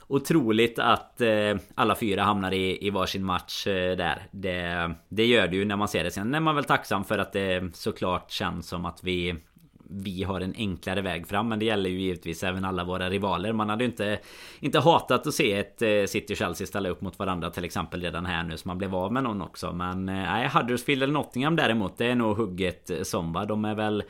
otroligt 0.06 0.78
att 0.78 1.20
eh, 1.20 1.56
alla 1.74 1.94
fyra 1.94 2.22
hamnar 2.22 2.52
i, 2.52 2.86
i 2.86 2.90
varsin 2.90 3.24
match 3.24 3.66
eh, 3.66 3.96
där. 3.96 4.26
Det, 4.30 4.94
det 5.08 5.26
gör 5.26 5.48
det 5.48 5.56
ju 5.56 5.64
när 5.64 5.76
man 5.76 5.88
ser 5.88 6.04
det. 6.04 6.10
Sen 6.10 6.34
är 6.34 6.40
man 6.40 6.54
väl 6.54 6.64
tacksam 6.64 7.04
för 7.04 7.18
att 7.18 7.32
det 7.32 7.76
såklart 7.76 8.30
känns 8.30 8.68
som 8.68 8.84
att 8.84 9.04
vi 9.04 9.34
vi 9.90 10.22
har 10.22 10.40
en 10.40 10.54
enklare 10.56 11.02
väg 11.02 11.26
fram 11.26 11.48
Men 11.48 11.58
det 11.58 11.64
gäller 11.64 11.90
ju 11.90 12.00
givetvis 12.00 12.42
även 12.42 12.64
alla 12.64 12.84
våra 12.84 13.10
rivaler 13.10 13.52
Man 13.52 13.68
hade 13.68 13.84
ju 13.84 13.90
inte 13.90 14.18
Inte 14.60 14.80
hatat 14.80 15.26
att 15.26 15.34
se 15.34 15.52
ett 15.52 15.82
eh, 15.82 16.04
City 16.06 16.36
Chelsea 16.36 16.66
ställa 16.66 16.88
upp 16.88 17.00
mot 17.00 17.18
varandra 17.18 17.50
till 17.50 17.64
exempel 17.64 18.00
redan 18.02 18.26
här 18.26 18.42
nu 18.42 18.56
Så 18.56 18.68
man 18.68 18.78
blev 18.78 18.94
av 18.94 19.12
med 19.12 19.22
någon 19.22 19.42
också 19.42 19.72
Men 19.72 20.08
eh, 20.08 20.14
nej 20.14 20.48
Huddersfield 20.48 21.02
eller 21.02 21.12
Nottingham 21.12 21.56
däremot 21.56 21.98
Det 21.98 22.06
är 22.06 22.14
nog 22.14 22.36
hugget 22.36 22.90
eh, 22.90 23.02
som 23.02 23.32
va 23.32 23.44
De 23.44 23.64
är 23.64 23.74
väl 23.74 24.04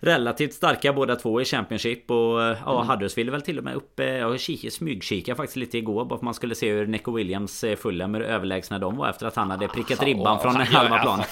relativt 0.00 0.54
starka 0.54 0.92
båda 0.92 1.16
två 1.16 1.40
i 1.40 1.44
Championship 1.44 2.10
och 2.10 2.40
ja, 2.40 2.82
mm. 2.82 2.88
Huddersfield 2.88 3.30
väl 3.30 3.42
till 3.42 3.58
och 3.58 3.64
med 3.64 3.74
uppe 3.74 4.04
Jag 4.04 4.40
smygkika 4.70 5.34
faktiskt 5.34 5.56
lite 5.56 5.78
igår 5.78 6.04
bara 6.04 6.18
för 6.18 6.24
man 6.24 6.34
skulle 6.34 6.54
se 6.54 6.72
hur 6.72 6.86
Nico 6.86 7.12
Williams 7.12 7.64
eh, 7.64 7.76
Fulham 7.76 8.14
hur 8.14 8.22
överlägsna 8.22 8.78
de 8.78 8.96
var 8.96 9.10
efter 9.10 9.26
att 9.26 9.36
han 9.36 9.50
hade 9.50 9.68
prickat 9.68 10.02
ribban 10.02 10.24
ja, 10.24 10.38
från 10.38 10.56
han, 10.56 10.66
halva 10.66 10.98
plan. 10.98 11.22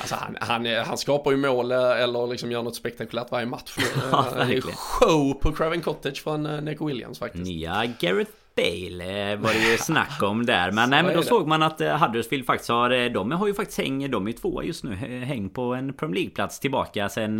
Alltså, 0.00 0.14
han, 0.14 0.36
han, 0.40 0.66
han, 0.66 0.98
skapar 0.98 1.30
ju 1.30 1.36
mål 1.36 1.72
eh, 1.72 2.02
eller 2.02 2.26
liksom 2.26 2.52
gör 2.52 2.62
något 2.62 2.76
spektakulärt 2.76 3.30
varje 3.30 3.46
match. 3.46 3.76
Ja, 4.10 4.26
eh, 4.48 4.60
show 4.76 5.34
på 5.34 5.52
Craven 5.52 5.80
Cottage 5.80 6.22
från 6.22 6.42
Nico 6.42 6.86
Williams 6.86 7.18
faktiskt. 7.18 7.44
Nya 7.44 7.86
Gareth 8.00 8.30
Bale 8.56 9.32
eh, 9.32 9.38
var 9.38 9.52
det 9.52 9.70
ju 9.70 9.78
snack 9.78 10.22
om 10.22 10.46
där. 10.46 10.70
Men, 10.72 10.90
nej, 10.90 11.02
men 11.02 11.14
då 11.14 11.22
såg 11.22 11.48
man 11.48 11.62
att 11.62 11.80
eh, 11.80 12.02
Huddersfield 12.02 12.46
faktiskt 12.46 12.70
har... 12.70 12.90
Eh, 12.90 13.12
de 13.12 13.32
har 13.32 13.46
ju 13.46 13.54
faktiskt 13.54 13.78
häng... 13.78 14.10
De 14.10 14.28
är 14.28 14.32
tvåa 14.32 14.64
just 14.64 14.84
nu. 14.84 14.94
Häng 15.24 15.50
på 15.50 15.74
en 15.74 15.92
Premier 15.92 16.14
League-plats 16.14 16.60
tillbaka 16.60 17.08
sen... 17.08 17.36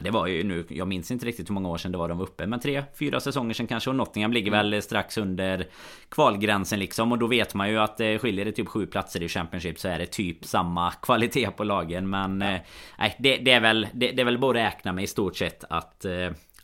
Det 0.00 0.10
var 0.10 0.26
ju 0.26 0.44
nu... 0.44 0.66
Jag 0.68 0.88
minns 0.88 1.10
inte 1.10 1.26
riktigt 1.26 1.50
hur 1.50 1.54
många 1.54 1.68
år 1.68 1.78
sedan 1.78 1.92
det 1.92 1.98
var 1.98 2.08
de 2.08 2.18
var 2.18 2.24
uppe. 2.24 2.46
Men 2.46 2.60
tre, 2.60 2.82
fyra 2.98 3.20
säsonger 3.20 3.54
sedan 3.54 3.66
kanske. 3.66 3.90
Och 3.90 3.96
Nottingham 3.96 4.32
ligger 4.32 4.52
mm. 4.52 4.70
väl 4.70 4.82
strax 4.82 5.18
under 5.18 5.66
kvalgränsen 6.08 6.78
liksom. 6.78 7.12
Och 7.12 7.18
då 7.18 7.26
vet 7.26 7.54
man 7.54 7.70
ju 7.70 7.78
att 7.78 8.00
skiljer 8.20 8.44
det 8.44 8.52
typ 8.52 8.68
sju 8.68 8.86
platser 8.86 9.22
i 9.22 9.28
Championship 9.28 9.78
så 9.78 9.88
är 9.88 9.98
det 9.98 10.06
typ 10.06 10.44
samma 10.44 10.90
kvalitet 11.02 11.50
på 11.50 11.64
lagen. 11.64 12.10
Men... 12.10 12.40
Ja. 12.40 12.58
Nej, 12.98 13.16
det, 13.18 13.36
det, 13.36 13.50
är 13.50 13.60
väl... 13.60 13.86
Det, 13.92 14.12
det 14.12 14.22
är 14.22 14.24
väl 14.24 14.38
bara 14.38 14.58
att 14.58 14.72
räkna 14.72 14.92
med 14.92 15.04
i 15.04 15.06
stort 15.06 15.36
sett 15.36 15.64
att 15.70 16.06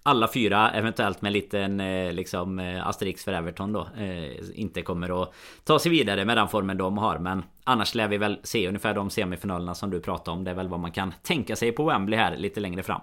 alla 0.07 0.29
fyra, 0.29 0.71
eventuellt 0.71 1.23
med 1.23 1.29
en 1.29 1.33
liten 1.33 1.81
eh, 1.81 2.12
liksom 2.12 2.59
eh, 2.59 2.88
Asterix 2.88 3.25
för 3.25 3.33
Everton 3.33 3.73
då 3.73 3.88
eh, 3.99 4.61
Inte 4.61 4.83
kommer 4.83 5.23
att 5.23 5.35
ta 5.64 5.79
sig 5.79 5.90
vidare 5.90 6.25
med 6.25 6.37
den 6.37 6.49
formen 6.49 6.77
de 6.77 6.99
har. 6.99 7.19
Men 7.19 7.45
annars 7.64 7.95
lär 7.95 8.09
vi 8.09 8.19
väl 8.19 8.38
se 8.43 8.69
ungefär 8.69 8.95
de 8.95 9.11
semifinalerna 9.11 9.75
som 9.75 9.90
du 9.90 10.01
pratade 10.01 10.37
om. 10.37 10.45
Det 10.45 10.51
är 10.51 10.55
väl 10.55 10.69
vad 10.69 10.81
man 10.81 10.93
kan 10.93 11.14
tänka 11.23 11.57
sig 11.57 11.73
på 11.73 11.85
Wembley 11.85 12.19
här 12.19 12.37
lite 12.37 12.61
längre 12.61 12.83
fram. 12.83 13.01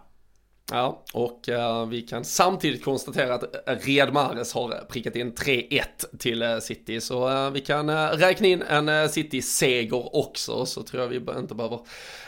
Ja, 0.73 1.03
och 1.13 1.49
uh, 1.49 1.85
vi 1.85 2.01
kan 2.01 2.25
samtidigt 2.25 2.83
konstatera 2.83 3.33
att 3.33 3.43
eh, 3.43 3.75
Red 3.75 4.13
Mahrez 4.13 4.53
har 4.53 4.71
eh, 4.71 4.79
prickat 4.89 5.15
in 5.15 5.33
3-1 5.33 5.83
till 6.19 6.43
uh, 6.43 6.59
City. 6.59 7.01
Så 7.01 7.29
uh, 7.29 7.51
vi 7.51 7.61
kan 7.61 7.89
räkna 8.11 8.47
in 8.47 8.61
en 8.61 9.09
City-seger 9.09 10.15
också, 10.15 10.65
så 10.65 10.83
tror 10.83 11.01
jag 11.01 11.09
vi 11.09 11.39
inte 11.39 11.55
behöver 11.55 11.79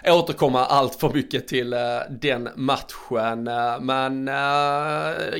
återkomma 0.06 0.66
allt 0.66 0.96
för 0.96 1.10
mycket 1.10 1.48
till 1.48 1.76
den 2.10 2.50
matchen. 2.56 3.44
men 3.82 4.30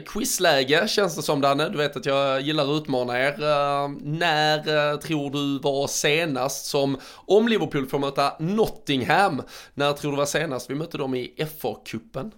quizläge 0.06 0.88
känns 0.88 1.16
det 1.16 1.22
som 1.22 1.42
Danne, 1.42 1.70
du 1.70 1.78
vet 1.78 1.98
att 1.98 2.06
jag 2.06 2.42
gillar 2.42 2.64
att 2.64 2.82
utmana 2.82 3.20
er. 3.20 3.36
när 4.06 4.98
tror 4.98 5.32
du 5.32 5.60
var 5.60 5.88
senast 5.88 6.66
som, 6.66 6.98
om 7.14 7.48
Liverpool 7.48 7.88
får 7.88 8.00
möta 8.00 8.34
Nottingham, 8.40 9.42
när 9.74 9.94
tror 9.94 10.12
du 10.12 10.18
var 10.18 10.26
senast 10.26 10.70
vi 10.70 10.76
mötte 10.76 10.98
dem 10.98 11.16
i 11.16 11.36
FA-cupen? 11.38 12.32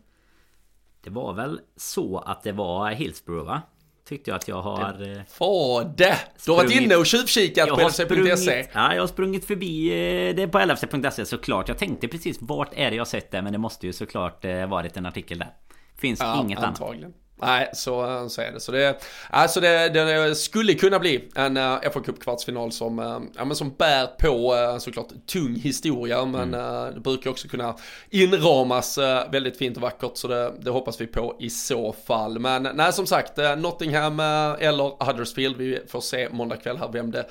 Det 1.05 1.11
var 1.11 1.33
väl 1.33 1.59
så 1.75 2.17
att 2.17 2.43
det 2.43 2.51
var 2.51 2.89
Hillsborough 2.89 3.45
va? 3.45 3.61
Tyckte 4.07 4.31
jag 4.31 4.35
att 4.35 4.47
jag 4.47 4.61
har... 4.61 4.93
Det 4.93 5.25
var 5.39 5.93
det! 5.97 6.17
Du 6.45 6.51
har 6.51 6.57
varit 6.57 6.81
inne 6.81 6.95
och 6.95 7.05
tjuvkikat 7.05 7.69
på 7.69 7.75
LFC.se. 7.75 8.67
Ja, 8.73 8.93
jag 8.93 9.01
har 9.01 9.07
sprungit 9.07 9.45
förbi 9.45 9.87
eh, 9.87 10.35
det 10.35 10.47
på 10.47 10.59
LFC.se 10.59 11.25
såklart. 11.25 11.67
Jag 11.67 11.77
tänkte 11.77 12.07
precis 12.07 12.37
vart 12.41 12.69
är 12.73 12.89
det 12.91 12.97
jag 12.97 13.07
sett 13.07 13.31
det? 13.31 13.41
Men 13.41 13.53
det 13.53 13.59
måste 13.59 13.87
ju 13.87 13.93
såklart 13.93 14.45
eh, 14.45 14.67
varit 14.67 14.97
en 14.97 15.05
artikel 15.05 15.39
där. 15.39 15.49
Finns 15.97 16.19
ja, 16.19 16.41
inget 16.41 16.59
antagligen. 16.59 17.03
annat. 17.03 17.24
Nej, 17.41 17.69
så, 17.73 18.25
så 18.29 18.41
är 18.41 18.51
det. 18.51 18.59
Så 18.59 18.71
det, 18.71 19.03
alltså 19.29 19.59
det, 19.59 19.89
det 19.89 20.35
skulle 20.35 20.73
kunna 20.73 20.99
bli 20.99 21.29
en 21.35 21.57
uh, 21.57 21.79
FA 21.93 21.99
Cup 21.99 22.19
kvartsfinal 22.23 22.71
som, 22.71 22.99
uh, 22.99 23.21
ja, 23.35 23.45
men 23.45 23.55
som 23.55 23.69
bär 23.69 24.07
på 24.07 24.55
uh, 24.55 24.77
såklart 24.77 25.07
tung 25.27 25.55
historia, 25.55 26.25
men 26.25 26.53
mm. 26.53 26.93
det 26.93 26.99
brukar 26.99 27.29
också 27.29 27.47
kunna 27.47 27.75
inramas 28.09 28.97
väldigt 29.31 29.57
fint 29.57 29.77
och 29.77 29.81
vackert, 29.83 30.17
så 30.17 30.27
det, 30.27 30.53
det, 30.59 30.71
hoppas 30.71 31.01
vi 31.01 31.07
på 31.07 31.35
i 31.39 31.49
så 31.49 31.95
fall. 32.07 32.39
Men 32.39 32.69
nej, 32.73 32.93
som 32.93 33.05
sagt, 33.07 33.37
Nottingham 33.57 34.19
eller 34.59 35.05
Huddersfield, 35.05 35.57
vi 35.57 35.79
får 35.87 36.01
se 36.01 36.29
måndag 36.31 36.57
kväll 36.57 36.77
här 36.77 36.89
vem 36.91 37.11
det 37.11 37.25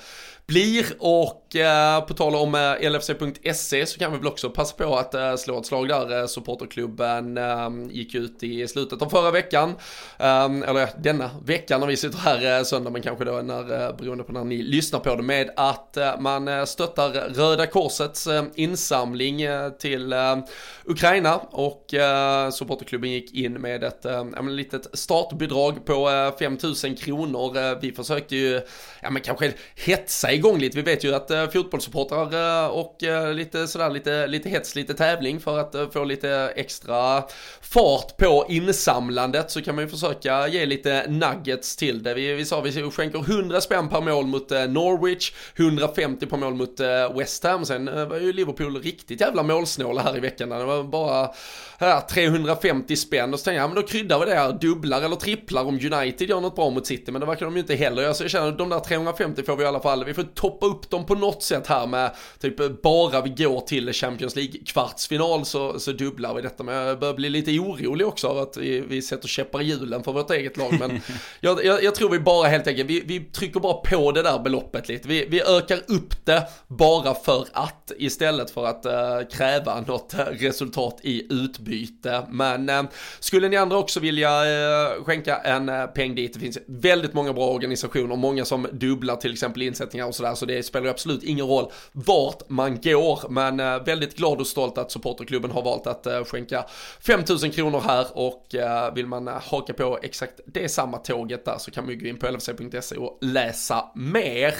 blir. 0.47 0.85
Och 0.99 1.55
eh, 1.55 2.01
på 2.01 2.13
tal 2.13 2.35
om 2.35 2.55
eh, 2.55 2.91
LFC.se 2.91 3.85
så 3.85 3.99
kan 3.99 4.11
vi 4.11 4.17
väl 4.17 4.27
också 4.27 4.49
passa 4.49 4.75
på 4.75 4.95
att 4.95 5.13
eh, 5.13 5.35
slå 5.35 5.59
ett 5.59 5.65
slag 5.65 5.87
där. 5.87 6.19
Eh, 6.19 6.27
supporterklubben 6.27 7.37
eh, 7.37 7.69
gick 7.89 8.15
ut 8.15 8.43
i 8.43 8.67
slutet 8.67 9.01
av 9.01 9.09
förra 9.09 9.31
veckan. 9.31 9.69
Eh, 10.19 10.45
eller 10.45 10.89
denna 11.03 11.29
veckan 11.45 11.79
när 11.79 11.87
vi 11.87 11.97
sitter 11.97 12.17
här 12.17 12.57
eh, 12.57 12.63
söndag, 12.63 12.89
men 12.89 13.01
kanske 13.01 13.25
då 13.25 13.31
när, 13.31 13.87
eh, 13.87 13.95
beroende 13.95 14.23
på 14.23 14.31
när 14.31 14.43
ni 14.43 14.57
lyssnar 14.57 14.99
på 14.99 15.15
det, 15.15 15.23
med 15.23 15.49
att 15.55 15.97
eh, 15.97 16.19
man 16.19 16.67
stöttar 16.67 17.09
Röda 17.09 17.67
Korsets 17.67 18.27
insamling 18.55 19.41
till 19.79 20.13
Ukraina. 20.85 21.35
Och 21.37 21.93
supporterklubben 22.51 23.11
gick 23.11 23.33
in 23.33 23.53
med 23.53 23.83
ett 23.83 24.05
äh, 24.05 24.49
litet 24.49 24.87
startbidrag 24.93 25.85
på 25.85 26.31
5000 26.39 26.95
kronor. 26.95 27.81
vi 27.81 27.91
försökte 27.91 28.35
ju, 28.35 28.61
ja 29.01 29.09
men 29.09 29.21
kanske 29.21 29.53
hetsa 29.75 30.31
igång 30.35 30.59
lite. 30.59 30.77
Vi 30.77 30.83
vet 30.83 31.03
ju 31.03 31.15
att 31.15 31.31
eh, 31.31 31.49
fotbollssupportrar 31.49 32.63
eh, 32.63 32.67
och 32.67 33.03
eh, 33.03 33.33
lite 33.33 33.67
sådär 33.67 33.89
lite, 33.89 34.27
lite 34.27 34.49
hets, 34.49 34.75
lite 34.75 34.93
tävling 34.93 35.39
för 35.39 35.59
att 35.59 35.75
eh, 35.75 35.89
få 35.89 36.03
lite 36.03 36.53
extra 36.55 37.23
fart 37.61 38.17
på 38.17 38.45
insamlandet 38.49 39.51
så 39.51 39.61
kan 39.61 39.75
man 39.75 39.83
ju 39.83 39.89
försöka 39.89 40.47
ge 40.47 40.65
lite 40.65 41.05
nuggets 41.07 41.75
till 41.75 42.03
det. 42.03 42.13
Vi, 42.13 42.33
vi 42.33 42.45
sa 42.45 42.61
vi 42.61 42.91
skänker 42.91 43.19
100 43.19 43.61
spänn 43.61 43.89
per 43.89 44.01
mål 44.01 44.25
mot 44.25 44.49
Norwich, 44.49 45.33
150 45.55 46.25
per 46.25 46.37
mål 46.37 46.53
mot 46.53 46.79
West 47.15 47.43
Ham. 47.43 47.65
Sen 47.65 48.09
var 48.09 48.17
ju 48.17 48.33
Liverpool 48.33 48.81
riktigt 48.81 49.21
jävla 49.21 49.43
målsnåla 49.43 50.01
här 50.01 50.17
i 50.17 50.19
veckan. 50.19 50.49
Det 50.49 50.65
var 50.65 50.83
bara 50.83 51.31
350 52.01 52.95
spänn 52.95 53.33
och 53.33 53.39
så 53.39 53.43
tänkte 53.43 53.55
jag, 53.55 53.63
ja, 53.63 53.67
men 53.67 53.75
då 53.75 53.87
kryddar 53.87 54.19
vi 54.19 54.25
det 54.25 54.35
här, 54.35 54.53
dubblar 54.53 55.01
eller 55.01 55.15
tripplar 55.15 55.63
om 55.63 55.75
United 55.75 56.29
gör 56.29 56.41
något 56.41 56.55
bra 56.55 56.69
mot 56.69 56.87
City. 56.87 57.11
Men 57.11 57.21
det 57.21 57.27
verkar 57.27 57.45
de 57.45 57.55
ju 57.55 57.59
inte 57.59 57.75
heller 57.75 58.01
göra. 58.01 58.13
Så 58.13 58.23
jag 58.23 58.31
känner 58.31 58.47
att 58.47 58.57
de 58.57 58.69
där 58.69 58.79
350 58.79 59.43
får 59.43 59.55
vi 59.55 59.63
i 59.63 59.67
alla 59.67 59.79
fall, 59.79 60.05
vi 60.05 60.13
får 60.13 60.24
toppa 60.25 60.65
upp 60.65 60.89
dem 60.89 61.05
på 61.05 61.15
något 61.15 61.43
sätt 61.43 61.67
här 61.67 61.87
med 61.87 62.11
typ 62.39 62.81
bara 62.81 63.21
vi 63.21 63.29
går 63.29 63.61
till 63.61 63.93
Champions 63.93 64.35
League 64.35 64.53
kvartsfinal 64.65 65.45
så, 65.45 65.79
så 65.79 65.91
dubblar 65.91 66.33
vi 66.33 66.41
detta. 66.41 66.63
Men 66.63 66.75
jag 66.75 66.99
börjar 66.99 67.13
bli 67.13 67.29
lite 67.29 67.59
orolig 67.59 68.07
också 68.07 68.27
av 68.27 68.37
att 68.37 68.57
vi, 68.57 68.81
vi 68.81 69.01
sätter 69.01 69.27
käppar 69.27 69.61
i 69.61 69.65
hjulen 69.65 70.03
för 70.03 70.13
vårt 70.13 70.31
eget 70.31 70.57
lag. 70.57 70.79
Men 70.79 71.01
jag, 71.39 71.65
jag, 71.65 71.83
jag, 71.83 71.95
tror 71.95 72.09
vi 72.09 72.19
bara 72.19 72.47
helt 72.47 72.67
enkelt, 72.67 72.89
vi, 72.89 73.03
vi 73.05 73.19
trycker 73.19 73.59
bara 73.59 73.73
på 73.73 74.11
det 74.11 74.21
där 74.21 74.39
beloppet 74.39 74.87
lite. 74.87 75.07
Vi, 75.07 75.25
vi 75.29 75.41
ökar 75.41 75.79
upp 75.87 76.25
det 76.25 76.47
bara 76.67 77.13
för 77.13 77.47
att 77.53 77.91
istället 77.97 78.51
för 78.51 78.65
att 78.65 78.85
uh, 78.85 79.29
kräva 79.37 79.81
något 79.81 80.13
resultat 80.31 80.99
i 81.03 81.27
utbyte. 81.29 82.27
Men 82.29 82.69
uh, 82.69 82.83
skulle 83.19 83.49
ni 83.49 83.57
andra 83.57 83.77
också 83.77 83.99
vilja 83.99 84.29
uh, 84.29 85.03
skänka 85.03 85.37
en 85.37 85.71
peng 85.95 86.15
dit, 86.15 86.33
det 86.33 86.39
finns 86.39 86.57
väldigt 86.67 87.13
många 87.13 87.33
bra 87.33 87.47
organisationer, 87.47 88.15
många 88.15 88.45
som 88.45 88.67
dubblar 88.71 89.15
till 89.15 89.33
exempel 89.33 89.61
insättningar 89.61 90.05
och 90.15 90.17
sådär, 90.17 90.35
så 90.35 90.45
det 90.45 90.63
spelar 90.63 90.89
absolut 90.89 91.23
ingen 91.23 91.47
roll 91.47 91.71
vart 91.91 92.49
man 92.49 92.81
går. 92.81 93.29
Men 93.29 93.59
eh, 93.59 93.83
väldigt 93.83 94.17
glad 94.17 94.39
och 94.39 94.47
stolt 94.47 94.77
att 94.77 94.91
supporterklubben 94.91 95.51
har 95.51 95.61
valt 95.61 95.87
att 95.87 96.05
eh, 96.05 96.23
skänka 96.23 96.65
5000 96.99 97.51
kronor 97.51 97.79
här 97.79 98.07
och 98.13 98.55
eh, 98.55 98.93
vill 98.93 99.07
man 99.07 99.27
haka 99.27 99.73
på 99.73 99.99
exakt 100.01 100.39
det 100.45 100.69
samma 100.69 100.97
tåget 100.97 101.45
där 101.45 101.57
så 101.57 101.71
kan 101.71 101.83
man 101.85 101.93
ju 101.93 101.99
gå 101.99 102.07
in 102.07 102.17
på 102.17 102.27
lfc.se 102.27 102.95
och 102.95 103.17
läsa 103.21 103.85
mer. 103.95 104.53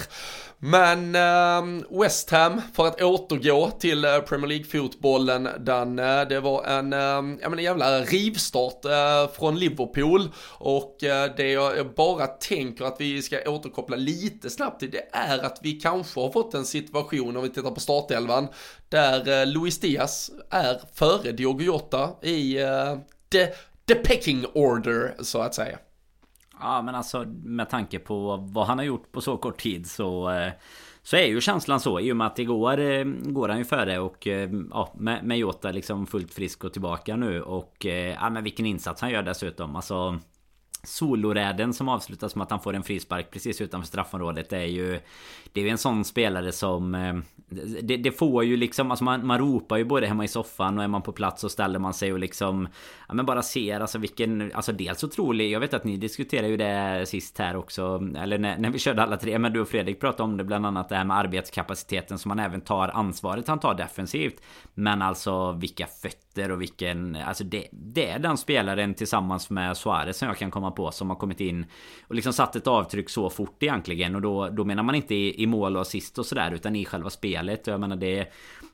Men 0.60 1.16
eh, 1.16 1.84
West 2.02 2.30
Ham, 2.30 2.62
för 2.74 2.88
att 2.88 3.02
återgå 3.02 3.72
till 3.80 4.06
eh, 4.06 4.20
Premier 4.20 4.48
League-fotbollen, 4.48 5.50
Danne, 5.60 6.26
det 6.26 6.40
var 6.40 6.64
en, 6.64 6.94
eh, 6.94 7.40
jag 7.42 7.62
jävla 7.62 8.02
rivstart 8.02 8.86
eh, 8.86 9.34
från 9.38 9.60
Liverpool. 9.60 10.30
Och 10.50 11.04
eh, 11.04 11.32
det 11.38 11.52
jag 11.52 11.94
bara 11.96 12.28
tänker 12.28 12.86
att 12.86 12.96
vi 13.00 13.22
ska 13.22 13.50
återkoppla 13.50 13.96
lite 13.96 14.50
snabbt 14.50 14.80
till, 14.80 14.92
det 14.92 15.08
är 15.12 15.46
att 15.46 15.60
vi 15.62 15.72
kanske 15.72 16.20
har 16.20 16.32
fått 16.32 16.54
en 16.54 16.66
situation, 16.66 17.38
om 17.38 17.44
vi 17.44 17.50
tittar 17.50 17.72
på 17.72 17.80
startelvan, 17.80 18.48
där 18.90 19.42
eh, 19.42 19.46
Luis 19.46 19.80
Diaz 19.80 20.32
är 20.50 20.82
före 20.94 21.32
Diogo 21.32 21.64
Jota 21.64 22.10
i 22.22 22.62
eh, 22.62 22.98
the, 23.32 23.48
the 23.88 23.96
pecking 23.96 24.46
order, 24.54 25.16
så 25.20 25.42
att 25.42 25.56
säga. 25.56 25.78
Ja 26.60 26.82
men 26.82 26.96
alltså 26.96 27.26
med 27.44 27.70
tanke 27.70 28.00
på 28.00 28.38
vad 28.38 28.68
han 28.68 28.78
har 28.78 28.86
gjort 28.86 29.12
på 29.12 29.22
så 29.22 29.38
kort 29.38 29.62
tid 29.62 29.88
så 29.88 30.30
eh, 30.30 30.52
så 31.02 31.16
är 31.16 31.26
ju 31.26 31.42
känslan 31.42 31.80
så 31.80 32.00
i 32.00 32.12
och 32.12 32.18
med 32.18 32.28
att 32.28 32.40
igår 32.40 32.80
eh, 32.80 33.04
går 33.24 33.50
han 33.50 33.58
ju 33.58 33.66
före 33.66 34.00
och 34.00 34.28
eh, 34.28 34.50
ja, 34.72 34.94
med, 34.96 35.24
med 35.24 35.38
Jota 35.38 35.72
liksom 35.72 36.08
fullt 36.08 36.34
frisk 36.34 36.64
och 36.64 36.74
tillbaka 36.74 37.16
nu 37.16 37.42
och 37.42 37.86
ja 38.20 38.30
men 38.30 38.44
vilken 38.44 38.66
insats 38.66 39.02
han 39.02 39.12
gör 39.12 39.24
dessutom. 39.24 39.76
Alltså 39.76 40.20
Soloräden 40.86 41.74
som 41.74 41.90
avslutas 41.90 42.36
med 42.36 42.44
att 42.44 42.52
han 42.52 42.62
får 42.62 42.74
en 42.74 42.84
frispark 42.84 43.32
precis 43.32 43.62
utanför 43.62 43.88
straffområdet 43.88 44.54
är 44.54 44.66
ju 44.66 45.00
Det 45.54 45.62
är 45.62 45.64
ju 45.66 45.70
en 45.70 45.78
sån 45.78 46.06
spelare 46.06 46.52
som 46.52 46.96
eh, 46.96 47.16
det, 47.82 47.98
det, 47.98 48.12
får 48.12 48.44
ju 48.44 48.58
liksom 48.58 48.92
alltså 48.92 49.04
man, 49.04 49.28
man 49.28 49.40
ropar 49.40 49.78
ju 49.78 49.86
både 49.86 50.08
hemma 50.08 50.24
i 50.24 50.28
soffan 50.28 50.78
och 50.78 50.84
är 50.84 50.88
man 50.88 51.02
på 51.02 51.12
plats 51.12 51.42
så 51.42 51.50
ställer 51.50 51.80
man 51.80 51.94
sig 51.94 52.14
och 52.14 52.20
liksom 52.20 52.68
Ja 53.08 53.14
men 53.14 53.26
bara 53.26 53.42
ser 53.42 53.80
alltså 53.80 53.98
vilken 53.98 54.52
Alltså 54.54 54.72
dels 54.72 55.04
otrolig 55.04 55.52
Jag 55.52 55.60
vet 55.60 55.74
att 55.74 55.84
ni 55.84 55.98
diskuterade 55.98 56.48
ju 56.48 56.58
det 56.58 57.06
sist 57.08 57.38
här 57.38 57.56
också 57.56 58.02
Eller 58.18 58.38
när, 58.38 58.58
när 58.58 58.70
vi 58.70 58.80
körde 58.80 59.04
alla 59.04 59.18
tre 59.18 59.40
Men 59.40 59.54
du 59.54 59.60
och 59.60 59.68
Fredrik 59.68 60.00
pratade 60.00 60.24
om 60.24 60.38
det 60.38 60.44
bland 60.44 60.66
annat 60.66 60.90
det 60.90 60.96
här 60.96 61.06
med 61.06 61.18
arbetskapaciteten 61.18 62.18
som 62.18 62.30
man 62.30 62.40
även 62.40 62.62
tar 62.62 62.90
ansvaret 62.90 63.48
han 63.48 63.60
tar 63.60 63.74
defensivt 63.74 64.42
Men 64.74 65.02
alltså 65.02 65.52
vilka 65.52 65.88
fötter 65.88 66.25
och 66.44 66.62
vilken 66.62 67.16
Alltså 67.16 67.44
det, 67.44 67.68
det 67.72 68.10
är 68.10 68.20
den 68.20 68.38
spelaren 68.38 68.94
tillsammans 68.94 69.50
med 69.50 69.78
Suarez 69.78 70.18
som 70.18 70.28
jag 70.28 70.38
kan 70.38 70.52
komma 70.52 70.72
på 70.72 70.92
som 70.92 71.10
har 71.10 71.18
kommit 71.18 71.42
in 71.42 71.66
och 72.08 72.16
liksom 72.16 72.34
satt 72.34 72.56
ett 72.56 72.68
avtryck 72.68 73.10
så 73.10 73.30
fort 73.30 73.64
egentligen. 73.64 74.16
Och 74.16 74.22
då, 74.22 74.50
då 74.50 74.64
menar 74.64 74.84
man 74.84 74.96
inte 74.96 75.16
i, 75.16 75.44
i 75.44 75.48
mål 75.48 75.76
och 75.76 75.82
assist 75.82 76.18
och 76.18 76.26
sådär 76.26 76.52
utan 76.52 76.76
i 76.76 76.86
själva 76.86 77.10
spelet. 77.10 77.68
Och 77.68 77.74
Jag 77.74 77.80
menar 77.80 77.96
det 77.96 78.32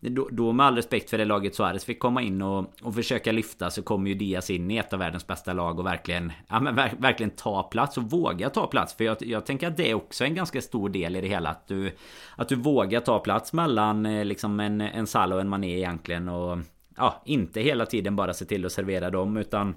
då, 0.09 0.27
då 0.31 0.51
med 0.51 0.65
all 0.65 0.75
respekt 0.75 1.09
för 1.09 1.17
det 1.17 1.25
laget 1.25 1.55
Suarez 1.55 1.85
fick 1.85 1.99
komma 1.99 2.21
in 2.21 2.41
och, 2.41 2.73
och 2.81 2.95
försöka 2.95 3.31
lyfta 3.31 3.69
så 3.69 3.81
kommer 3.81 4.09
ju 4.09 4.15
Diaz 4.15 4.49
in 4.49 4.71
i 4.71 4.77
ett 4.77 4.93
av 4.93 4.99
världens 4.99 5.27
bästa 5.27 5.53
lag 5.53 5.79
och 5.79 5.85
verkligen 5.85 6.31
Ja 6.47 6.59
men 6.59 6.75
ver, 6.75 6.93
verkligen 6.97 7.29
ta 7.29 7.63
plats 7.63 7.97
och 7.97 8.03
våga 8.03 8.49
ta 8.49 8.67
plats. 8.67 8.93
För 8.93 9.03
jag, 9.03 9.17
jag 9.19 9.45
tänker 9.45 9.67
att 9.67 9.77
det 9.77 9.89
är 9.89 9.93
också 9.93 10.23
en 10.23 10.35
ganska 10.35 10.61
stor 10.61 10.89
del 10.89 11.15
i 11.15 11.21
det 11.21 11.27
hela 11.27 11.49
att 11.49 11.67
du 11.67 11.91
Att 12.35 12.49
du 12.49 12.55
vågar 12.55 12.99
ta 12.99 13.19
plats 13.19 13.53
mellan 13.53 14.05
eh, 14.05 14.25
liksom 14.25 14.59
en, 14.59 14.81
en 14.81 15.07
Salah 15.07 15.35
och 15.35 15.41
en 15.41 15.49
Mané 15.49 15.77
egentligen. 15.77 16.29
Och 16.29 16.57
Ja, 16.97 17.21
inte 17.25 17.61
hela 17.61 17.85
tiden 17.85 18.15
bara 18.15 18.33
se 18.33 18.45
till 18.45 18.65
att 18.65 18.71
servera 18.71 19.09
dem 19.09 19.37
utan 19.37 19.75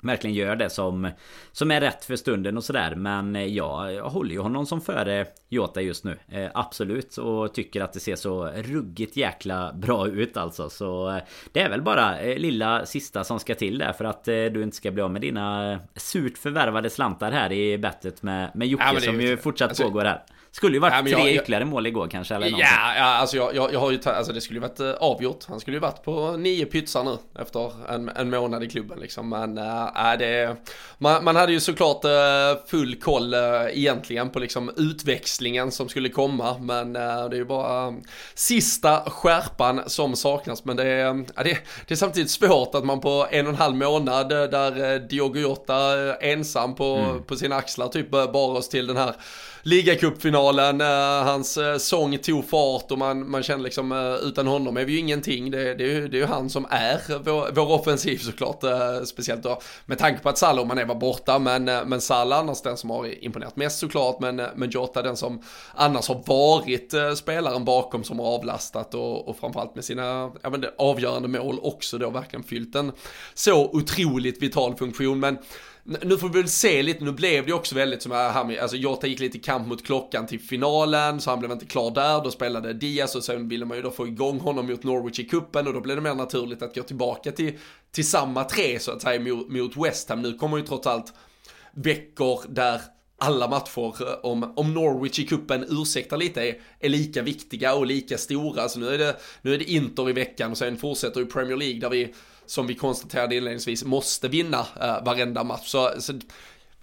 verkligen 0.00 0.36
gör 0.36 0.56
det 0.56 0.70
som 0.70 1.10
Som 1.52 1.70
är 1.70 1.80
rätt 1.80 2.04
för 2.04 2.16
stunden 2.16 2.56
och 2.56 2.64
sådär. 2.64 2.94
Men 2.94 3.36
eh, 3.36 3.44
ja, 3.44 3.90
jag 3.90 4.08
håller 4.08 4.30
ju 4.30 4.40
honom 4.40 4.66
som 4.66 4.80
före 4.80 5.26
Jota 5.48 5.80
just 5.80 6.04
nu. 6.04 6.18
Eh, 6.28 6.50
Absolut 6.54 7.16
och 7.16 7.54
tycker 7.54 7.80
att 7.80 7.92
det 7.92 8.00
ser 8.00 8.16
så 8.16 8.46
ruggigt 8.46 9.16
jäkla 9.16 9.72
bra 9.72 10.08
ut 10.08 10.36
alltså. 10.36 10.70
Så 10.70 11.10
eh, 11.10 11.22
Det 11.52 11.60
är 11.60 11.70
väl 11.70 11.82
bara 11.82 12.20
eh, 12.20 12.38
lilla 12.38 12.86
sista 12.86 13.24
som 13.24 13.38
ska 13.38 13.54
till 13.54 13.78
där 13.78 13.92
för 13.92 14.04
att 14.04 14.28
eh, 14.28 14.34
du 14.34 14.62
inte 14.62 14.76
ska 14.76 14.90
bli 14.90 15.02
av 15.02 15.10
med 15.10 15.20
dina 15.20 15.78
Surt 15.94 16.38
förvärvade 16.38 16.90
slantar 16.90 17.32
här 17.32 17.52
i 17.52 17.78
bettet 17.78 18.22
med, 18.22 18.50
med 18.54 18.68
Jocke 18.68 18.84
ja, 18.94 19.00
som 19.00 19.20
ju 19.20 19.36
fortsatt 19.36 19.68
alltså, 19.68 19.82
pågår 19.82 20.04
här 20.04 20.22
skulle 20.56 20.76
ju 20.76 20.80
varit 20.80 20.94
ja, 20.94 21.02
tre 21.02 21.10
jag, 21.10 21.34
ytterligare 21.34 21.64
mål 21.64 21.86
igår 21.86 22.08
kanske 22.08 22.34
eller 22.34 22.46
ja, 22.46 22.94
ja, 22.96 23.04
alltså 23.04 23.36
jag, 23.36 23.54
jag, 23.54 23.72
jag 23.72 23.80
har 23.80 23.90
ju 23.90 23.98
alltså 24.04 24.32
det 24.32 24.40
skulle 24.40 24.56
ju 24.56 24.60
varit 24.60 24.80
uh, 24.80 24.90
avgjort. 24.90 25.44
Han 25.48 25.60
skulle 25.60 25.76
ju 25.76 25.80
varit 25.80 26.04
på 26.04 26.36
nio 26.36 26.66
pytsar 26.66 27.04
nu 27.04 27.18
efter 27.42 27.72
en, 27.88 28.08
en 28.08 28.30
månad 28.30 28.64
i 28.64 28.68
klubben 28.68 28.98
liksom. 29.00 29.28
Men 29.28 29.58
uh, 29.58 30.18
det, 30.18 30.56
man, 30.98 31.24
man 31.24 31.36
hade 31.36 31.52
ju 31.52 31.60
såklart 31.60 32.04
uh, 32.04 32.10
full 32.66 32.94
koll 33.00 33.34
uh, 33.34 33.78
egentligen 33.78 34.30
på 34.30 34.38
liksom 34.38 34.70
utväxlingen 34.76 35.70
som 35.70 35.88
skulle 35.88 36.08
komma. 36.08 36.58
Men 36.58 36.92
det 36.92 37.00
är 37.00 37.34
ju 37.34 37.44
bara 37.44 37.94
sista 38.34 39.10
skärpan 39.10 39.82
som 39.86 40.16
saknas. 40.16 40.64
Men 40.64 40.76
det 40.76 40.84
är, 40.84 41.14
det, 41.44 41.58
det 41.86 41.94
är 41.94 41.96
samtidigt 41.96 42.30
svårt 42.30 42.74
att 42.74 42.84
man 42.84 43.00
på 43.00 43.26
en 43.30 43.46
och 43.46 43.52
en 43.52 43.58
halv 43.58 43.76
månad 43.76 44.28
där 44.28 44.98
Diogo 44.98 45.38
Jota 45.38 46.16
ensam 46.16 46.74
på, 46.74 46.96
mm. 46.96 47.22
på 47.22 47.36
sina 47.36 47.56
axlar 47.56 47.88
typ 47.88 48.10
bar 48.10 48.56
oss 48.56 48.68
till 48.68 48.86
den 48.86 48.96
här 48.96 49.14
ligacupfinalen, 49.66 50.80
eh, 50.80 51.24
hans 51.24 51.56
eh, 51.56 51.76
sång 51.76 52.18
tog 52.18 52.48
fart 52.48 52.90
och 52.90 52.98
man, 52.98 53.30
man 53.30 53.42
kände 53.42 53.64
liksom 53.64 53.92
eh, 53.92 54.28
utan 54.28 54.46
honom 54.46 54.76
är 54.76 54.84
vi 54.84 54.92
ju 54.92 54.98
ingenting. 54.98 55.50
Det, 55.50 55.74
det, 55.74 55.84
är, 55.84 55.88
ju, 55.88 56.08
det 56.08 56.16
är 56.16 56.20
ju 56.20 56.26
han 56.26 56.50
som 56.50 56.66
är 56.70 57.00
vår, 57.24 57.52
vår 57.54 57.72
offensiv 57.72 58.18
såklart, 58.18 58.64
speciellt 59.04 59.42
då 59.42 59.60
med 59.86 59.98
tanke 59.98 60.22
på 60.22 60.28
att 60.28 60.38
Salah 60.38 60.60
och 60.60 60.66
Mané 60.66 60.84
var 60.84 60.94
borta, 60.94 61.38
men, 61.38 61.64
men 61.64 62.00
Salah 62.00 62.38
annars 62.38 62.62
den 62.62 62.76
som 62.76 62.90
har 62.90 63.24
imponerat 63.24 63.56
mest 63.56 63.78
såklart, 63.78 64.20
men, 64.20 64.36
men 64.36 64.70
Jota 64.70 65.02
den 65.02 65.16
som 65.16 65.42
annars 65.74 66.08
har 66.08 66.22
varit 66.26 67.18
spelaren 67.18 67.64
bakom 67.64 68.04
som 68.04 68.18
har 68.18 68.26
avlastat 68.26 68.94
och, 68.94 69.28
och 69.28 69.36
framförallt 69.36 69.74
med 69.74 69.84
sina 69.84 70.30
ja, 70.42 70.50
men 70.50 70.64
avgörande 70.78 71.28
mål 71.28 71.58
också 71.62 71.98
då 71.98 72.10
verkligen 72.10 72.42
fyllt 72.42 72.74
en 72.74 72.92
så 73.34 73.64
otroligt 73.64 74.42
vital 74.42 74.74
funktion. 74.74 75.20
Men 75.20 75.38
nu 75.86 76.18
får 76.18 76.28
vi 76.28 76.40
väl 76.40 76.48
se 76.48 76.82
lite, 76.82 77.04
nu 77.04 77.12
blev 77.12 77.46
det 77.46 77.52
också 77.52 77.74
väldigt 77.74 78.02
som 78.02 78.12
här, 78.12 78.58
alltså 78.58 78.76
Jota 78.76 79.06
gick 79.06 79.20
lite 79.20 79.38
i 79.38 79.40
kamp 79.40 79.68
mot 79.68 79.86
klockan 79.86 80.26
till 80.26 80.40
finalen, 80.40 81.20
så 81.20 81.30
han 81.30 81.38
blev 81.38 81.52
inte 81.52 81.66
klar 81.66 81.90
där, 81.90 82.24
då 82.24 82.30
spelade 82.30 82.72
Diaz 82.72 83.14
och 83.14 83.24
sen 83.24 83.48
ville 83.48 83.64
man 83.64 83.76
ju 83.76 83.82
då 83.82 83.90
få 83.90 84.06
igång 84.06 84.40
honom 84.40 84.66
mot 84.66 84.84
Norwich 84.84 85.18
i 85.18 85.24
kuppen 85.24 85.66
och 85.66 85.72
då 85.72 85.80
blev 85.80 85.96
det 85.96 86.02
mer 86.02 86.14
naturligt 86.14 86.62
att 86.62 86.74
gå 86.74 86.82
tillbaka 86.82 87.32
till, 87.32 87.58
till 87.90 88.08
samma 88.08 88.44
tre 88.44 88.78
så 88.78 88.90
att 88.90 89.02
säga 89.02 89.20
mot, 89.20 89.48
mot 89.48 89.76
West 89.76 90.08
Ham. 90.08 90.22
Nu 90.22 90.32
kommer 90.32 90.56
ju 90.56 90.62
trots 90.62 90.86
allt 90.86 91.12
veckor 91.74 92.40
där 92.48 92.80
alla 93.18 93.48
matcher 93.48 94.02
eh, 94.02 94.18
om, 94.22 94.52
om 94.56 94.74
Norwich 94.74 95.18
i 95.18 95.26
kuppen 95.26 95.66
ursäktar 95.68 96.16
lite 96.16 96.42
är, 96.42 96.60
är, 96.80 96.88
lika 96.88 97.22
viktiga 97.22 97.74
och 97.74 97.86
lika 97.86 98.18
stora. 98.18 98.68
Så 98.68 98.78
nu 98.78 98.88
är, 98.88 98.98
det, 98.98 99.16
nu 99.42 99.54
är 99.54 99.58
det 99.58 99.70
Inter 99.70 100.10
i 100.10 100.12
veckan 100.12 100.50
och 100.50 100.58
sen 100.58 100.76
fortsätter 100.76 101.20
ju 101.20 101.26
Premier 101.26 101.56
League 101.56 101.80
där 101.80 101.90
vi 101.90 102.14
som 102.46 102.66
vi 102.66 102.74
konstaterade 102.74 103.36
inledningsvis, 103.36 103.84
måste 103.84 104.28
vinna 104.28 104.66
eh, 104.80 105.04
varenda 105.04 105.44
match. 105.44 105.66
Så, 105.68 105.90
så 105.98 106.12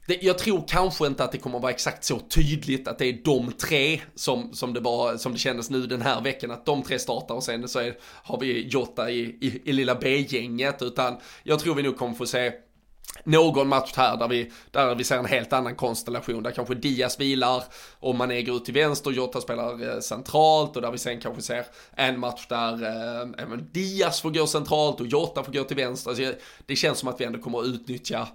det, 0.07 0.23
jag 0.23 0.37
tror 0.37 0.63
kanske 0.67 1.07
inte 1.07 1.23
att 1.23 1.31
det 1.31 1.37
kommer 1.37 1.59
vara 1.59 1.71
exakt 1.71 2.03
så 2.03 2.19
tydligt 2.19 2.87
att 2.87 2.97
det 2.97 3.05
är 3.05 3.23
de 3.23 3.51
tre 3.51 4.01
som, 4.15 4.53
som, 4.53 4.73
det, 4.73 4.79
var, 4.79 5.17
som 5.17 5.31
det 5.31 5.37
kändes 5.37 5.69
nu 5.69 5.87
den 5.87 6.01
här 6.01 6.21
veckan, 6.21 6.51
att 6.51 6.65
de 6.65 6.83
tre 6.83 6.99
startar 6.99 7.35
och 7.35 7.43
sen 7.43 7.67
så 7.67 7.79
är, 7.79 7.97
har 8.01 8.39
vi 8.39 8.67
Jota 8.67 9.11
i, 9.11 9.19
i, 9.19 9.61
i 9.65 9.73
lilla 9.73 9.95
B-gänget, 9.95 10.81
utan 10.81 11.17
jag 11.43 11.59
tror 11.59 11.75
vi 11.75 11.83
nog 11.83 11.97
kommer 11.97 12.13
få 12.13 12.25
se 12.25 12.51
någon 13.23 13.67
match 13.67 13.93
här 13.95 14.17
där 14.17 14.27
vi, 14.27 14.51
där 14.71 14.95
vi 14.95 15.03
ser 15.03 15.17
en 15.17 15.25
helt 15.25 15.53
annan 15.53 15.75
konstellation, 15.75 16.43
där 16.43 16.51
kanske 16.51 16.75
Diaz 16.75 17.19
vilar 17.19 17.63
och 17.99 18.15
man 18.15 18.31
äger 18.31 18.55
ut 18.55 18.65
till 18.65 18.73
vänster, 18.73 19.11
Jota 19.11 19.41
spelar 19.41 19.89
eh, 19.89 19.99
centralt 19.99 20.75
och 20.75 20.81
där 20.81 20.91
vi 20.91 20.97
sen 20.97 21.19
kanske 21.19 21.41
ser 21.41 21.65
en 21.95 22.19
match 22.19 22.45
där 22.49 22.73
eh, 22.73 23.57
Diaz 23.71 24.21
får 24.21 24.29
gå 24.29 24.47
centralt 24.47 25.01
och 25.01 25.07
Jota 25.07 25.43
får 25.43 25.51
gå 25.51 25.63
till 25.63 25.77
vänster. 25.77 26.09
Alltså, 26.09 26.33
det 26.65 26.75
känns 26.75 26.99
som 26.99 27.09
att 27.09 27.21
vi 27.21 27.25
ändå 27.25 27.39
kommer 27.39 27.59
att 27.59 27.65
utnyttja 27.65 28.27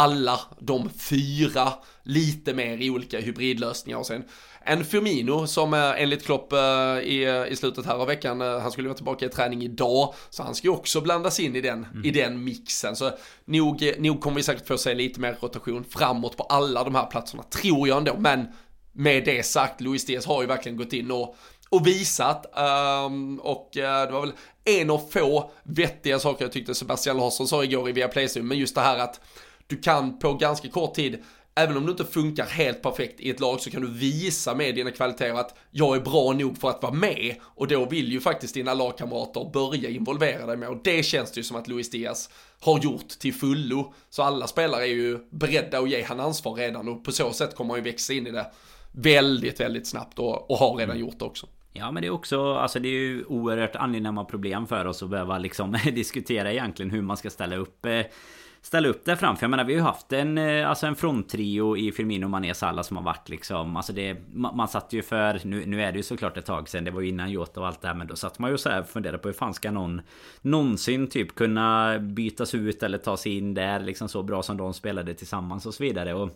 alla 0.00 0.40
de 0.60 0.90
fyra 0.90 1.72
lite 2.02 2.54
mer 2.54 2.78
i 2.78 2.90
olika 2.90 3.20
hybridlösningar 3.20 3.98
och 3.98 4.06
sen 4.06 4.24
en 4.64 4.84
Firmino 4.84 5.46
som 5.46 5.74
enligt 5.74 6.24
Klopp 6.24 6.52
eh, 6.52 6.58
i, 7.02 7.46
i 7.50 7.56
slutet 7.56 7.86
här 7.86 7.94
av 7.94 8.06
veckan, 8.06 8.40
eh, 8.40 8.58
han 8.58 8.72
skulle 8.72 8.88
vara 8.88 8.96
tillbaka 8.96 9.26
i 9.26 9.28
träning 9.28 9.62
idag, 9.62 10.14
så 10.30 10.42
han 10.42 10.54
ska 10.54 10.68
ju 10.68 10.72
också 10.72 11.00
blandas 11.00 11.40
in 11.40 11.56
i 11.56 11.60
den, 11.60 11.86
mm. 11.92 12.04
i 12.04 12.10
den 12.10 12.44
mixen. 12.44 12.96
Så 12.96 13.10
nog, 13.44 13.92
nog 13.98 14.20
kommer 14.20 14.36
vi 14.36 14.42
säkert 14.42 14.66
få 14.66 14.78
se 14.78 14.94
lite 14.94 15.20
mer 15.20 15.36
rotation 15.40 15.84
framåt 15.84 16.36
på 16.36 16.42
alla 16.42 16.84
de 16.84 16.94
här 16.94 17.06
platserna, 17.06 17.42
tror 17.42 17.88
jag 17.88 17.98
ändå. 17.98 18.16
Men 18.18 18.46
med 18.92 19.24
det 19.24 19.46
sagt, 19.46 19.80
Luis 19.80 20.06
Diaz 20.06 20.26
har 20.26 20.42
ju 20.42 20.48
verkligen 20.48 20.78
gått 20.78 20.92
in 20.92 21.10
och 21.10 21.36
och 21.72 21.86
visat. 21.86 22.46
Um, 23.06 23.40
och 23.40 23.70
det 23.72 24.10
var 24.12 24.20
väl 24.20 24.32
en 24.64 24.90
av 24.90 24.98
få 25.10 25.50
vettiga 25.62 26.18
saker 26.18 26.44
jag 26.44 26.52
tyckte 26.52 26.74
Sebastian 26.74 27.16
Larsson 27.16 27.48
sa 27.48 27.64
igår 27.64 27.88
i 27.88 27.92
Viaplay 27.92 28.28
men 28.42 28.58
just 28.58 28.74
det 28.74 28.80
här 28.80 28.98
att 28.98 29.20
du 29.70 29.76
kan 29.76 30.18
på 30.18 30.34
ganska 30.34 30.68
kort 30.68 30.94
tid 30.94 31.18
Även 31.54 31.76
om 31.76 31.84
du 31.86 31.90
inte 31.90 32.04
funkar 32.04 32.46
helt 32.46 32.82
perfekt 32.82 33.20
i 33.20 33.30
ett 33.30 33.40
lag 33.40 33.60
så 33.60 33.70
kan 33.70 33.82
du 33.82 33.90
visa 33.90 34.54
med 34.54 34.74
dina 34.74 34.90
kvaliteter 34.90 35.34
att 35.34 35.58
jag 35.70 35.96
är 35.96 36.00
bra 36.00 36.32
nog 36.32 36.58
för 36.58 36.70
att 36.70 36.82
vara 36.82 36.92
med 36.92 37.34
och 37.42 37.68
då 37.68 37.84
vill 37.84 38.12
ju 38.12 38.20
faktiskt 38.20 38.54
dina 38.54 38.74
lagkamrater 38.74 39.50
börja 39.52 39.90
involvera 39.90 40.46
dig 40.46 40.56
med 40.56 40.68
och 40.68 40.80
det 40.84 41.02
känns 41.02 41.32
det 41.32 41.38
ju 41.38 41.44
som 41.44 41.56
att 41.56 41.68
Luis 41.68 41.90
Diaz 41.90 42.30
har 42.60 42.80
gjort 42.80 43.08
till 43.08 43.34
fullo. 43.34 43.94
Så 44.10 44.22
alla 44.22 44.46
spelare 44.46 44.82
är 44.82 44.94
ju 44.94 45.18
beredda 45.30 45.78
att 45.78 45.90
ge 45.90 46.02
han 46.02 46.20
ansvar 46.20 46.54
redan 46.54 46.88
och 46.88 47.04
på 47.04 47.12
så 47.12 47.32
sätt 47.32 47.54
kommer 47.54 47.74
han 47.74 47.84
ju 47.84 47.90
växa 47.90 48.12
in 48.12 48.26
i 48.26 48.30
det 48.30 48.46
väldigt, 48.92 49.60
väldigt 49.60 49.86
snabbt 49.86 50.18
och, 50.18 50.50
och 50.50 50.56
har 50.56 50.76
redan 50.76 50.98
gjort 50.98 51.18
det 51.18 51.24
också. 51.24 51.46
Ja 51.72 51.90
men 51.90 52.00
det 52.02 52.06
är 52.06 52.12
också, 52.12 52.54
alltså 52.54 52.78
det 52.78 52.88
är 52.88 52.92
ju 52.92 53.24
oerhört 53.24 53.76
angenäma 53.76 54.24
problem 54.24 54.66
för 54.66 54.84
oss 54.84 55.02
att 55.02 55.10
behöva 55.10 55.38
liksom 55.38 55.72
diskutera 55.92 56.52
egentligen 56.52 56.90
hur 56.90 57.02
man 57.02 57.16
ska 57.16 57.30
ställa 57.30 57.56
upp 57.56 57.86
eh, 57.86 58.00
ställa 58.62 58.88
upp 58.88 59.04
där 59.04 59.16
framför. 59.16 59.44
Jag 59.44 59.50
menar 59.50 59.64
vi 59.64 59.72
har 59.72 59.78
ju 59.78 59.84
haft 59.84 60.12
en, 60.12 60.38
eh, 60.38 60.68
alltså 60.68 60.86
en 60.86 60.96
fronttrio 60.96 61.76
i 61.76 61.92
Firmino, 61.92 62.28
Mané, 62.28 62.54
Salah 62.54 62.82
som 62.82 62.96
har 62.96 63.04
varit 63.04 63.28
liksom 63.28 63.76
Alltså 63.76 63.92
det, 63.92 64.16
man, 64.32 64.56
man 64.56 64.68
satt 64.68 64.92
ju 64.92 65.02
för, 65.02 65.40
nu, 65.44 65.66
nu 65.66 65.82
är 65.82 65.92
det 65.92 65.96
ju 65.96 66.02
såklart 66.02 66.36
ett 66.36 66.46
tag 66.46 66.68
sedan 66.68 66.84
Det 66.84 66.90
var 66.90 67.00
ju 67.00 67.08
innan 67.08 67.30
Jota 67.30 67.60
och 67.60 67.66
allt 67.66 67.82
det 67.82 67.88
här 67.88 67.94
Men 67.94 68.06
då 68.06 68.16
satt 68.16 68.38
man 68.38 68.50
ju 68.50 68.58
så 68.58 68.68
här 68.68 68.80
och 68.80 68.88
funderade 68.88 69.18
på 69.18 69.28
hur 69.28 69.32
fan 69.32 69.54
ska 69.54 69.70
någon 69.70 70.00
Någonsin 70.42 71.06
typ 71.06 71.34
kunna 71.34 71.98
bytas 71.98 72.54
ut 72.54 72.82
eller 72.82 72.98
ta 72.98 73.16
sig 73.16 73.38
in 73.38 73.54
där 73.54 73.80
liksom 73.80 74.08
så 74.08 74.22
bra 74.22 74.42
som 74.42 74.56
de 74.56 74.74
spelade 74.74 75.14
tillsammans 75.14 75.66
och 75.66 75.74
så 75.74 75.82
vidare 75.82 76.14
och 76.14 76.30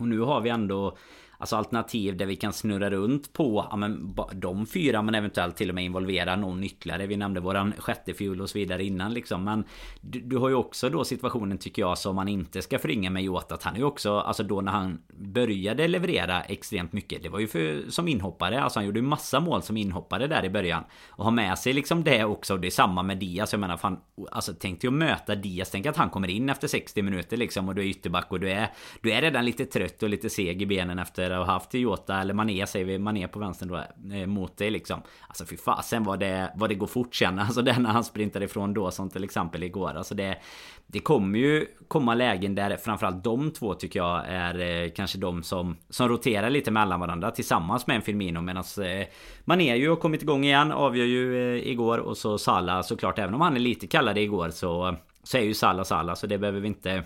och 0.00 0.08
nu 0.08 0.20
har 0.20 0.40
vi 0.40 0.50
ändå 0.50 0.96
Alltså 1.38 1.56
alternativ 1.56 2.16
där 2.16 2.26
vi 2.26 2.36
kan 2.36 2.52
snurra 2.52 2.90
runt 2.90 3.32
på 3.32 3.66
ja, 3.70 3.76
men, 3.76 4.14
de 4.32 4.66
fyra 4.66 5.02
men 5.02 5.14
eventuellt 5.14 5.56
till 5.56 5.68
och 5.68 5.74
med 5.74 5.84
involvera 5.84 6.36
någon 6.36 6.64
ytterligare. 6.64 7.06
Vi 7.06 7.16
nämnde 7.16 7.40
våran 7.40 7.72
sjätte 7.78 8.14
fjol 8.14 8.40
och 8.40 8.50
så 8.50 8.58
vidare 8.58 8.84
innan 8.84 9.14
liksom. 9.14 9.44
Men 9.44 9.64
du, 10.00 10.20
du, 10.20 10.36
har 10.36 10.48
ju 10.48 10.54
också 10.54 10.88
då 10.88 11.04
situationen 11.04 11.58
tycker 11.58 11.82
jag 11.82 11.98
som 11.98 12.16
man 12.16 12.28
inte 12.28 12.62
ska 12.62 12.78
förringa 12.78 13.10
med 13.10 13.22
Jota. 13.22 13.54
Att 13.54 13.62
han 13.62 13.74
är 13.74 13.78
ju 13.78 13.84
också, 13.84 14.18
alltså 14.18 14.42
då 14.42 14.60
när 14.60 14.72
han 14.72 15.02
började 15.08 15.88
leverera 15.88 16.42
extremt 16.42 16.92
mycket. 16.92 17.22
Det 17.22 17.28
var 17.28 17.38
ju 17.38 17.46
för, 17.46 17.90
som 17.90 18.08
inhoppare. 18.08 18.62
Alltså 18.62 18.78
han 18.78 18.86
gjorde 18.86 18.98
ju 18.98 19.06
massa 19.06 19.40
mål 19.40 19.62
som 19.62 19.76
inhoppare 19.76 20.26
där 20.26 20.44
i 20.44 20.50
början. 20.50 20.84
Och 21.08 21.24
ha 21.24 21.30
med 21.30 21.58
sig 21.58 21.72
liksom 21.72 22.04
det 22.04 22.24
också. 22.24 22.56
Det 22.56 22.68
är 22.68 22.70
samma 22.70 23.02
med 23.02 23.18
Diaz. 23.18 23.52
Jag 23.52 23.60
menar 23.60 23.76
fan, 23.76 23.98
alltså 24.32 24.54
tänk 24.60 24.80
dig 24.80 24.88
att 24.88 24.94
möta 24.94 25.34
Diaz. 25.34 25.70
Tänk 25.70 25.86
att 25.86 25.96
han 25.96 26.10
kommer 26.10 26.28
in 26.28 26.48
efter 26.48 26.68
60 26.68 27.02
minuter 27.02 27.36
liksom 27.36 27.68
och 27.68 27.74
du 27.74 27.82
är 27.82 27.86
ytterback 27.86 28.32
och 28.32 28.40
du 28.40 28.50
är, 28.50 28.68
du 29.00 29.12
är 29.12 29.22
redan 29.22 29.44
lite 29.44 29.64
trött 29.64 30.02
och 30.02 30.08
lite 30.08 30.30
seg 30.30 30.62
i 30.62 30.66
benen 30.66 30.98
efter 30.98 31.25
vänster 31.28 31.40
och 31.40 31.46
haft 31.46 31.74
Jota 31.74 32.20
eller 32.20 32.34
Mané 32.34 32.66
säger 32.66 32.86
vi, 32.86 32.98
Mané 32.98 33.28
på 33.28 33.38
vänstern 33.38 33.68
då 33.68 33.76
eh, 34.16 34.26
mot 34.26 34.56
dig 34.56 34.70
liksom. 34.70 35.02
Alltså 35.28 35.44
fy 35.46 35.56
fasen 35.56 36.04
vad 36.04 36.20
det, 36.20 36.52
vad 36.56 36.70
det 36.70 36.74
går 36.74 36.86
fort 36.86 37.14
sen. 37.14 37.38
Alltså 37.38 37.62
det 37.62 37.78
när 37.78 37.90
han 37.90 38.04
sprintar 38.04 38.42
ifrån 38.42 38.74
då 38.74 38.90
som 38.90 39.10
till 39.10 39.24
exempel 39.24 39.62
igår. 39.62 39.94
Alltså 39.96 40.14
det, 40.14 40.38
det 40.86 41.00
kommer 41.00 41.38
ju 41.38 41.66
komma 41.88 42.14
lägen 42.14 42.54
där 42.54 42.76
framförallt 42.76 43.24
de 43.24 43.50
två 43.50 43.74
tycker 43.74 44.00
jag 44.00 44.24
är 44.26 44.58
eh, 44.58 44.90
kanske 44.90 45.18
de 45.18 45.42
som, 45.42 45.76
som 45.90 46.08
roterar 46.08 46.50
lite 46.50 46.70
mellan 46.70 47.00
varandra 47.00 47.30
tillsammans 47.30 47.86
med 47.86 47.96
en 47.96 48.02
Firmino 48.02 48.40
medan 48.40 48.64
eh, 48.78 49.06
Mané 49.44 49.76
ju 49.76 49.88
har 49.88 49.96
kommit 49.96 50.22
igång 50.22 50.44
igen, 50.44 50.72
avgör 50.72 51.06
ju 51.06 51.56
eh, 51.56 51.68
igår 51.68 51.98
och 51.98 52.16
så 52.16 52.38
Salah 52.38 52.82
såklart 52.82 53.18
även 53.18 53.34
om 53.34 53.40
han 53.40 53.56
är 53.56 53.60
lite 53.60 53.86
kallare 53.86 54.20
igår 54.20 54.50
så 54.50 54.96
så 55.22 55.38
är 55.38 55.42
ju 55.42 55.54
Salah 55.54 55.84
Salah 55.84 56.14
så 56.14 56.26
det 56.26 56.38
behöver 56.38 56.60
vi 56.60 56.68
inte 56.68 57.04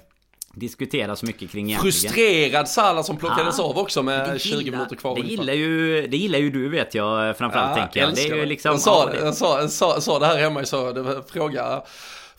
diskutera 0.54 1.16
så 1.16 1.26
mycket 1.26 1.50
kring 1.50 1.70
egentligen. 1.70 1.92
Frustrerad 1.92 2.68
Salah 2.68 3.02
som 3.02 3.16
plockades 3.16 3.58
ja, 3.58 3.64
av 3.64 3.78
också 3.78 4.02
med 4.02 4.40
20 4.40 4.70
minuter 4.70 4.96
kvar 4.96 5.14
det 5.14 5.20
gillar, 5.20 5.52
ju, 5.52 6.06
det 6.06 6.16
gillar 6.16 6.38
ju 6.38 6.50
du 6.50 6.68
vet 6.68 6.94
jag 6.94 7.36
framförallt 7.36 7.76
ja, 7.76 7.82
tänker 7.82 8.00
jag. 8.00 8.14
Det 8.14 8.28
är 8.28 8.36
ju 8.36 8.46
liksom, 8.46 8.70
jag 8.70 8.80
sa, 8.80 9.14
jag 9.14 9.34
sa, 9.34 9.68
sa, 9.68 10.00
sa 10.00 10.18
det 10.18 10.26
här 10.26 10.38
hemma, 10.38 10.64
så 10.64 10.92
det 10.92 11.22
fråga 11.32 11.82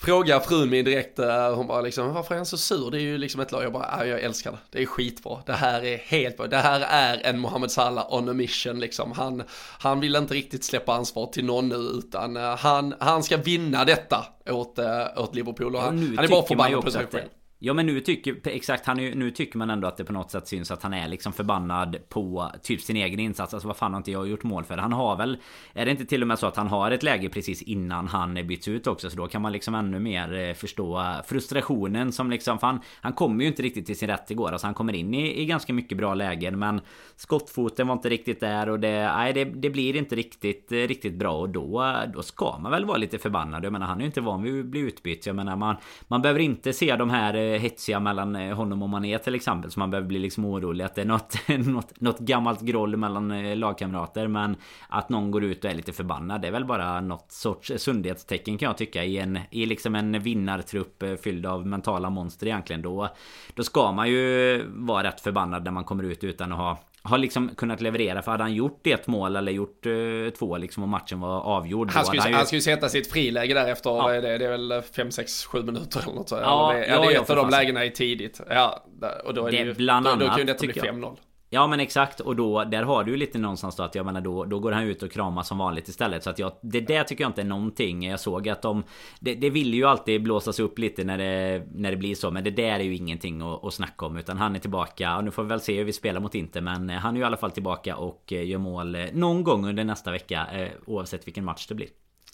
Fråga 0.04 0.40
frun 0.40 0.70
min 0.70 0.86
direkt, 0.86 1.20
eh, 1.20 1.56
hon 1.56 1.68
bara 1.68 1.82
liksom 1.82 2.14
varför 2.14 2.36
är 2.36 2.38
han 2.40 2.46
så 2.46 2.58
sur? 2.58 2.92
Det 2.92 2.98
är 2.98 3.02
ju 3.02 3.18
liksom 3.18 3.42
ett 3.42 3.52
lag, 3.52 3.64
jag 3.64 3.74
bara, 3.74 4.06
jag 4.06 4.22
älskar 4.22 4.52
det, 4.52 4.58
det 4.70 4.82
är 4.82 4.86
skitbra, 4.86 5.38
det 5.46 5.54
här 5.54 5.86
är 5.86 5.98
helt 5.98 6.38
bra, 6.38 6.48
det 6.48 6.58
här 6.58 6.82
är 6.90 7.22
en 7.24 7.40
Mohamed 7.40 7.72
Salah 7.72 8.14
on 8.14 8.30
a 8.30 8.34
mission 8.34 8.80
liksom. 8.80 9.12
Han, 9.12 9.44
han 9.80 10.00
vill 10.00 10.16
inte 10.16 10.34
riktigt 10.34 10.64
släppa 10.64 10.94
ansvar 10.94 11.26
till 11.26 11.46
någon 11.46 11.70
nu 11.70 11.76
utan 11.76 12.38
eh, 12.38 12.58
han, 12.58 12.96
han 13.00 13.24
ska 13.24 13.38
vinna 13.38 13.86
detta 13.86 14.26
åt, 14.50 14.80
eh, 14.80 15.06
åt 15.16 15.36
Liverpool 15.36 15.76
och 15.76 15.82
han, 15.82 16.16
han 16.16 16.26
är 16.26 16.30
bara 16.30 16.48
förbannad 16.48 16.84
på 16.84 16.92
sig 16.92 17.06
själv. 17.12 17.30
Ja 17.64 17.74
men 17.74 17.86
nu 17.86 18.00
tycker, 18.00 18.36
exakt, 18.44 18.86
han 18.86 19.00
är, 19.00 19.16
nu 19.16 19.32
tycker 19.32 19.58
man 19.58 19.70
ändå 19.70 19.88
att 19.88 19.98
det 19.98 20.06
på 20.06 20.14
något 20.14 20.32
sätt 20.32 20.48
syns 20.48 20.72
att 20.72 20.84
han 20.84 20.94
är 20.94 21.08
liksom 21.08 21.34
förbannad 21.34 21.98
på 22.10 22.52
typ 22.64 22.82
sin 22.82 22.96
egen 22.96 23.20
insats. 23.20 23.54
Alltså 23.54 23.68
vad 23.68 23.78
fan 23.78 23.94
har 23.94 23.98
inte 23.98 24.12
jag 24.12 24.28
gjort 24.28 24.44
mål 24.44 24.64
för? 24.64 24.78
Han 24.78 24.94
har 24.94 25.16
väl... 25.16 25.38
Är 25.74 25.86
det 25.86 25.92
inte 25.92 26.06
till 26.06 26.22
och 26.22 26.28
med 26.28 26.40
så 26.40 26.48
att 26.48 26.56
han 26.56 26.68
har 26.68 26.92
ett 26.92 27.04
läge 27.04 27.30
precis 27.30 27.62
innan 27.62 28.08
han 28.08 28.34
byts 28.48 28.68
ut 28.68 28.88
också? 28.88 29.10
Så 29.10 29.18
då 29.18 29.28
kan 29.28 29.42
man 29.42 29.52
liksom 29.52 29.76
ännu 29.76 30.00
mer 30.00 30.34
eh, 30.34 30.54
förstå 30.54 31.06
frustrationen 31.26 32.12
som 32.12 32.30
liksom... 32.30 32.60
fan, 32.60 32.76
han, 32.76 32.84
han 33.02 33.14
kommer 33.14 33.44
ju 33.44 33.48
inte 33.48 33.64
riktigt 33.64 33.86
till 33.86 33.98
sin 33.98 34.08
rätt 34.08 34.32
igår. 34.32 34.52
Alltså 34.52 34.68
han 34.68 34.74
kommer 34.74 34.94
in 34.94 35.14
i, 35.14 35.42
i 35.42 35.46
ganska 35.46 35.74
mycket 35.74 35.98
bra 35.98 36.14
lägen 36.14 36.60
men 36.60 36.82
skottfoten 37.22 37.88
var 37.88 37.94
inte 37.94 38.10
riktigt 38.10 38.40
där 38.40 38.70
och 38.70 38.80
det... 38.80 39.14
Nej 39.16 39.34
det, 39.34 39.46
det 39.46 39.70
blir 39.70 39.96
inte 39.96 40.16
riktigt, 40.16 40.72
eh, 40.72 40.76
riktigt 40.76 41.14
bra 41.14 41.38
och 41.38 41.50
då, 41.50 41.96
då 42.14 42.22
ska 42.22 42.58
man 42.60 42.72
väl 42.72 42.86
vara 42.86 42.98
lite 42.98 43.18
förbannad. 43.18 43.66
Jag 43.66 43.74
menar 43.74 43.86
han 43.86 43.98
är 43.98 44.02
ju 44.02 44.06
inte 44.06 44.22
van 44.22 44.44
vid 44.44 44.60
att 44.60 44.66
bli 44.66 44.80
utbytt. 44.80 45.26
Jag 45.26 45.36
menar 45.36 45.56
man, 45.56 45.76
man 46.08 46.22
behöver 46.22 46.40
inte 46.40 46.74
se 46.74 46.96
de 46.96 47.10
här 47.10 47.34
eh, 47.34 47.60
hetsiga 47.60 48.00
mellan 48.00 48.36
eh, 48.36 48.56
honom 48.56 48.84
och 48.84 48.90
Mané 48.90 49.18
till 49.18 49.36
exempel. 49.36 49.72
Så 49.72 49.80
man 49.80 49.92
behöver 49.92 50.08
bli 50.08 50.20
liksom 50.20 50.46
orolig 50.46 50.86
att 50.86 50.96
det 50.96 51.02
är 51.02 51.06
något, 51.06 51.38
något, 51.68 52.02
något 52.02 52.20
gammalt 52.20 52.62
groll 52.62 52.98
mellan 52.98 53.60
lagkamrater. 53.60 54.28
Men 54.28 54.56
att 54.90 55.10
någon 55.10 55.32
går 55.32 55.44
ut 55.44 55.66
och 55.66 55.72
är 55.72 55.76
lite 55.76 55.94
förbannad. 55.94 56.42
Det 56.42 56.48
är 56.48 56.52
väl 56.52 56.66
bara 56.66 57.02
något 57.02 57.32
sorts 57.32 57.72
sundhetstecken 57.78 58.58
kan 58.58 58.68
jag 58.68 58.78
tycka. 58.78 59.04
I 59.04 59.18
en, 59.18 59.40
i 59.52 59.66
liksom 59.66 59.96
en 59.96 60.20
vinnartrupp 60.20 61.04
fylld 61.24 61.46
av 61.46 61.68
mentala 61.68 62.10
monster 62.10 62.48
egentligen. 62.48 62.82
Då, 62.82 63.10
då 63.54 63.64
ska 63.64 63.92
man 63.92 64.10
ju 64.10 64.64
vara 64.68 65.04
rätt 65.04 65.22
förbannad 65.22 65.64
när 65.64 65.72
man 65.72 65.84
kommer 65.84 66.04
ut 66.04 66.24
utan 66.24 66.52
att 66.52 66.58
ha 66.58 66.78
har 67.04 67.18
liksom 67.18 67.56
kunnat 67.56 67.82
leverera. 67.82 68.22
För 68.22 68.32
hade 68.32 68.44
han 68.44 68.54
gjort 68.54 68.88
ett 68.88 69.08
mål 69.08 69.36
eller 69.36 69.52
gjort 69.52 69.86
uh, 69.86 70.30
två 70.30 70.58
liksom 70.58 70.84
och 70.84 70.90
matchen 70.90 71.20
var 71.20 71.42
avgjord. 71.42 71.92
Han 71.92 72.06
skulle, 72.06 72.22
han, 72.22 72.32
ju... 72.32 72.38
han 72.38 72.46
skulle 72.46 72.62
sätta 72.62 72.90
sitt 72.90 73.12
friläge 73.12 73.54
där 73.54 73.68
efter, 73.68 73.90
ja. 73.90 74.22
det, 74.22 74.38
det 74.38 74.46
är 74.46 74.50
väl 74.50 74.82
5, 74.82 75.12
6, 75.12 75.46
7 75.46 75.64
minuter 75.64 76.02
eller 76.04 76.14
något 76.14 76.30
så. 76.30 76.36
Ja, 76.36 76.74
det, 76.74 76.88
ja, 76.88 77.02
det 77.02 77.16
är 77.16 77.22
ett 77.22 77.30
av 77.30 77.36
de 77.36 77.50
lägena 77.50 77.86
i 77.86 77.92
tidigt. 77.92 78.42
Ja, 78.50 78.86
och 79.26 79.34
då 79.34 79.48
är 79.48 79.52
det, 79.52 79.58
det 79.58 79.64
ju, 79.64 79.74
bland 79.74 80.08
annat, 80.08 80.20
då, 80.20 80.26
då 80.26 80.34
kunde 80.34 80.54
detta 80.54 80.66
bli 80.66 80.74
5-0. 80.74 81.18
Ja 81.54 81.68
men 81.68 81.80
exakt. 81.80 82.20
Och 82.20 82.36
då 82.36 82.64
där 82.64 82.84
har 82.84 83.04
du 83.04 83.12
ju 83.12 83.18
lite 83.18 83.38
någonstans 83.38 83.76
då 83.76 83.84
att 83.84 83.96
jag 83.96 84.06
menar 84.06 84.22
då 84.22 84.46
Då 84.46 84.60
går 84.60 84.72
han 84.72 84.84
ut 84.84 85.04
och 85.04 85.12
kramar 85.12 85.44
som 85.44 85.58
vanligt 85.58 85.88
istället. 85.88 86.24
Så 86.24 86.30
att 86.30 86.40
jag 86.40 86.52
Det 86.62 86.82
där 86.82 87.04
tycker 87.04 87.24
jag 87.24 87.30
inte 87.30 87.42
är 87.42 87.46
någonting. 87.46 88.06
Jag 88.06 88.20
såg 88.20 88.50
att 88.50 88.62
de 88.62 88.84
Det, 89.20 89.36
det 89.36 89.50
vill 89.50 89.74
ju 89.74 89.86
alltid 89.86 90.24
blåsas 90.24 90.60
upp 90.60 90.80
lite 90.80 91.04
när 91.04 91.18
det 91.18 91.64
När 91.74 91.92
det 91.92 91.98
blir 91.98 92.16
så. 92.16 92.32
Men 92.32 92.44
det 92.44 92.52
där 92.52 92.80
är 92.80 92.80
ju 92.80 92.96
ingenting 92.96 93.42
att, 93.42 93.66
att 93.66 93.74
snacka 93.74 94.06
om 94.06 94.18
Utan 94.18 94.38
han 94.38 94.56
är 94.56 94.60
tillbaka. 94.60 95.18
Och 95.18 95.24
nu 95.24 95.32
får 95.32 95.44
vi 95.44 95.50
väl 95.50 95.62
se 95.62 95.78
hur 95.78 95.84
vi 95.84 95.94
spelar 95.94 96.22
mot 96.22 96.36
Inter 96.36 96.62
Men 96.62 96.90
eh, 96.90 96.98
han 96.98 97.14
är 97.14 97.18
ju 97.18 97.22
i 97.22 97.26
alla 97.26 97.38
fall 97.38 97.52
tillbaka 97.52 97.96
och 97.96 98.34
eh, 98.34 98.46
gör 98.48 98.60
mål 98.60 98.96
eh, 98.96 99.06
Någon 99.14 99.44
gång 99.44 99.68
under 99.68 99.84
nästa 99.84 100.12
vecka 100.12 100.48
Oavsett 100.86 101.28
vilken 101.28 101.46
match 101.46 101.68
det 101.68 101.76
blir. 101.76 101.88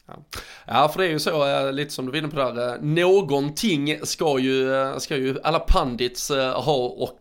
Ja. 0.08 0.40
ja, 0.68 0.90
för 0.90 1.00
det 1.00 1.06
är 1.06 1.10
ju 1.10 1.20
så, 1.20 1.48
eh, 1.48 1.72
lite 1.72 1.94
som 1.94 2.06
du 2.06 2.12
var 2.12 2.18
inne 2.18 2.28
på 2.28 2.36
där, 2.36 2.74
eh, 2.74 2.82
någonting 2.82 4.00
ska 4.04 4.40
ju, 4.40 4.76
eh, 4.76 4.98
ska 4.98 5.16
ju 5.16 5.40
alla 5.44 5.60
pandits 5.60 6.30
ha 6.56 6.76
och 6.76 7.20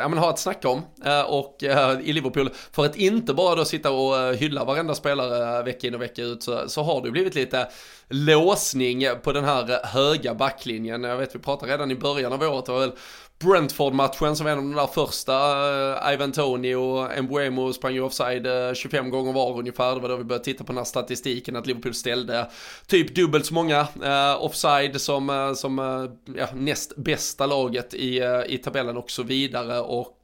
ja, 0.00 0.08
men 0.08 0.18
ha 0.18 0.30
att 0.30 0.38
snacka 0.38 0.68
om. 0.68 0.82
Och 1.26 1.56
i 2.02 2.12
Liverpool, 2.12 2.50
för 2.72 2.84
att 2.84 2.96
inte 2.96 3.34
bara 3.34 3.54
då 3.54 3.64
sitta 3.64 3.90
och 3.90 4.34
hylla 4.34 4.64
varenda 4.64 4.94
spelare 4.94 5.62
vecka 5.62 5.86
in 5.86 5.94
och 5.94 6.02
vecka 6.02 6.22
ut, 6.22 6.42
så, 6.42 6.68
så 6.68 6.82
har 6.82 7.02
det 7.02 7.10
blivit 7.10 7.34
lite 7.34 7.68
låsning 8.08 9.04
på 9.22 9.32
den 9.32 9.44
här 9.44 9.86
höga 9.86 10.34
backlinjen. 10.34 11.04
Jag 11.04 11.16
vet 11.16 11.34
vi 11.34 11.38
pratade 11.38 11.72
redan 11.72 11.90
i 11.90 11.94
början 11.94 12.32
av 12.32 12.42
året, 12.42 12.66
det 12.66 12.72
var 12.72 12.80
väl 12.80 12.92
Brentford-matchen 13.38 14.36
som 14.36 14.44
var 14.44 14.52
en 14.52 14.58
av 14.58 14.64
de 14.64 14.74
där 14.74 14.86
första, 14.86 15.34
eh, 16.06 16.12
Ivan 16.12 16.32
Tony 16.32 16.74
och 16.74 17.24
Mbuemo 17.24 17.72
sprang 17.72 17.94
ju 17.94 18.00
offside 18.00 18.46
eh, 18.46 18.74
25 18.74 19.10
gånger 19.10 19.32
var 19.32 19.58
ungefär. 19.58 19.94
Det 19.94 20.00
var 20.00 20.08
då 20.08 20.16
vi 20.16 20.24
började 20.24 20.44
titta 20.44 20.64
på 20.64 20.72
den 20.72 20.76
här 20.78 20.84
statistiken 20.84 21.56
att 21.56 21.66
Liverpool 21.66 21.94
ställde 21.94 22.50
typ 22.86 23.14
dubbelt 23.14 23.46
så 23.46 23.54
många 23.54 23.80
eh, 24.04 24.44
offside 24.44 25.00
som, 25.00 25.54
som 25.56 25.78
ja, 26.36 26.46
näst 26.54 26.96
bästa 26.96 27.46
laget 27.46 27.94
i, 27.94 28.22
i 28.48 28.58
tabellen 28.58 28.96
och 28.96 29.10
så 29.10 29.22
vidare. 29.22 29.80
Och 29.80 30.17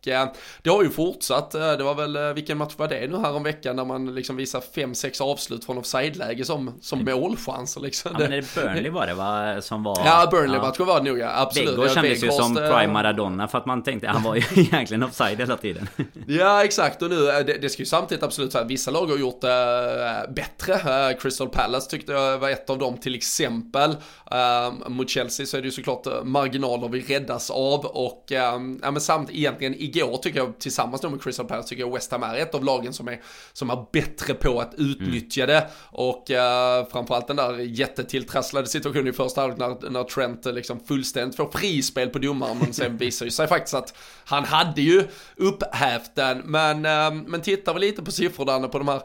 det 0.62 0.70
har 0.70 0.82
ju 0.82 0.90
fortsatt. 0.90 1.50
Det 1.50 1.84
var 1.84 1.94
väl, 1.94 2.34
vilken 2.34 2.58
match 2.58 2.74
var 2.76 2.88
det 2.88 3.06
nu 3.06 3.16
här 3.16 3.34
om 3.34 3.42
veckan 3.42 3.76
när 3.76 3.84
man 3.84 4.14
liksom 4.14 4.36
visar 4.36 4.60
5-6 4.60 5.22
avslut 5.22 5.64
från 5.64 5.78
offside-läge 5.78 6.44
som, 6.44 6.78
som 6.80 7.00
mm. 7.00 7.20
målchanser 7.20 7.80
liksom. 7.80 8.10
Ja 8.12 8.18
men 8.18 8.30
det 8.30 8.54
Burnley 8.54 8.90
var 8.90 9.06
det 9.06 9.14
va? 9.14 9.62
Som 9.62 9.82
var... 9.82 10.02
Ja, 10.04 10.28
Burnley-matchen 10.30 10.86
var 10.86 11.00
det 11.00 11.10
nog 11.10 11.18
ja, 11.18 11.40
absolut. 11.40 11.70
Weghorst 11.70 11.94
kändes 11.94 12.24
ju 12.24 12.30
som 12.30 12.54
prime 12.54 12.92
Maradona 12.92 13.48
för 13.48 13.58
att 13.58 13.66
man 13.66 13.82
tänkte 13.82 14.08
han 14.08 14.22
var 14.22 14.34
ju 14.34 14.42
egentligen 14.54 15.02
offside 15.02 15.38
hela 15.38 15.56
tiden. 15.56 15.88
ja 16.26 16.64
exakt 16.64 17.02
och 17.02 17.10
nu, 17.10 17.16
det, 17.16 17.58
det 17.62 17.68
ska 17.68 17.82
ju 17.82 17.86
samtidigt 17.86 18.24
absolut 18.24 18.52
säga 18.52 18.64
vissa 18.64 18.90
lag 18.90 19.06
har 19.06 19.18
gjort 19.18 19.40
det 19.40 20.26
bättre. 20.28 21.14
Crystal 21.20 21.48
Palace 21.48 21.90
tyckte 21.90 22.12
jag 22.12 22.38
var 22.38 22.50
ett 22.50 22.70
av 22.70 22.78
dem 22.78 22.98
till 22.98 23.14
exempel. 23.14 23.90
Äh, 24.30 24.88
mot 24.88 25.10
Chelsea 25.10 25.46
så 25.46 25.56
är 25.56 25.60
det 25.60 25.66
ju 25.66 25.72
såklart 25.72 26.06
marginaler 26.24 26.88
vi 26.88 27.00
räddas 27.00 27.50
av 27.50 27.84
och 27.84 28.24
ja 28.28 28.58
men 28.58 29.00
samt 29.00 29.30
egentligen 29.30 29.74
igår 29.96 30.16
tycker 30.16 30.38
jag, 30.38 30.58
tillsammans 30.58 31.02
med 31.02 31.22
Crystal 31.22 31.46
Palace, 31.46 31.68
tycker 31.68 31.82
jag 31.82 31.92
West 31.92 32.12
Ham 32.12 32.22
är 32.22 32.36
ett 32.36 32.54
av 32.54 32.64
lagen 32.64 32.92
som 32.92 33.08
är, 33.08 33.20
som 33.52 33.70
är 33.70 33.86
bättre 33.92 34.34
på 34.34 34.60
att 34.60 34.74
utnyttja 34.76 35.42
mm. 35.42 35.54
det. 35.54 35.68
Och 35.90 36.30
eh, 36.30 36.86
framförallt 36.86 37.26
den 37.26 37.36
där 37.36 37.58
jättetilltrasslade 37.58 38.66
situationen 38.66 39.08
i 39.08 39.12
första 39.12 39.40
halvlek 39.40 39.58
när, 39.58 39.90
när 39.90 40.04
Trent 40.04 40.46
eh, 40.46 40.52
liksom 40.52 40.80
fullständigt 40.80 41.36
får 41.36 41.50
frispel 41.50 42.08
på 42.08 42.18
domaren, 42.18 42.58
men 42.58 42.72
sen 42.72 42.96
visar 42.96 43.24
ju 43.24 43.30
sig 43.30 43.48
faktiskt 43.48 43.74
att 43.74 43.94
han 44.24 44.44
hade 44.44 44.82
ju 44.82 45.04
upphävt 45.36 46.14
den. 46.14 46.38
Men, 46.38 46.86
eh, 46.86 47.22
men 47.26 47.40
tittar 47.40 47.74
vi 47.74 47.80
lite 47.80 48.02
på 48.02 48.12
siffrorna 48.12 48.68
på 48.68 48.78
de 48.78 48.88
här 48.88 49.02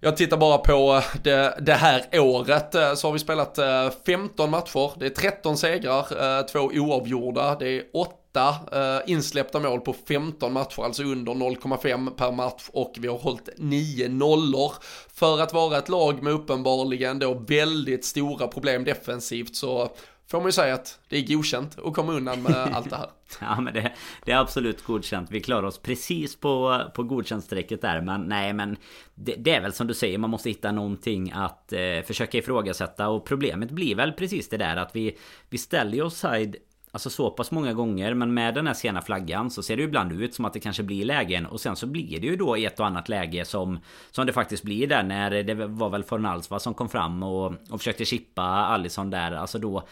jag 0.00 0.16
tittar 0.16 0.36
bara 0.36 0.58
på 0.58 0.94
eh, 0.94 1.20
det, 1.22 1.58
det, 1.60 1.72
här 1.72 2.04
året 2.12 2.74
eh, 2.74 2.94
så 2.94 3.08
har 3.08 3.12
vi 3.12 3.18
spelat 3.18 3.58
15 4.06 4.50
matcher, 4.50 4.98
det 4.98 5.06
är 5.06 5.10
13 5.10 5.56
segrar, 5.56 6.48
två 6.48 6.60
oavgjorda, 6.60 7.56
det 7.58 7.68
är 7.68 7.82
8 7.92 8.23
eh, 8.40 8.98
insläppta 9.06 9.60
mål 9.60 9.80
på 9.80 9.92
15 10.08 10.52
matcher, 10.52 10.82
alltså 10.82 11.02
under 11.02 11.32
0,5 11.32 12.10
per 12.10 12.32
match 12.32 12.68
och 12.72 12.94
vi 12.98 13.08
har 13.08 13.18
hållit 13.18 13.48
9 13.56 14.08
nollor. 14.08 14.72
För 15.14 15.40
att 15.40 15.52
vara 15.52 15.78
ett 15.78 15.88
lag 15.88 16.22
med 16.22 16.32
uppenbarligen 16.32 17.18
då 17.18 17.34
väldigt 17.34 18.04
stora 18.04 18.48
problem 18.48 18.84
defensivt 18.84 19.56
så 19.56 19.90
får 20.30 20.38
man 20.38 20.48
ju 20.48 20.52
säga 20.52 20.74
att 20.74 20.98
det 21.08 21.18
är 21.18 21.34
godkänt 21.36 21.78
att 21.84 21.94
komma 21.94 22.12
undan 22.12 22.42
med 22.42 22.56
allt 22.74 22.90
det 22.90 22.96
här. 22.96 23.10
ja 23.40 23.60
men 23.60 23.74
det, 23.74 23.92
det, 24.24 24.32
är 24.32 24.36
absolut 24.36 24.84
godkänt. 24.84 25.30
Vi 25.30 25.40
klarar 25.40 25.62
oss 25.62 25.78
precis 25.78 26.36
på, 26.36 26.82
på 26.94 27.02
godkänt-strecket 27.02 27.82
där. 27.82 28.00
Men 28.00 28.20
nej 28.20 28.52
men 28.52 28.76
det, 29.14 29.34
det, 29.38 29.54
är 29.54 29.60
väl 29.60 29.72
som 29.72 29.86
du 29.86 29.94
säger, 29.94 30.18
man 30.18 30.30
måste 30.30 30.48
hitta 30.48 30.72
någonting 30.72 31.32
att 31.34 31.72
eh, 31.72 32.00
försöka 32.06 32.38
ifrågasätta. 32.38 33.08
Och 33.08 33.24
problemet 33.24 33.70
blir 33.70 33.94
väl 33.94 34.12
precis 34.12 34.48
det 34.48 34.56
där 34.56 34.76
att 34.76 34.96
vi, 34.96 35.18
vi 35.50 35.58
ställer 35.58 36.02
oss 36.02 36.18
side 36.18 36.56
Alltså 36.94 37.10
så 37.10 37.30
pass 37.30 37.50
många 37.50 37.72
gånger 37.72 38.14
men 38.14 38.34
med 38.34 38.54
den 38.54 38.66
här 38.66 38.74
sena 38.74 39.02
flaggan 39.02 39.50
så 39.50 39.62
ser 39.62 39.76
det 39.76 39.82
ju 39.82 39.88
ibland 39.88 40.12
ut 40.12 40.34
som 40.34 40.44
att 40.44 40.52
det 40.52 40.60
kanske 40.60 40.82
blir 40.82 41.04
lägen. 41.04 41.46
Och 41.46 41.60
sen 41.60 41.76
så 41.76 41.86
blir 41.86 42.20
det 42.20 42.26
ju 42.26 42.36
då 42.36 42.56
ett 42.56 42.80
och 42.80 42.86
annat 42.86 43.08
läge 43.08 43.44
som 43.44 43.78
Som 44.10 44.26
det 44.26 44.32
faktiskt 44.32 44.62
blir 44.62 44.86
där 44.86 45.02
när 45.02 45.42
det 45.42 45.54
var 45.54 45.90
väl 45.90 46.04
Fornalsva 46.04 46.58
som 46.58 46.74
kom 46.74 46.88
fram 46.88 47.22
och, 47.22 47.46
och 47.70 47.78
försökte 47.78 48.04
chippa 48.04 48.42
Allison 48.42 49.10
där. 49.10 49.32
Alltså 49.32 49.58
då 49.58 49.82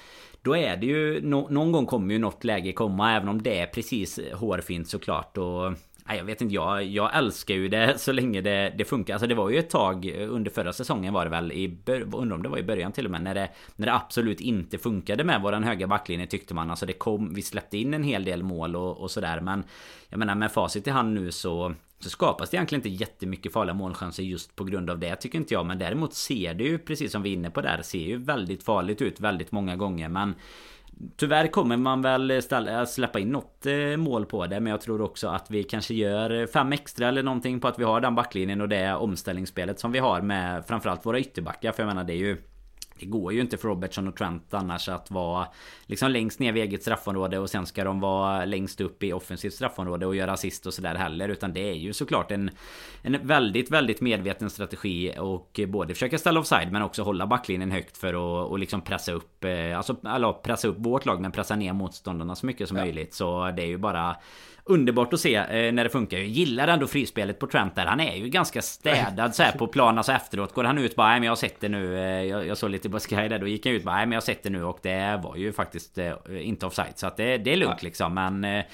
Då 0.42 0.56
är 0.56 0.76
det 0.76 0.86
ju 0.86 1.20
no, 1.22 1.46
Någon 1.50 1.72
gång 1.72 1.86
kommer 1.86 2.14
ju 2.14 2.18
något 2.18 2.44
läge 2.44 2.72
komma 2.72 3.12
även 3.16 3.28
om 3.28 3.42
det 3.42 3.58
är 3.58 3.66
precis 3.66 4.20
hårfint 4.34 4.88
såklart. 4.88 5.38
Och 5.38 5.72
Nej, 6.08 6.18
jag 6.18 6.24
vet 6.24 6.40
inte, 6.40 6.54
jag, 6.54 6.84
jag 6.84 7.16
älskar 7.16 7.54
ju 7.54 7.68
det 7.68 7.98
så 7.98 8.12
länge 8.12 8.40
det, 8.40 8.74
det 8.78 8.84
funkar. 8.84 9.14
Alltså 9.14 9.26
det 9.26 9.34
var 9.34 9.50
ju 9.50 9.58
ett 9.58 9.70
tag 9.70 10.06
under 10.28 10.50
förra 10.50 10.72
säsongen 10.72 11.14
var 11.14 11.24
det 11.24 11.30
väl 11.30 11.52
i 11.52 11.78
Undrar 12.12 12.36
om 12.36 12.42
det 12.42 12.48
var 12.48 12.58
i 12.58 12.62
början 12.62 12.92
till 12.92 13.04
och 13.04 13.10
med 13.10 13.22
när 13.22 13.34
det, 13.34 13.48
när 13.76 13.86
det 13.86 13.94
absolut 13.94 14.40
inte 14.40 14.78
funkade 14.78 15.24
med 15.24 15.42
våran 15.42 15.64
höga 15.64 15.86
backlinje 15.86 16.26
tyckte 16.26 16.54
man. 16.54 16.70
Alltså 16.70 16.86
det 16.86 16.92
kom, 16.92 17.34
vi 17.34 17.42
släppte 17.42 17.78
in 17.78 17.94
en 17.94 18.02
hel 18.02 18.24
del 18.24 18.42
mål 18.42 18.76
och, 18.76 19.00
och 19.00 19.10
sådär 19.10 19.40
men 19.40 19.64
Jag 20.08 20.18
menar 20.18 20.34
med 20.34 20.52
facit 20.52 20.86
i 20.86 20.90
hand 20.90 21.14
nu 21.14 21.32
så 21.32 21.74
så 22.02 22.10
skapas 22.10 22.50
det 22.50 22.56
egentligen 22.56 22.80
inte 22.80 23.04
jättemycket 23.04 23.52
farliga 23.52 23.74
målchanser 23.74 24.22
just 24.22 24.56
på 24.56 24.64
grund 24.64 24.90
av 24.90 24.98
det 24.98 25.16
tycker 25.16 25.38
inte 25.38 25.54
jag. 25.54 25.66
Men 25.66 25.78
däremot 25.78 26.14
ser 26.14 26.54
det 26.54 26.64
ju 26.64 26.78
precis 26.78 27.12
som 27.12 27.22
vi 27.22 27.30
är 27.30 27.34
inne 27.34 27.50
på 27.50 27.60
där. 27.60 27.82
Ser 27.82 27.98
ju 27.98 28.16
väldigt 28.16 28.62
farligt 28.62 29.02
ut 29.02 29.20
väldigt 29.20 29.52
många 29.52 29.76
gånger. 29.76 30.08
Men 30.08 30.34
Tyvärr 31.16 31.46
kommer 31.46 31.76
man 31.76 32.02
väl 32.02 32.42
ställa, 32.42 32.86
släppa 32.86 33.18
in 33.18 33.28
något 33.28 33.66
eh, 33.66 33.96
mål 33.96 34.26
på 34.26 34.46
det 34.46 34.60
Men 34.60 34.70
jag 34.70 34.80
tror 34.80 35.00
också 35.00 35.28
att 35.28 35.50
vi 35.50 35.64
kanske 35.64 35.94
gör 35.94 36.46
fem 36.46 36.72
extra 36.72 37.08
eller 37.08 37.22
någonting 37.22 37.60
på 37.60 37.68
att 37.68 37.78
vi 37.78 37.84
har 37.84 38.00
den 38.00 38.14
backlinjen 38.14 38.60
och 38.60 38.68
det 38.68 38.94
omställningsspelet 38.94 39.80
som 39.80 39.92
vi 39.92 39.98
har 39.98 40.20
med 40.20 40.64
framförallt 40.66 41.06
våra 41.06 41.18
ytterbackar 41.20 41.72
För 41.72 41.82
jag 41.82 41.88
menar 41.88 42.04
det 42.04 42.12
är 42.12 42.16
ju 42.16 42.36
det 43.02 43.06
går 43.06 43.32
ju 43.32 43.40
inte 43.40 43.56
för 43.56 43.68
Robertson 43.68 44.08
och 44.08 44.16
Trent 44.16 44.54
annars 44.54 44.88
att 44.88 45.10
vara 45.10 45.48
liksom 45.86 46.10
längst 46.10 46.38
ner 46.38 46.52
vid 46.52 46.62
eget 46.62 46.82
straffområde 46.82 47.38
och 47.38 47.50
sen 47.50 47.66
ska 47.66 47.84
de 47.84 48.00
vara 48.00 48.44
längst 48.44 48.80
upp 48.80 49.02
i 49.02 49.12
offensivt 49.12 49.54
straffområde 49.54 50.06
och 50.06 50.16
göra 50.16 50.32
assist 50.32 50.66
och 50.66 50.74
sådär 50.74 50.94
heller. 50.94 51.28
Utan 51.28 51.52
det 51.52 51.70
är 51.70 51.74
ju 51.74 51.92
såklart 51.92 52.30
en, 52.30 52.50
en 53.02 53.26
väldigt, 53.26 53.70
väldigt 53.70 54.00
medveten 54.00 54.50
strategi 54.50 55.14
och 55.18 55.60
både 55.68 55.94
försöka 55.94 56.18
ställa 56.18 56.40
offside 56.40 56.72
men 56.72 56.82
också 56.82 57.02
hålla 57.02 57.26
backlinjen 57.26 57.70
högt 57.70 57.96
för 57.96 58.14
att 58.14 58.50
och 58.50 58.58
liksom 58.58 58.80
pressa 58.80 59.12
upp, 59.12 59.44
eh, 59.44 59.76
alltså 59.76 59.94
pressa 60.42 60.68
upp 60.68 60.76
vårt 60.78 61.06
lag 61.06 61.20
men 61.20 61.32
pressa 61.32 61.56
ner 61.56 61.72
motståndarna 61.72 62.34
så 62.34 62.46
mycket 62.46 62.68
som 62.68 62.76
ja. 62.76 62.84
möjligt. 62.84 63.14
Så 63.14 63.50
det 63.56 63.62
är 63.62 63.66
ju 63.66 63.78
bara 63.78 64.16
Underbart 64.64 65.12
att 65.12 65.20
se 65.20 65.34
eh, 65.34 65.72
när 65.72 65.84
det 65.84 65.90
funkar. 65.90 66.18
Jag 66.18 66.26
gillar 66.26 66.68
ändå 66.68 66.86
frispelet 66.86 67.38
på 67.38 67.46
Trent 67.46 67.74
där. 67.74 67.86
Han 67.86 68.00
är 68.00 68.16
ju 68.16 68.28
ganska 68.28 68.62
städad 68.62 69.34
så 69.34 69.42
här 69.42 69.52
på 69.52 69.66
plan. 69.66 69.98
Alltså 69.98 70.12
efteråt 70.12 70.54
går 70.54 70.64
han 70.64 70.78
ut 70.78 70.96
bara, 70.96 71.08
nej 71.08 71.20
men 71.20 71.22
jag 71.26 71.30
har 71.30 71.36
sett 71.36 71.60
det 71.60 71.68
nu. 71.68 71.98
Eh, 71.98 72.22
jag, 72.22 72.46
jag 72.46 72.58
såg 72.58 72.70
lite 72.70 72.90
på 72.90 72.98
Sky 72.98 73.16
där. 73.28 73.38
Då 73.38 73.46
gick 73.46 73.66
han 73.66 73.74
ut 73.74 73.84
bara, 73.84 73.96
nej 73.96 74.06
men 74.06 74.12
jag 74.12 74.16
har 74.16 74.24
sett 74.24 74.42
det 74.42 74.50
nu. 74.50 74.64
Och 74.64 74.78
det 74.82 75.20
var 75.24 75.36
ju 75.36 75.52
faktiskt 75.52 75.98
eh, 75.98 76.14
inte 76.40 76.66
offside. 76.66 76.92
Så 76.98 77.06
att 77.06 77.16
det, 77.16 77.38
det 77.38 77.52
är 77.52 77.56
lugnt 77.56 77.82
liksom. 77.82 78.14
Men 78.14 78.44
eh, 78.44 78.64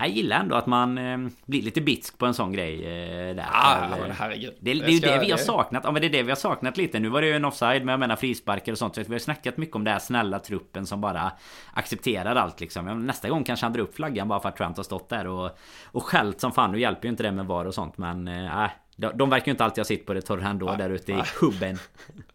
jag 0.00 0.08
gillar 0.08 0.40
ändå 0.40 0.56
att 0.56 0.66
man 0.66 0.98
eh, 0.98 1.18
blir 1.46 1.62
lite 1.62 1.80
bitsk 1.80 2.18
på 2.18 2.26
en 2.26 2.34
sån 2.34 2.52
grej 2.52 2.84
eh, 2.84 3.34
där. 3.36 3.46
Ah, 3.52 3.88
men 4.00 4.10
herregud. 4.10 4.54
Det, 4.60 4.74
det, 4.74 4.80
det 4.80 4.86
är 4.86 4.90
ju 4.90 5.00
det 5.00 5.18
vi 5.20 5.30
har 5.30 5.38
saknat. 5.38 5.82
Ja 5.84 5.90
men 5.90 6.02
det 6.02 6.08
är 6.08 6.12
det 6.12 6.22
vi 6.22 6.30
har 6.30 6.36
saknat 6.36 6.76
lite. 6.76 6.98
Nu 6.98 7.08
var 7.08 7.20
det 7.20 7.26
ju 7.26 7.36
en 7.36 7.44
offside. 7.44 7.84
Men 7.84 7.92
jag 7.92 8.00
menar 8.00 8.16
frisparker 8.16 8.72
och 8.72 8.78
sånt. 8.78 8.94
Så 8.94 9.02
vi 9.06 9.14
har 9.14 9.18
snackat 9.18 9.56
mycket 9.56 9.76
om 9.76 9.84
det 9.84 9.90
här 9.90 9.98
snälla 9.98 10.38
truppen 10.38 10.86
som 10.86 11.00
bara 11.00 11.32
accepterar 11.72 12.36
allt 12.36 12.60
liksom. 12.60 13.06
Nästa 13.06 13.28
gång 13.28 13.44
kanske 13.44 13.66
han 13.66 13.72
drar 13.72 13.82
upp 13.82 13.94
flaggan 13.96 14.28
bara 14.28 14.40
för 14.40 14.48
att 14.48 14.56
Trent 14.56 14.76
har 14.76 14.84
stått 14.84 15.08
där 15.08 15.26
och, 15.26 15.58
och 15.84 16.04
skällt 16.04 16.40
som 16.40 16.52
fan. 16.52 16.72
Nu 16.72 16.80
hjälper 16.80 17.04
ju 17.04 17.10
inte 17.10 17.22
det 17.22 17.32
med 17.32 17.46
VAR 17.46 17.64
och 17.64 17.74
sånt. 17.74 17.98
Men 17.98 18.28
äh, 18.28 18.70
de, 18.96 19.12
de 19.14 19.30
verkar 19.30 19.46
ju 19.46 19.50
inte 19.50 19.64
alltid 19.64 19.78
ha 19.78 19.84
sitt 19.84 20.06
på 20.06 20.14
det 20.14 20.20
torra 20.20 20.48
ändå 20.48 20.74
där 20.74 20.90
ute 20.90 21.12
i 21.12 21.22
hubben. 21.40 21.78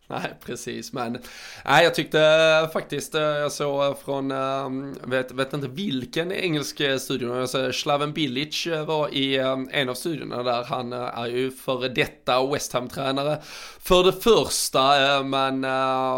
Nej, 0.08 0.34
precis. 0.45 0.93
Men 0.93 1.18
nej, 1.66 1.84
jag 1.84 1.95
tyckte 1.95 2.70
faktiskt, 2.74 3.16
eh, 3.16 3.22
jag 3.22 3.51
såg 3.51 3.99
från, 3.99 4.32
ehm, 4.32 4.95
vet, 5.04 5.32
vet 5.32 5.54
inte 5.54 5.68
vilken 5.68 6.32
engelsk 6.32 6.80
eh, 6.80 6.97
studio, 6.97 7.47
Slaven 7.72 8.14
Bilic 8.14 8.68
eh, 8.68 8.86
var 8.86 9.14
i 9.14 9.38
en 9.72 9.89
av 9.89 9.93
studierna 9.93 10.43
där. 10.43 10.64
Han 10.64 10.93
är 10.93 11.28
ju 11.28 11.51
före 11.51 11.89
detta 11.89 12.45
West 12.47 12.74
Ham-tränare 12.74 13.38
för 13.80 14.04
det 14.04 14.12
första, 14.12 15.24
men 15.24 15.64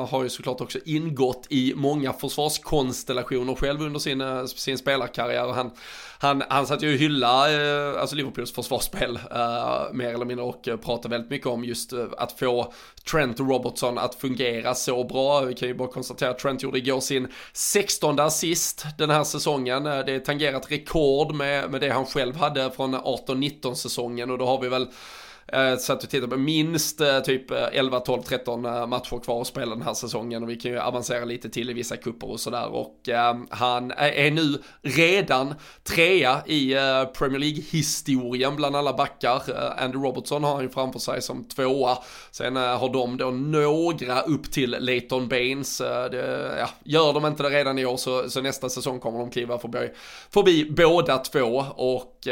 har 0.07 0.23
ju 0.23 0.29
såklart 0.29 0.61
också 0.61 0.79
ingått 0.85 1.47
i 1.49 1.73
många 1.75 2.13
försvarskonstellationer 2.13 3.55
själv 3.55 3.81
under 3.81 3.99
sin, 3.99 4.47
sin 4.47 4.77
spelarkarriär. 4.77 5.53
Han 5.53 5.71
han, 6.19 6.43
han 6.49 6.67
satt 6.67 6.83
ju 6.83 6.93
och 6.93 6.99
hylla 6.99 7.51
eh, 7.53 8.01
alltså 8.01 8.15
Liverpools 8.15 8.51
försvarsspel 8.51 9.19
eh, 9.31 9.93
mer 9.93 10.13
eller 10.13 10.25
mindre 10.25 10.45
och 10.45 10.67
eh, 10.67 10.77
pratade 10.77 11.09
väldigt 11.09 11.29
mycket 11.29 11.47
om 11.47 11.63
just 11.63 11.93
eh, 11.93 12.05
att 12.17 12.39
få 12.39 12.73
Trent 13.11 13.39
och 13.39 13.49
Robertson 13.49 13.97
att 13.97 14.15
fungera 14.15 14.75
så 14.75 15.03
bra. 15.03 15.41
Vi 15.41 15.53
kan 15.53 15.67
ju 15.67 15.73
bara 15.73 15.87
konstatera 15.87 16.29
att 16.29 16.39
Trent 16.39 16.63
gjorde 16.63 16.77
igår 16.77 16.99
sin 16.99 17.27
16 17.53 18.19
assist 18.19 18.85
den 18.97 19.09
här 19.09 19.23
säsongen. 19.23 19.85
Eh, 19.85 19.99
det 20.05 20.11
är 20.11 20.19
tangerat 20.19 20.71
rekord 20.71 21.35
med, 21.35 21.71
med 21.71 21.81
det 21.81 21.89
han 21.89 22.05
själv 22.05 22.35
hade 22.35 22.71
från 22.71 22.95
18-19 22.95 23.73
säsongen 23.73 24.31
och 24.31 24.37
då 24.37 24.45
har 24.45 24.61
vi 24.61 24.69
väl 24.69 24.87
Eh, 25.47 25.77
så 25.77 25.93
att 25.93 26.01
du 26.01 26.07
tittar 26.07 26.27
på 26.27 26.37
minst 26.37 27.01
eh, 27.01 27.19
typ 27.19 27.51
11, 27.51 27.99
12, 27.99 28.21
13 28.21 28.61
matcher 28.61 29.23
kvar 29.23 29.41
att 29.41 29.47
spela 29.47 29.75
den 29.75 29.81
här 29.81 29.93
säsongen 29.93 30.43
och 30.43 30.49
vi 30.49 30.55
kan 30.55 30.71
ju 30.71 30.79
avancera 30.79 31.25
lite 31.25 31.49
till 31.49 31.69
i 31.69 31.73
vissa 31.73 31.97
kupper 31.97 32.31
och 32.31 32.39
sådär 32.39 32.67
och 32.67 33.09
eh, 33.09 33.35
han 33.49 33.91
är 33.91 34.31
nu 34.31 34.61
redan 34.81 35.55
trea 35.83 36.41
i 36.45 36.73
eh, 36.73 37.05
Premier 37.05 37.39
League-historien 37.39 38.55
bland 38.55 38.75
alla 38.75 38.93
backar. 38.93 39.41
Andy 39.77 39.97
Robertson 39.97 40.43
har 40.43 40.53
han 40.53 40.63
ju 40.63 40.69
framför 40.69 40.99
sig 40.99 41.21
som 41.21 41.43
tvåa. 41.43 41.97
Sen 42.31 42.55
har 42.55 42.93
de 42.93 43.17
då 43.17 43.31
några 43.31 44.21
upp 44.21 44.51
till 44.51 44.77
Leighton 44.79 45.27
Baines. 45.27 45.77
Det, 45.77 46.55
ja, 46.59 46.69
gör 46.83 47.13
de 47.13 47.25
inte 47.25 47.43
det 47.43 47.49
redan 47.49 47.79
i 47.79 47.85
år 47.85 47.97
så, 47.97 48.29
så 48.29 48.41
nästa 48.41 48.69
säsong 48.69 48.99
kommer 48.99 49.19
de 49.19 49.29
kliva 49.29 49.59
förbi, 49.59 49.89
förbi 50.29 50.71
båda 50.71 51.17
två 51.17 51.65
och 51.75 52.27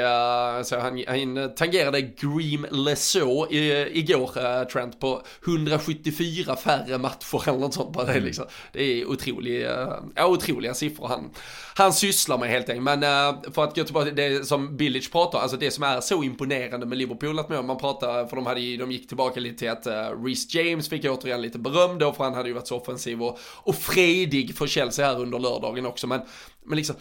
så 0.64 0.80
han, 0.80 1.04
han 1.08 1.56
tangerade 1.56 2.02
greenless 2.02 3.03
så 3.04 3.48
igår, 3.52 4.38
uh, 4.38 4.68
Trent, 4.68 5.00
på 5.00 5.22
174 5.46 6.56
färre 6.56 6.98
matcher 6.98 7.50
eller 7.50 7.60
något 7.60 7.74
sånt. 7.74 7.94
Bara 7.94 8.06
det, 8.06 8.12
mm. 8.12 8.24
liksom. 8.24 8.46
det 8.72 8.84
är 8.84 9.06
otroliga, 9.06 9.86
uh, 10.20 10.26
otroliga 10.26 10.74
siffror 10.74 11.08
han, 11.08 11.30
han 11.76 11.94
sysslar 11.94 12.38
med 12.38 12.50
helt 12.50 12.70
enkelt. 12.70 12.84
Men 12.84 13.04
uh, 13.04 13.52
för 13.52 13.64
att 13.64 13.76
gå 13.76 13.84
tillbaka 13.84 14.06
till 14.06 14.16
det 14.16 14.48
som 14.48 14.78
Billich 14.78 15.12
pratar, 15.12 15.40
alltså 15.40 15.58
det 15.58 15.72
som 15.72 15.84
är 15.84 16.02
så 16.02 16.24
imponerande 16.24 16.86
med 16.86 16.98
Liverpool, 16.98 17.40
att 17.40 17.50
man 17.50 17.78
pratar, 17.78 18.26
för 18.26 18.36
de, 18.36 18.46
hade, 18.46 18.78
de 18.78 18.92
gick 18.92 19.08
tillbaka 19.08 19.40
lite 19.40 19.58
till 19.58 19.70
att 19.70 19.88
Reece 20.26 20.54
James 20.56 20.90
fick 20.90 21.06
återigen 21.06 21.42
lite 21.42 21.60
beröm 21.60 22.00
då, 22.00 22.14
för 22.14 22.24
han 22.24 22.34
hade 22.34 22.50
ju 22.50 22.56
varit 22.56 22.68
så 22.68 22.78
offensiv 22.78 23.24
och, 23.24 23.40
och 23.44 23.76
fredig 23.76 24.56
för 24.56 24.68
Chelsea 24.68 25.08
här 25.08 25.22
under 25.22 25.40
lördagen 25.40 25.86
också. 25.86 26.08
Men, 26.08 26.22
men 26.66 26.78
liksom, 26.78 26.96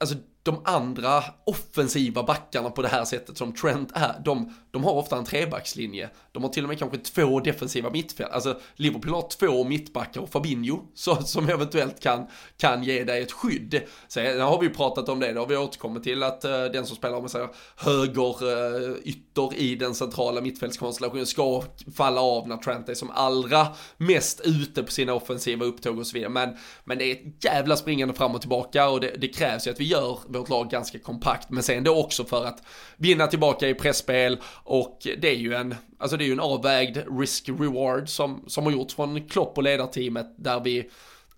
alltså 0.00 0.14
de 0.46 0.60
andra 0.64 1.24
offensiva 1.44 2.22
backarna 2.22 2.70
på 2.70 2.82
det 2.82 2.88
här 2.88 3.04
sättet 3.04 3.38
som 3.38 3.54
Trent 3.54 3.90
är, 3.94 4.20
de, 4.24 4.54
de 4.70 4.84
har 4.84 4.92
ofta 4.92 5.16
en 5.16 5.24
trebackslinje. 5.24 6.10
De 6.32 6.42
har 6.42 6.50
till 6.50 6.62
och 6.62 6.68
med 6.68 6.78
kanske 6.78 6.98
två 6.98 7.40
defensiva 7.40 7.90
mittfält. 7.90 8.30
Alltså 8.32 8.60
Liverpool 8.74 9.14
har 9.14 9.28
två 9.28 9.64
mittbackar 9.64 10.20
och 10.20 10.30
Fabinho 10.30 10.78
så, 10.94 11.16
som 11.22 11.48
eventuellt 11.48 12.00
kan, 12.00 12.26
kan 12.56 12.84
ge 12.84 13.04
dig 13.04 13.22
ett 13.22 13.32
skydd. 13.32 13.82
Sen 14.08 14.40
har 14.40 14.60
vi 14.60 14.68
pratat 14.68 15.08
om 15.08 15.20
det, 15.20 15.32
då 15.32 15.40
har 15.40 15.46
vi 15.46 15.56
återkommit 15.56 16.02
till 16.02 16.22
att 16.22 16.44
uh, 16.44 16.50
den 16.50 16.86
som 16.86 16.96
spelar 16.96 17.20
med 17.20 17.30
sig 17.30 17.46
höger 17.76 18.44
uh, 18.44 18.96
ytter 19.04 19.54
i 19.54 19.74
den 19.74 19.94
centrala 19.94 20.40
mittfältskonstellationen 20.40 21.26
ska 21.26 21.62
falla 21.96 22.20
av 22.20 22.48
när 22.48 22.56
Trent 22.56 22.88
är 22.88 22.94
som 22.94 23.10
allra 23.10 23.66
mest 23.96 24.40
ute 24.44 24.82
på 24.82 24.92
sina 24.92 25.14
offensiva 25.14 25.64
upptåg 25.64 25.98
och 25.98 26.06
så 26.06 26.14
vidare. 26.14 26.30
Men, 26.30 26.56
men 26.84 26.98
det 26.98 27.04
är 27.04 27.12
ett 27.12 27.44
jävla 27.44 27.76
springande 27.76 28.14
fram 28.14 28.34
och 28.34 28.40
tillbaka 28.40 28.88
och 28.88 29.00
det, 29.00 29.14
det 29.18 29.28
krävs 29.28 29.66
ju 29.66 29.70
att 29.70 29.80
vi 29.80 29.84
gör 29.84 30.18
vårt 30.38 30.48
lag 30.48 30.70
ganska 30.70 30.98
kompakt. 30.98 31.50
Men 31.50 31.62
sen 31.62 31.84
då 31.84 32.00
också 32.00 32.24
för 32.24 32.44
att 32.44 32.62
vinna 32.96 33.26
tillbaka 33.26 33.68
i 33.68 33.74
pressspel 33.74 34.38
och 34.64 34.98
det 35.18 35.28
är 35.28 35.36
ju 35.36 35.54
en, 35.54 35.74
alltså 35.98 36.16
det 36.16 36.24
är 36.24 36.26
ju 36.26 36.32
en 36.32 36.40
avvägd 36.40 36.96
risk-reward 36.96 38.08
som, 38.08 38.44
som 38.46 38.64
har 38.64 38.72
gjorts 38.72 38.94
från 38.94 39.28
Klopp 39.28 39.56
och 39.56 39.62
ledarteamet 39.62 40.34
där 40.38 40.60
vi 40.60 40.90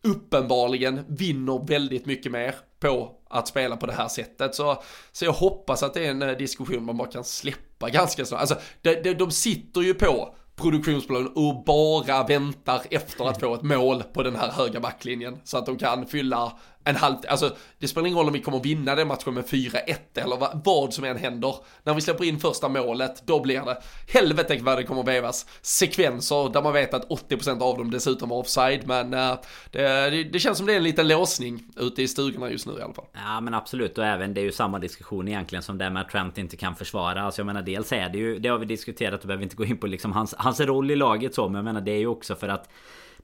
uppenbarligen 0.03 1.05
vinner 1.09 1.67
väldigt 1.67 2.07
mycket 2.07 2.33
mer 2.33 2.55
på 2.81 3.15
att 3.31 3.49
spela 3.49 3.77
på 3.77 3.87
det 3.87 3.93
här 3.93 4.09
sättet. 4.09 4.55
Så, 4.55 4.83
så 5.13 5.25
jag 5.25 5.33
hoppas 5.33 5.83
att 5.83 5.95
det 5.95 6.07
är 6.07 6.11
en 6.11 6.23
eh, 6.23 6.37
diskussion 6.37 6.85
man 6.85 6.97
bara 6.97 7.09
kan 7.09 7.25
släppa 7.25 7.91
ganska 7.91 8.25
snart. 8.25 8.41
Alltså, 8.41 8.57
de, 8.83 8.95
de, 8.95 9.15
de 9.15 9.31
sitter 9.31 9.81
ju 9.81 9.95
på 9.95 10.35
produktionsbolagen 10.57 11.33
och 11.35 11.65
bara 11.65 12.27
väntar 12.27 12.83
efter 12.91 13.25
att 13.25 13.41
få 13.41 13.55
ett 13.55 13.63
mål 13.63 14.03
på 14.03 14.23
den 14.23 14.37
här 14.37 14.51
höga 14.51 14.81
backlinjen. 14.81 15.39
Så 15.45 15.59
att 15.59 15.67
de 15.67 15.79
kan 15.79 16.07
fylla 16.07 16.59
en 16.85 16.97
halv, 16.97 17.17
alltså 17.29 17.57
det 17.79 17.89
spelar 17.89 18.07
ingen 18.07 18.19
roll 18.19 18.27
om 18.27 18.33
vi 18.33 18.41
kommer 18.41 18.61
vinna 18.61 18.95
den 18.95 19.09
matchen 19.09 19.35
med 19.35 19.45
4-1 19.45 19.97
eller 20.15 20.37
vad, 20.37 20.61
vad 20.65 20.95
som 20.95 21.05
än 21.05 21.17
händer. 21.17 21.55
När 21.83 21.95
vi 21.95 22.01
släpper 22.01 22.25
in 22.25 22.41
första 22.41 22.69
målet, 22.69 23.23
då 23.27 23.41
blir 23.41 23.61
det 23.61 23.79
helvete 24.09 24.59
vad 24.61 24.79
det 24.79 24.85
kommer 24.85 25.03
vevas. 25.03 25.47
sekvenser 25.63 26.53
där 26.53 26.63
man 26.63 26.73
vet 26.73 26.95
att 26.95 27.09
80% 27.09 27.63
av 27.63 27.79
dem 27.79 27.91
dessutom 27.91 28.31
är 28.31 28.35
offside. 28.35 28.87
Men 28.87 29.15
uh, 29.15 29.35
det, 29.71 30.25
det, 30.25 30.39
känns 30.39 30.59
som 30.59 30.67
det 30.67 30.73
är 30.73 30.77
en 30.77 30.83
liten 30.83 31.09
låsning 31.09 31.65
ute 31.77 32.03
i 32.03 32.09
stugorna 32.09 32.51
just 32.51 32.67
nu 32.67 32.73
i 32.79 32.83
alla 32.83 32.95
fall. 32.95 33.07
Ja 33.15 33.41
men 33.41 33.55
absolut 33.55 33.99
och 33.99 34.05
även 34.05 34.35
det 34.35 34.41
är 34.41 34.45
ju 34.45 34.53
samma 34.53 34.79
diskussion 34.79 35.29
egentligen 35.29 35.63
som 35.63 35.79
det 35.79 35.91
med 35.91 36.03
att 36.03 36.11
Trent 36.11 36.39
inte 36.39 36.57
kan 36.57 36.77
försvara. 36.77 37.23
Alltså 37.23 37.41
jag 37.41 37.47
menar 37.47 37.63
dels 37.63 37.93
är 37.93 38.09
det 38.09 38.19
ju, 38.19 38.39
det 38.39 38.49
har 38.49 38.59
vi 38.59 38.67
diskuterat 38.67 39.21
och 39.21 39.27
behöver 39.27 39.45
inte 39.45 39.57
gå 39.57 39.65
in 39.65 39.79
på 39.79 39.87
liksom 39.87 40.13
hans, 40.13 40.35
hans 40.39 40.61
roll 40.61 40.91
i 40.91 40.97
laget 40.97 41.35
så 41.35 41.49
men 41.49 41.55
jag 41.55 41.65
menar 41.65 41.81
det 41.81 41.93
är 41.93 41.99
ju 41.99 42.07
också 42.07 42.35
för 42.35 42.49
att 42.49 42.69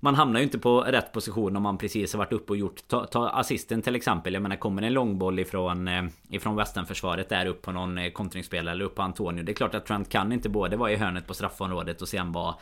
man 0.01 0.15
hamnar 0.15 0.41
ju 0.41 0.45
inte 0.45 0.59
på 0.59 0.81
rätt 0.81 1.13
position 1.13 1.57
om 1.57 1.63
man 1.63 1.79
precis 1.79 2.13
har 2.13 2.19
varit 2.19 2.33
uppe 2.33 2.53
och 2.53 2.57
gjort 2.57 2.89
Ta, 2.89 3.07
ta 3.07 3.29
assisten 3.29 3.83
till 3.83 3.97
exempel. 3.97 4.35
Jag 4.35 4.43
menar 4.43 4.57
kommer 4.57 4.83
en 4.83 4.93
långboll 4.93 5.39
ifrån 5.39 5.89
eh, 5.89 6.05
Ifrån 6.31 6.57
Westernförsvaret 6.57 7.29
där 7.29 7.47
upp 7.47 7.63
på 7.63 7.73
någon 7.73 7.99
eh, 7.99 8.11
kontringsspelare 8.11 8.75
eller 8.75 8.85
upp 8.85 8.95
på 8.95 9.03
Antonio 9.03 9.43
Det 9.43 9.53
är 9.53 9.55
klart 9.55 9.75
att 9.75 9.87
Trent 9.87 10.09
kan 10.09 10.33
inte 10.33 10.49
både 10.49 10.77
vara 10.77 10.93
i 10.93 10.97
hörnet 10.97 11.27
på 11.27 11.35
straffområdet 11.35 12.03
och 12.03 12.09
sen 12.09 12.33
vara 12.33 12.55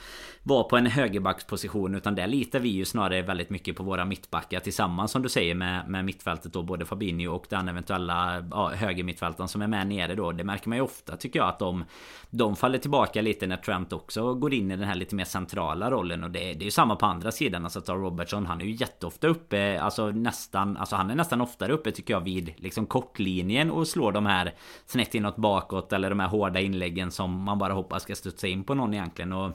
Vara 0.42 0.64
på 0.64 0.76
en 0.76 0.86
högerbacksposition 0.86 1.94
Utan 1.94 2.14
där 2.14 2.26
litar 2.26 2.60
vi 2.60 2.68
ju 2.68 2.84
snarare 2.84 3.22
väldigt 3.22 3.50
mycket 3.50 3.76
på 3.76 3.82
våra 3.82 4.04
mittbackar 4.04 4.60
Tillsammans 4.60 5.10
som 5.10 5.22
du 5.22 5.28
säger 5.28 5.54
med, 5.54 5.88
med 5.88 6.04
mittfältet 6.04 6.52
då 6.52 6.62
Både 6.62 6.84
Fabinho 6.84 7.32
och 7.32 7.46
den 7.48 7.68
eventuella 7.68 8.44
ja, 8.50 8.68
högermittfältaren 8.68 9.48
som 9.48 9.62
är 9.62 9.66
med 9.66 9.86
nere 9.86 10.14
då. 10.14 10.32
Det 10.32 10.44
märker 10.44 10.68
man 10.68 10.78
ju 10.78 10.84
ofta 10.84 11.16
tycker 11.16 11.38
jag 11.38 11.48
att 11.48 11.58
de 11.58 11.84
De 12.30 12.56
faller 12.56 12.78
tillbaka 12.78 13.22
lite 13.22 13.46
när 13.46 13.56
Trent 13.56 13.92
också 13.92 14.34
går 14.34 14.54
in 14.54 14.70
i 14.70 14.76
den 14.76 14.88
här 14.88 14.94
lite 14.94 15.14
mer 15.14 15.24
centrala 15.24 15.90
rollen 15.90 16.24
Och 16.24 16.30
det, 16.30 16.38
det 16.38 16.62
är 16.62 16.64
ju 16.64 16.70
samma 16.70 16.96
på 16.96 17.06
andra 17.06 17.31
sidan 17.32 17.64
alltså 17.64 17.80
tar 17.80 17.96
Robertson 17.96 18.46
Han 18.46 18.60
är 18.60 18.64
ju 18.64 18.72
jätteofta 18.72 19.26
uppe 19.26 19.80
Alltså 19.80 20.10
nästan 20.10 20.76
Alltså 20.76 20.96
han 20.96 21.10
är 21.10 21.14
nästan 21.14 21.40
oftare 21.40 21.72
uppe 21.72 21.92
tycker 21.92 22.14
jag 22.14 22.20
vid 22.20 22.54
liksom 22.56 22.86
kortlinjen 22.86 23.70
och 23.70 23.88
slår 23.88 24.12
de 24.12 24.26
här 24.26 24.54
snett 24.86 25.14
inåt 25.14 25.36
bakåt 25.36 25.92
eller 25.92 26.10
de 26.10 26.20
här 26.20 26.28
hårda 26.28 26.60
inläggen 26.60 27.10
som 27.10 27.42
man 27.42 27.58
bara 27.58 27.72
hoppas 27.72 28.02
ska 28.02 28.14
studsa 28.14 28.46
in 28.46 28.64
på 28.64 28.74
någon 28.74 28.94
egentligen. 28.94 29.32
Och 29.32 29.50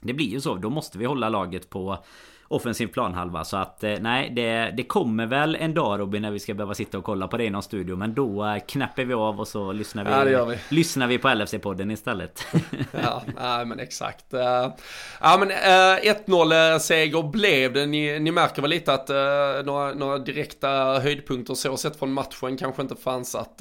det 0.00 0.14
blir 0.14 0.26
ju 0.26 0.40
så, 0.40 0.54
då 0.54 0.70
måste 0.70 0.98
vi 0.98 1.04
hålla 1.04 1.28
laget 1.28 1.70
på 1.70 2.04
offensiv 2.52 2.86
planhalva. 2.86 3.44
Så 3.44 3.56
att 3.56 3.84
eh, 3.84 3.94
nej, 4.00 4.30
det, 4.30 4.74
det 4.76 4.82
kommer 4.82 5.26
väl 5.26 5.56
en 5.60 5.74
dag 5.74 6.00
Robin 6.00 6.22
när 6.22 6.30
vi 6.30 6.38
ska 6.38 6.54
behöva 6.54 6.74
sitta 6.74 6.98
och 6.98 7.04
kolla 7.04 7.28
på 7.28 7.36
det 7.36 7.44
i 7.44 7.50
någon 7.50 7.62
studio. 7.62 7.96
Men 7.96 8.14
då 8.14 8.46
eh, 8.46 8.58
knäpper 8.68 9.04
vi 9.04 9.14
av 9.14 9.40
och 9.40 9.48
så 9.48 9.72
lyssnar 9.72 10.24
vi, 10.24 10.32
ja, 10.32 10.44
vi. 10.44 10.58
Lyssnar 10.68 11.06
vi 11.06 11.18
på 11.18 11.28
LFC-podden 11.28 11.92
istället. 11.92 12.46
ja, 13.02 13.22
nej, 13.40 13.64
men 13.66 13.80
exakt. 13.80 14.34
Eh, 14.34 14.72
ja 15.20 15.36
men 15.38 15.50
1-0 15.50 16.78
seger 16.78 17.22
blev 17.22 17.72
det. 17.72 17.86
Ni, 17.86 18.18
ni 18.20 18.30
märker 18.30 18.62
väl 18.62 18.70
lite 18.70 18.94
att 18.94 19.08
några, 19.66 19.94
några 19.94 20.18
direkta 20.18 20.68
höjdpunkter 20.98 21.54
så 21.54 21.76
sett 21.76 21.98
från 21.98 22.12
matchen 22.12 22.56
kanske 22.56 22.82
inte 22.82 22.96
fanns 22.96 23.34
att 23.34 23.60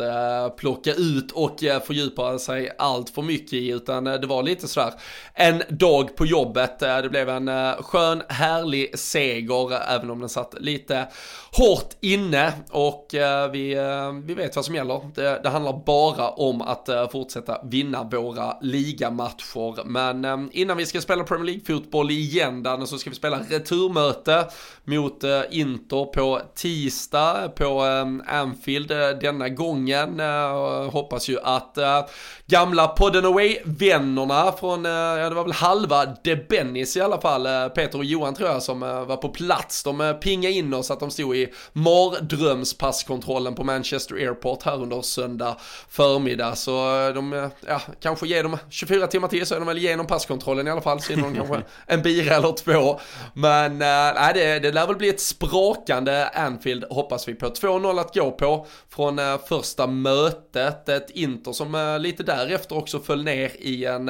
plocka 0.58 0.94
ut 0.94 1.32
och 1.32 1.60
fördjupa 1.86 2.40
sig 2.40 2.72
allt 2.78 3.10
för 3.10 3.22
mycket 3.22 3.54
i. 3.54 3.70
Utan 3.70 4.04
det 4.04 4.28
var 4.28 4.44
lite 4.44 4.68
sådär 4.68 4.94
en 5.34 5.64
dag 5.70 6.16
på 6.16 6.26
jobbet. 6.26 6.80
Det 6.80 7.10
blev 7.10 7.30
en 7.30 7.74
skön, 7.84 8.24
härlig 8.30 8.81
seger, 8.94 9.82
även 9.90 10.10
om 10.10 10.20
den 10.20 10.30
satt 10.30 10.56
lite 10.60 11.08
hårt 11.52 11.90
inne 12.02 12.54
och 12.70 13.16
eh, 13.16 13.52
vi, 13.52 13.74
eh, 13.74 14.12
vi 14.24 14.34
vet 14.34 14.56
vad 14.56 14.66
som 14.66 14.76
gäller. 14.76 15.02
Det, 15.16 15.40
det 15.44 15.50
handlar 15.50 15.82
bara 15.86 16.30
om 16.30 16.62
att 16.62 16.90
eh, 16.90 17.10
fortsätta 17.10 17.62
vinna 17.64 18.04
våra 18.04 18.58
ligamatcher. 18.62 19.84
Men 19.86 20.26
eh, 20.26 20.38
innan 20.52 20.78
vi 20.78 20.86
ska 20.86 21.02
spela 21.02 21.24
Premier 21.24 21.46
League-fotboll 21.46 22.12
igen, 22.12 22.64
Danne, 22.64 22.88
så 22.88 22.98
ska 22.98 23.10
vi 23.10 23.16
spela 23.16 23.40
returmöte 23.50 24.48
mot 24.84 25.24
eh, 25.24 25.42
Inter 25.50 26.06
på 26.06 26.42
tisdag 26.56 27.50
på 27.56 27.86
eh, 27.86 28.36
Anfield 28.36 28.88
denna 29.22 29.50
gången. 29.50 30.20
Hoppas 30.92 31.30
ju 31.30 31.40
att 31.40 31.78
gamla 32.48 32.88
podden 32.88 33.26
away-vännerna 33.26 34.52
från, 34.52 34.86
ja 34.86 35.30
det 35.30 35.36
var 35.36 35.44
väl 35.44 35.54
halva 35.54 36.06
De 36.24 36.36
Bennis 36.36 36.98
i 36.98 37.02
alla 37.02 37.22
fall, 37.22 37.70
Peter 37.70 37.98
och 37.98 38.06
Johan 38.06 38.34
tror 38.34 38.50
jag 38.50 38.64
som 38.64 38.71
var 38.80 39.18
på 39.18 39.30
plats. 39.30 39.84
De 39.84 40.18
pingade 40.22 40.54
in 40.54 40.74
oss 40.74 40.92
att 40.92 41.00
de 41.00 41.12
stod 41.12 41.36
i 41.36 41.54
mardrömspasskontrollen 41.74 43.56
på 43.56 43.64
Manchester 43.64 44.16
Airport 44.16 44.64
här 44.64 44.82
under 44.82 45.02
söndag 45.02 45.58
förmiddag. 45.90 46.56
Så 46.56 46.72
de, 47.16 47.50
ja, 47.68 47.82
kanske 48.00 48.28
ger 48.28 48.44
dem 48.44 48.58
24 48.70 49.08
timmar 49.08 49.28
till 49.28 49.46
så 49.46 49.56
är 49.56 49.60
de 49.60 49.68
väl 49.68 49.78
igenom 49.78 50.08
passkontrollen 50.08 50.68
i 50.68 50.72
alla 50.72 50.82
fall. 50.82 51.02
Så 51.02 51.14
de 51.14 51.36
kanske 51.36 51.62
en 51.86 52.02
bira 52.02 52.36
eller 52.36 52.52
två. 52.52 53.00
Men 53.34 53.72
äh, 53.72 54.34
det, 54.34 54.60
det 54.60 54.72
lär 54.72 54.88
väl 54.88 54.96
bli 54.96 55.10
ett 55.10 55.22
sprakande 55.22 56.28
Anfield 56.28 56.86
hoppas 56.90 57.28
vi 57.28 57.34
på. 57.36 57.46
2-0 57.46 58.00
att 58.00 58.16
gå 58.16 58.32
på 58.32 58.68
från 58.90 59.20
första 59.50 59.88
mötet. 59.88 60.90
Ett 60.90 61.10
Inter 61.10 61.52
som 61.52 61.98
lite 62.02 62.24
därefter 62.24 62.78
också 62.78 63.00
föll 63.00 63.24
ner 63.24 63.52
i 63.60 63.86
en, 63.86 64.08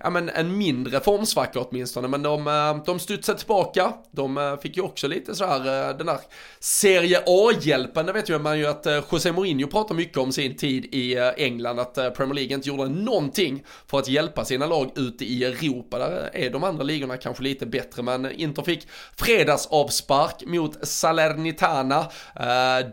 ja, 0.00 0.10
men 0.10 0.28
en 0.28 0.58
mindre 0.58 1.00
formsvacka 1.00 1.60
åtminstone. 1.60 2.08
Men 2.08 2.22
de, 2.22 2.82
de 2.86 2.98
studsade 2.98 3.38
tillbaka. 3.38 3.83
De 4.10 4.38
eh, 4.38 4.56
fick 4.56 4.76
ju 4.76 4.82
också 4.82 5.08
lite 5.08 5.34
så 5.34 5.46
här 5.46 5.90
eh, 5.90 5.96
den 5.96 6.06
där 6.06 6.18
Serie 6.60 7.22
A-hjälpen, 7.26 8.06
det 8.06 8.12
vet 8.12 8.30
ju 8.30 8.38
man 8.38 8.58
ju 8.58 8.66
att 8.66 8.86
eh, 8.86 9.02
José 9.12 9.32
Mourinho 9.32 9.66
pratar 9.66 9.94
mycket 9.94 10.18
om 10.18 10.32
sin 10.32 10.56
tid 10.56 10.84
i 10.84 11.16
England, 11.36 11.78
att 11.78 11.94
Premier 11.94 12.34
League 12.34 12.54
inte 12.54 12.68
gjorde 12.68 12.88
någonting 12.88 13.64
för 13.86 13.98
att 13.98 14.08
hjälpa 14.08 14.44
sina 14.44 14.66
lag 14.66 14.90
ute 14.96 15.24
i 15.24 15.44
Europa. 15.44 15.98
Där 15.98 16.30
är 16.32 16.50
de 16.50 16.64
andra 16.64 16.82
ligorna 16.82 17.16
kanske 17.16 17.42
lite 17.42 17.66
bättre, 17.66 18.02
men 18.02 18.30
Inter 18.30 18.62
fick 18.62 18.88
fredagsavspark 19.16 20.42
mot 20.46 20.88
Salernitana, 20.88 22.06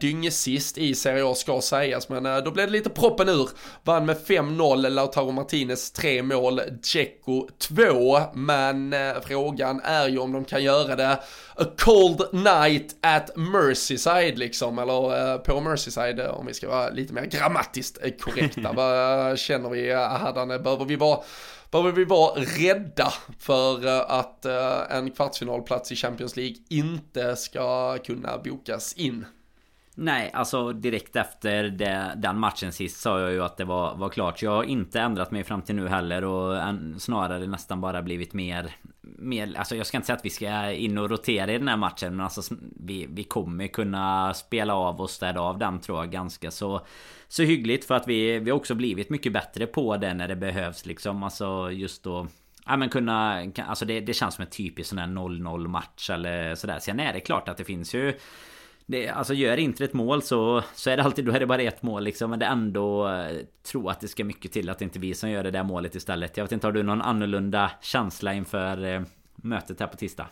dyngsist 0.02 0.78
i 0.78 0.96
Serie 0.96 1.26
A 1.26 1.36
ska 1.36 1.62
sägas, 1.62 2.10
men 2.10 2.24
då 2.24 2.52
blev 2.52 2.68
det 2.68 2.72
lite 2.72 2.90
proppen 2.90 3.30
ur. 3.30 3.50
Vann 3.84 4.06
med 4.06 4.18
5-0, 4.18 4.90
Lautaro 4.90 5.32
Martinez 5.32 5.92
3 5.92 6.24
mål, 6.24 6.62
Dzeko 6.82 7.48
2, 7.58 8.20
men 8.34 8.96
frågan 9.24 9.82
är 9.84 10.08
ju 10.08 10.18
om 10.18 10.32
de 10.32 10.46
kan 10.46 10.64
göra 10.64 10.81
det 10.88 11.20
a 11.56 11.66
cold 11.78 12.34
night 12.34 12.96
at 13.02 13.38
Merseyside 13.38 14.38
liksom, 14.38 14.80
eller 14.80 15.34
uh, 15.34 15.42
på 15.42 15.60
Merseyside 15.60 16.20
om 16.20 16.46
vi 16.46 16.54
ska 16.54 16.70
vara 16.70 16.90
lite 16.90 17.14
mer 17.14 17.26
grammatiskt 17.26 17.98
korrekta. 18.22 18.72
Vad 18.76 19.40
känner 19.40 19.70
vi 19.70 19.94
Haddane, 19.94 20.60
behöver 20.60 20.86
vi 20.86 20.96
vara 20.96 21.20
Behöver 21.72 21.92
vi 21.92 22.06
vara 22.06 22.42
rädda 22.42 23.14
för 23.40 23.88
att 24.12 24.46
en 24.90 25.12
kvartsfinalplats 25.12 25.92
i 25.92 25.96
Champions 25.96 26.36
League 26.36 26.56
inte 26.70 27.36
ska 27.36 27.98
kunna 27.98 28.38
bokas 28.38 28.94
in? 28.94 29.26
Nej, 30.04 30.32
alltså 30.34 30.74
direkt 30.74 31.16
efter 31.16 31.64
det, 31.64 32.14
den 32.18 32.40
matchen 32.40 32.72
sist 32.72 33.02
sa 33.02 33.20
jag 33.20 33.32
ju 33.32 33.44
att 33.44 33.58
det 33.58 33.66
var, 33.66 33.96
var 33.96 34.10
klart. 34.10 34.42
Jag 34.42 34.52
har 34.52 34.64
inte 34.64 35.00
ändrat 35.00 35.32
mig 35.32 35.44
fram 35.44 35.62
till 35.62 35.76
nu 35.76 35.88
heller 35.88 36.24
och 36.24 36.62
en, 36.62 37.00
snarare 37.00 37.48
nästan 37.48 37.82
bara 37.82 38.02
blivit 38.02 38.34
mer, 38.34 38.76
mer... 39.02 39.54
Alltså 39.58 39.76
jag 39.76 39.86
ska 39.86 39.98
inte 39.98 40.06
säga 40.06 40.18
att 40.18 40.26
vi 40.26 40.30
ska 40.30 40.72
in 40.72 40.98
och 40.98 41.10
rotera 41.10 41.54
i 41.54 41.58
den 41.58 41.68
här 41.68 41.78
matchen 41.78 42.16
men 42.16 42.24
alltså 42.24 42.56
vi, 42.76 43.08
vi 43.10 43.24
kommer 43.24 43.68
kunna 43.68 44.34
spela 44.34 44.76
av 44.76 45.02
och 45.02 45.10
städa 45.10 45.42
av 45.42 45.58
den 45.58 45.80
tror 45.80 45.98
jag 46.00 46.12
ganska 46.12 46.52
så 46.52 46.86
så 47.28 47.44
hyggligt 47.44 47.86
för 47.86 47.96
att 47.96 48.08
vi, 48.08 48.40
vi 48.40 48.52
har 48.52 48.58
också 48.58 48.76
blivit 48.76 49.10
mycket 49.10 49.34
bättre 49.34 49.66
på 49.66 49.98
det 49.98 50.14
när 50.14 50.28
det 50.28 50.36
behövs 50.36 50.86
liksom. 50.86 51.24
Alltså 51.24 51.72
just 51.72 52.04
då 52.04 52.28
Ja 52.66 52.78
men 52.78 52.90
kunna, 52.90 53.46
alltså 53.68 53.86
det, 53.86 54.00
det 54.00 54.14
känns 54.14 54.36
som 54.36 54.42
en 54.42 54.50
typisk 54.50 54.90
sån 54.90 55.00
här 55.00 55.08
0-0 55.08 55.68
match 55.68 56.10
eller 56.10 56.56
sådär. 56.56 56.80
Sen 56.80 57.00
är 57.00 57.14
det 57.14 57.20
klart 57.20 57.50
att 57.50 57.58
det 57.58 57.64
finns 57.64 57.96
ju 57.96 58.14
det, 58.92 59.10
alltså 59.10 59.34
gör 59.34 59.58
inte 59.58 59.84
ett 59.84 59.94
mål 59.94 60.22
så, 60.22 60.64
så 60.76 60.90
är 60.90 60.98
det 60.98 61.04
alltid 61.04 61.26
då 61.26 61.32
är 61.32 61.40
det 61.40 61.46
bara 61.46 61.62
ett 61.62 61.84
mål 61.84 62.04
liksom. 62.04 62.30
Men 62.30 62.40
det 62.40 62.46
är 62.46 62.52
ändå 62.52 63.08
eh, 63.08 63.38
tror 63.64 63.92
att 63.92 64.00
det 64.00 64.08
ska 64.08 64.24
mycket 64.24 64.52
till 64.52 64.70
att 64.70 64.80
det 64.80 64.86
inte 64.86 65.00
är 65.00 65.02
vi 65.02 65.14
som 65.14 65.30
gör 65.30 65.44
det 65.44 65.52
där 65.52 65.64
målet 65.64 65.96
istället. 65.96 66.38
Jag 66.38 66.44
vet 66.44 66.52
inte, 66.52 66.68
har 66.68 66.72
du 66.72 66.84
någon 66.84 67.02
annorlunda 67.02 67.72
känsla 67.82 68.34
inför 68.34 68.86
eh, 68.86 69.02
mötet 69.36 69.80
här 69.80 69.88
på 69.88 69.98
tisdag? 69.98 70.28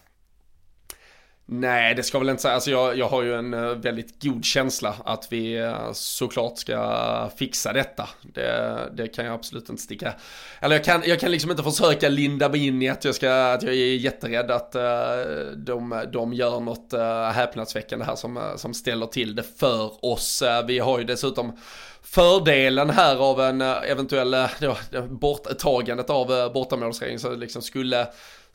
Nej, 1.51 1.95
det 1.95 2.03
ska 2.03 2.19
väl 2.19 2.29
inte 2.29 2.41
säga. 2.41 2.53
Alltså 2.53 2.71
jag, 2.71 2.97
jag 2.97 3.09
har 3.09 3.23
ju 3.23 3.35
en 3.35 3.53
eh, 3.53 3.59
väldigt 3.59 4.23
god 4.23 4.45
känsla 4.45 4.95
att 5.05 5.27
vi 5.29 5.57
eh, 5.57 5.91
såklart 5.93 6.57
ska 6.57 7.29
fixa 7.37 7.73
detta. 7.73 8.09
Det, 8.21 8.89
det 8.93 9.07
kan 9.07 9.25
jag 9.25 9.33
absolut 9.33 9.69
inte 9.69 9.81
sticka. 9.81 10.13
Eller 10.59 10.75
jag 10.75 10.85
kan, 10.85 11.01
jag 11.05 11.19
kan 11.19 11.31
liksom 11.31 11.51
inte 11.51 11.63
försöka 11.63 12.09
linda 12.09 12.49
mig 12.49 12.67
in 12.67 12.81
i 12.81 12.89
att 12.89 13.05
jag, 13.05 13.15
ska, 13.15 13.51
att 13.53 13.63
jag 13.63 13.73
är 13.73 13.95
jätterädd 13.95 14.51
att 14.51 14.75
uh, 14.75 14.81
de, 15.57 16.03
de 16.13 16.33
gör 16.33 16.59
något 16.59 16.93
uh, 16.93 17.23
häpnadsväckande 17.23 18.05
här 18.05 18.15
som, 18.15 18.39
som 18.55 18.73
ställer 18.73 19.05
till 19.05 19.35
det 19.35 19.43
för 19.59 20.05
oss. 20.05 20.41
Uh, 20.41 20.65
vi 20.67 20.79
har 20.79 20.99
ju 20.99 21.03
dessutom 21.03 21.57
fördelen 22.03 22.89
här 22.89 23.17
av 23.17 23.41
en 23.41 23.61
eventuell 23.61 24.35
ja, 24.59 24.77
borttagandet 25.09 26.09
av 26.09 26.53
bortamålsregeln 26.53 27.19
så 27.19 27.35
liksom 27.35 27.61
skulle 27.61 28.07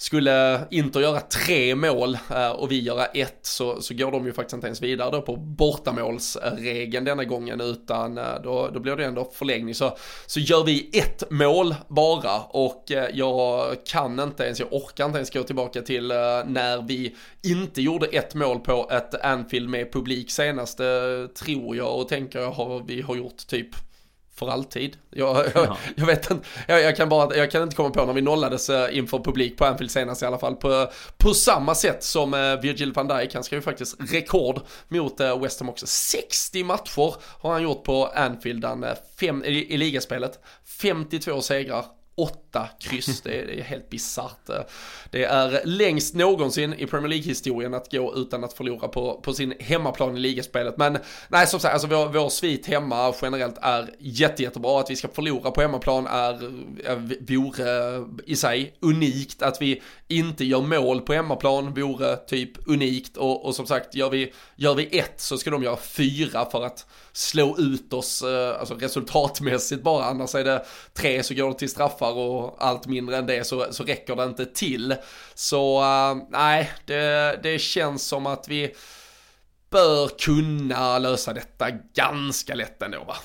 skulle 0.05 0.61
Inter 0.70 1.00
göra 1.00 1.20
tre 1.20 1.74
mål 1.74 2.18
eh, 2.30 2.50
och 2.50 2.72
vi 2.72 2.80
göra 2.80 3.05
ett 3.05 3.38
så, 3.42 3.82
så 3.82 3.94
går 3.94 4.12
de 4.12 4.26
ju 4.26 4.32
faktiskt 4.32 4.55
inte 4.55 4.66
ens 4.66 4.82
vidare 4.82 5.11
då 5.11 5.22
på 5.22 5.36
bortamålsregeln 5.36 7.05
denna 7.05 7.24
gången 7.24 7.61
utan 7.61 8.18
eh, 8.18 8.24
då, 8.42 8.70
då 8.74 8.80
blir 8.80 8.96
det 8.96 9.05
ändå 9.05 9.30
förlängning. 9.34 9.74
Så, 9.74 9.96
så 10.26 10.40
gör 10.40 10.64
vi 10.64 10.90
ett 10.92 11.30
mål 11.30 11.74
bara 11.88 12.40
och 12.40 12.92
eh, 12.92 13.09
jag 13.12 13.74
kan 13.84 14.20
inte 14.20 14.44
ens, 14.44 14.61
jag 14.61 14.72
orkar 14.72 15.05
inte 15.05 15.18
ens 15.18 15.30
gå 15.30 15.42
tillbaka 15.42 15.82
till 15.82 16.09
när 16.46 16.82
vi 16.88 17.14
inte 17.42 17.82
gjorde 17.82 18.07
ett 18.07 18.34
mål 18.34 18.61
på 18.61 18.88
ett 18.90 19.24
Anfield 19.24 19.68
med 19.68 19.92
publik 19.92 20.30
senast, 20.30 20.80
tror 21.38 21.76
jag 21.76 22.00
och 22.00 22.09
tänker 22.09 22.38
jag 22.40 22.50
har, 22.50 22.82
vi 22.86 23.02
har 23.02 23.16
gjort 23.16 23.46
typ 23.46 23.76
för 24.35 24.49
alltid. 24.49 24.97
Jag, 25.11 25.47
jag, 25.55 25.76
jag 25.97 26.07
vet 26.07 26.30
inte, 26.30 26.47
jag, 26.68 26.82
jag, 26.82 26.97
kan 26.97 27.09
bara, 27.09 27.37
jag 27.37 27.51
kan 27.51 27.62
inte 27.62 27.76
komma 27.76 27.91
på 27.91 28.05
när 28.05 28.12
vi 28.12 28.20
nollades 28.20 28.70
eh, 28.70 28.99
inför 28.99 29.18
publik 29.18 29.59
på 29.59 29.64
Anfield 29.64 29.91
senast 29.91 30.22
i 30.22 30.26
alla 30.26 30.39
fall. 30.39 30.57
På, 30.57 30.91
på 31.16 31.35
samma 31.35 31.74
sätt 31.74 32.05
som 32.05 32.35
eh, 32.35 32.61
Virgil 32.61 32.93
van 32.93 33.09
Dijk, 33.09 33.35
han 33.35 33.45
ju 33.51 33.62
faktiskt 33.62 33.97
rekord 34.12 34.61
mot 34.89 35.20
eh, 35.20 35.41
West 35.41 35.61
Ham 35.61 35.68
också. 35.68 35.87
60 35.87 36.64
matcher 36.64 37.14
har 37.41 37.53
han 37.53 37.62
gjort 37.62 37.85
på 37.85 38.07
Anfield, 38.07 38.64
han, 38.64 38.85
fem, 39.20 39.45
i, 39.45 39.74
i 39.74 39.76
ligaspelet. 39.76 40.39
52 40.80 41.41
segrar, 41.41 41.85
åtta 42.16 42.68
kryss. 42.80 43.20
Det 43.20 43.40
är, 43.40 43.46
det 43.46 43.60
är 43.60 43.62
helt 43.62 43.90
bisarrt. 43.90 44.50
Det 45.10 45.24
är 45.24 45.60
längst 45.64 46.14
någonsin 46.14 46.74
i 46.74 46.86
Premier 46.86 47.08
League-historien 47.08 47.74
att 47.74 47.92
gå 47.92 48.14
utan 48.16 48.44
att 48.44 48.52
förlora 48.52 48.88
på, 48.88 49.20
på 49.20 49.32
sin 49.32 49.54
hemmaplan 49.60 50.16
i 50.16 50.20
ligaspelet. 50.20 50.76
Men 50.76 50.98
nej, 51.28 51.46
som 51.46 51.60
sagt, 51.60 51.72
alltså 51.72 51.88
vår, 51.88 52.06
vår 52.06 52.28
svit 52.28 52.66
hemma 52.66 53.14
generellt 53.22 53.58
är 53.62 53.90
jätte, 53.98 54.42
jättebra. 54.42 54.80
Att 54.80 54.90
vi 54.90 54.96
ska 54.96 55.08
förlora 55.08 55.50
på 55.50 55.60
hemmaplan 55.60 56.06
är, 56.06 56.34
vore 57.34 58.04
i 58.26 58.36
sig 58.36 58.76
unikt. 58.80 59.42
Att 59.42 59.62
vi 59.62 59.82
inte 60.08 60.44
gör 60.44 60.60
mål 60.60 61.00
på 61.00 61.12
hemmaplan 61.12 61.74
vore 61.74 62.16
typ 62.16 62.68
unikt. 62.68 63.16
Och, 63.16 63.46
och 63.46 63.54
som 63.54 63.66
sagt, 63.66 63.94
gör 63.94 64.10
vi, 64.10 64.32
gör 64.56 64.74
vi 64.74 64.98
ett 64.98 65.20
så 65.20 65.38
ska 65.38 65.50
de 65.50 65.62
göra 65.62 65.76
fyra 65.76 66.50
för 66.50 66.64
att 66.64 66.86
slå 67.12 67.58
ut 67.58 67.92
oss, 67.92 68.22
eh, 68.22 68.60
alltså 68.60 68.74
resultatmässigt 68.74 69.82
bara. 69.82 70.04
Annars 70.04 70.34
är 70.34 70.44
det 70.44 70.64
tre 70.94 71.22
så 71.22 71.34
går 71.34 71.48
det 71.48 71.58
till 71.58 71.70
straffar 71.70 72.03
och 72.11 72.57
allt 72.59 72.86
mindre 72.86 73.16
än 73.16 73.26
det 73.26 73.46
så, 73.46 73.66
så 73.70 73.84
räcker 73.84 74.16
det 74.16 74.24
inte 74.24 74.46
till. 74.46 74.94
Så 75.34 75.80
uh, 75.80 76.22
nej, 76.28 76.70
det, 76.84 77.40
det 77.42 77.59
känns 77.59 78.07
som 78.07 78.26
att 78.26 78.48
vi 78.48 78.74
bör 79.70 80.09
kunna 80.18 80.98
lösa 80.98 81.32
detta 81.32 81.70
ganska 81.94 82.55
lätt 82.55 82.82
ändå 82.82 83.05
va. 83.05 83.16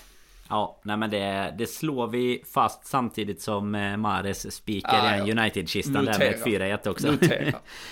Ja, 0.50 0.80
nej 0.84 0.98
men 0.98 1.10
det, 1.10 1.54
det 1.58 1.68
slår 1.68 2.08
vi 2.08 2.44
fast 2.54 2.86
samtidigt 2.86 3.42
som 3.42 3.76
eh, 3.76 3.98
Mares 3.98 4.56
spikar 4.56 5.06
ah, 5.06 5.16
ja. 5.18 5.24
United-kistan 5.24 6.06
där 6.06 6.20
med 6.20 6.28
ett 6.28 6.46
4-1 6.46 6.88
också. 6.90 7.08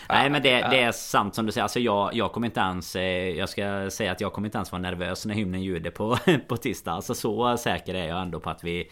nej 0.10 0.30
men 0.30 0.42
det, 0.42 0.50
det, 0.50 0.82
är 0.82 0.92
sant 0.92 1.36
som 1.36 1.46
du 1.46 1.52
säger. 1.52 1.64
Alltså 1.64 1.80
jag, 1.80 2.14
jag 2.14 2.32
kommer 2.32 2.48
inte 2.48 2.60
ens... 2.60 2.96
Eh, 2.96 3.30
jag 3.30 3.50
ska 3.50 3.90
säga 3.90 4.12
att 4.12 4.22
jag 4.22 4.34
kommer 4.34 4.48
inte 4.48 4.58
ens 4.58 4.72
vara 4.72 4.82
nervös 4.82 5.26
när 5.26 5.34
hymnen 5.36 5.64
ljuder 5.64 5.92
på, 5.92 6.18
på 6.48 6.58
tisdag. 6.58 6.92
Alltså 6.92 7.16
så 7.16 7.58
säker 7.58 7.94
är 7.94 8.08
jag 8.08 8.22
ändå 8.22 8.40
på 8.40 8.50
att 8.50 8.64
vi 8.64 8.92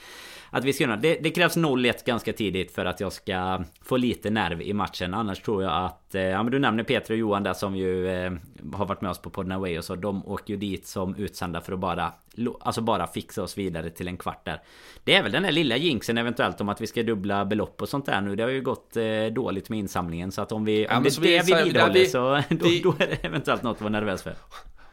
att 0.55 0.63
vi 0.63 0.73
ska 0.73 0.83
göra 0.83 0.95
det, 0.95 1.17
det 1.21 1.31
krävs 1.31 1.57
0-1 1.57 2.05
ganska 2.05 2.33
tidigt 2.33 2.71
för 2.71 2.85
att 2.85 2.99
jag 2.99 3.13
ska 3.13 3.63
få 3.81 3.97
lite 3.97 4.29
nerv 4.29 4.61
i 4.61 4.73
matchen. 4.73 5.13
Annars 5.13 5.39
tror 5.39 5.63
jag 5.63 5.85
att... 5.85 6.15
Eh, 6.15 6.21
ja 6.21 6.43
men 6.43 6.51
du 6.51 6.59
nämner 6.59 6.83
Peter 6.83 7.13
och 7.13 7.17
Johan 7.17 7.43
där 7.43 7.53
som 7.53 7.75
ju 7.75 8.09
eh, 8.09 8.31
har 8.73 8.85
varit 8.85 9.01
med 9.01 9.11
oss 9.11 9.21
på 9.21 9.29
Podden 9.29 9.51
Away 9.51 9.77
och 9.77 9.83
så. 9.83 9.95
De 9.95 10.27
åker 10.27 10.53
ju 10.53 10.59
dit 10.59 10.87
som 10.87 11.15
utsända 11.15 11.61
för 11.61 11.73
att 11.73 11.79
bara... 11.79 12.13
Alltså 12.59 12.81
bara 12.81 13.07
fixa 13.07 13.43
oss 13.43 13.57
vidare 13.57 13.89
till 13.89 14.07
en 14.07 14.17
kvart 14.17 14.45
där. 14.45 14.61
Det 15.03 15.15
är 15.15 15.23
väl 15.23 15.31
den 15.31 15.43
där 15.43 15.51
lilla 15.51 15.77
jinxen 15.77 16.17
eventuellt 16.17 16.61
om 16.61 16.69
att 16.69 16.81
vi 16.81 16.87
ska 16.87 17.03
dubbla 17.03 17.45
belopp 17.45 17.81
och 17.81 17.89
sånt 17.89 18.05
där 18.05 18.21
nu. 18.21 18.35
Det 18.35 18.43
har 18.43 18.49
ju 18.49 18.61
gått 18.61 18.97
eh, 18.97 19.25
dåligt 19.33 19.69
med 19.69 19.79
insamlingen. 19.79 20.31
Så 20.31 20.41
att 20.41 20.51
om 20.51 20.65
vi... 20.65 20.87
Om 20.87 21.03
det 21.03 21.09
är 21.09 21.21
det 21.21 21.55
vi 21.55 21.63
vidhåller 21.63 21.93
vi, 21.93 22.05
så... 22.05 22.35
Då, 22.49 22.67
då 22.83 22.95
är 22.99 23.07
det 23.07 23.25
eventuellt 23.25 23.63
något 23.63 23.75
att 23.75 23.81
vara 23.81 23.91
nervös 23.91 24.23
för. 24.23 24.33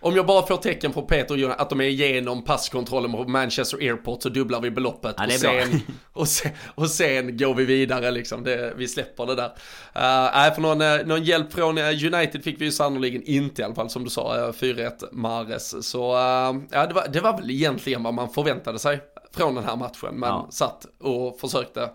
Om 0.04 0.16
jag 0.16 0.26
bara 0.26 0.46
får 0.46 0.56
tecken 0.56 0.92
från 0.92 1.06
Peter 1.06 1.34
och 1.34 1.40
Jonas 1.40 1.56
att 1.58 1.70
de 1.70 1.80
är 1.80 1.84
igenom 1.84 2.44
passkontrollen 2.44 3.12
på 3.12 3.24
Manchester 3.24 3.78
Airport 3.78 4.22
så 4.22 4.28
dubblar 4.28 4.60
vi 4.60 4.70
beloppet. 4.70 5.14
Ja, 5.18 5.24
och, 5.24 5.32
sen, 5.32 5.80
och, 6.12 6.28
sen, 6.28 6.52
och 6.74 6.90
sen 6.90 7.36
går 7.36 7.54
vi 7.54 7.64
vidare 7.64 8.10
liksom. 8.10 8.44
Det, 8.44 8.72
vi 8.76 8.88
släpper 8.88 9.26
det 9.26 9.34
där. 9.34 9.46
Uh, 9.48 10.54
för 10.54 10.60
någon, 10.60 10.82
uh, 10.82 11.06
någon 11.06 11.24
hjälp 11.24 11.52
från 11.52 11.78
uh, 11.78 11.84
United 11.84 12.44
fick 12.44 12.60
vi 12.60 12.64
ju 12.64 12.72
sannoliken 12.72 13.22
inte 13.22 13.62
i 13.62 13.64
alla 13.64 13.74
fall 13.74 13.90
som 13.90 14.04
du 14.04 14.10
sa. 14.10 14.36
Uh, 14.36 14.52
4-1 14.52 14.90
Mares. 15.12 15.88
Så 15.88 16.12
uh, 16.12 16.62
ja, 16.70 16.86
det 16.86 16.94
var, 16.94 17.08
det 17.12 17.20
var 17.20 17.36
väl 17.36 17.50
egentligen 17.50 18.02
vad 18.02 18.14
man 18.14 18.30
förväntade 18.30 18.78
sig 18.78 19.00
från 19.36 19.54
den 19.54 19.64
här 19.64 19.76
matchen. 19.76 20.18
Man 20.18 20.28
ja. 20.28 20.48
satt 20.50 20.86
och 21.00 21.40
försökte 21.40 21.90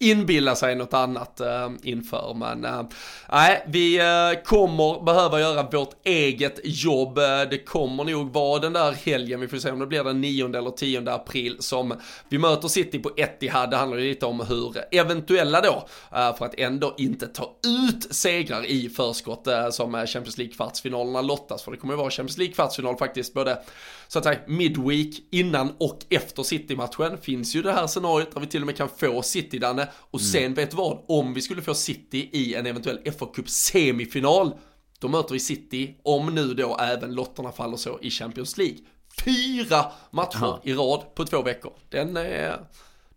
inbilla 0.00 0.56
sig 0.56 0.74
något 0.74 0.94
annat 0.94 1.40
äh, 1.40 1.70
inför. 1.82 2.34
Men 2.34 2.64
äh, 2.64 2.82
nej, 3.28 3.64
vi 3.66 3.98
äh, 3.98 4.42
kommer 4.44 5.04
behöva 5.04 5.40
göra 5.40 5.62
vårt 5.62 5.94
eget 6.04 6.60
jobb. 6.64 7.14
Det 7.50 7.64
kommer 7.66 8.04
nog 8.04 8.32
vara 8.32 8.58
den 8.58 8.72
där 8.72 8.92
helgen, 8.92 9.40
vi 9.40 9.48
får 9.48 9.56
se 9.56 9.70
om 9.70 9.78
det 9.78 9.86
blir 9.86 10.04
den 10.04 10.20
9 10.20 10.56
eller 10.56 10.70
10 10.70 11.10
april 11.10 11.56
som 11.60 11.94
vi 12.28 12.38
möter 12.38 12.68
City 12.68 12.98
på 12.98 13.10
Etihad. 13.16 13.70
Det 13.70 13.76
handlar 13.76 13.98
ju 13.98 14.08
lite 14.08 14.26
om 14.26 14.40
hur 14.40 14.74
eventuella 14.90 15.60
då, 15.60 15.88
för 16.10 16.44
att 16.44 16.54
ändå 16.58 16.94
inte 16.98 17.26
ta 17.26 17.56
ut 17.66 18.14
segrar 18.14 18.66
i 18.66 18.88
förskott 18.88 19.48
som 19.70 19.92
Champions 19.92 20.38
League 20.38 20.54
kvartsfinalerna 20.54 21.22
lottas. 21.22 21.62
För 21.62 21.70
det 21.70 21.76
kommer 21.76 21.94
ju 21.94 21.98
vara 21.98 22.10
Champions 22.10 22.38
League 22.38 22.54
kvartsfinal 22.54 22.96
faktiskt 22.96 23.34
både 23.34 23.58
så 24.12 24.18
att 24.18 24.24
säga 24.24 24.40
midweek 24.46 25.22
innan 25.30 25.74
och 25.78 25.98
efter 26.10 26.42
City-matchen 26.42 27.18
finns 27.18 27.54
ju 27.54 27.62
det 27.62 27.72
här 27.72 27.86
scenariot 27.86 28.34
där 28.34 28.40
vi 28.40 28.46
till 28.46 28.62
och 28.62 28.66
med 28.66 28.76
kan 28.76 28.88
få 28.88 29.22
City, 29.22 29.58
Danne. 29.58 29.88
Och 29.94 30.20
sen 30.20 30.42
mm. 30.42 30.54
vet 30.54 30.70
du 30.70 30.76
vad? 30.76 31.04
Om 31.08 31.34
vi 31.34 31.42
skulle 31.42 31.62
få 31.62 31.74
City 31.74 32.28
i 32.32 32.54
en 32.54 32.66
eventuell 32.66 33.12
FA 33.18 33.26
Cup 33.26 33.48
semifinal, 33.48 34.54
då 34.98 35.08
möter 35.08 35.32
vi 35.32 35.40
City, 35.40 35.94
om 36.02 36.34
nu 36.34 36.54
då 36.54 36.76
även 36.78 37.14
lotterna 37.14 37.52
faller 37.52 37.76
så 37.76 37.98
i 38.02 38.10
Champions 38.10 38.56
League. 38.58 38.78
Fyra 39.24 39.92
matcher 40.10 40.44
Aha. 40.44 40.60
i 40.64 40.72
rad 40.72 41.14
på 41.14 41.24
två 41.24 41.42
veckor. 41.42 41.72
Den 41.88 42.16
är... 42.16 42.60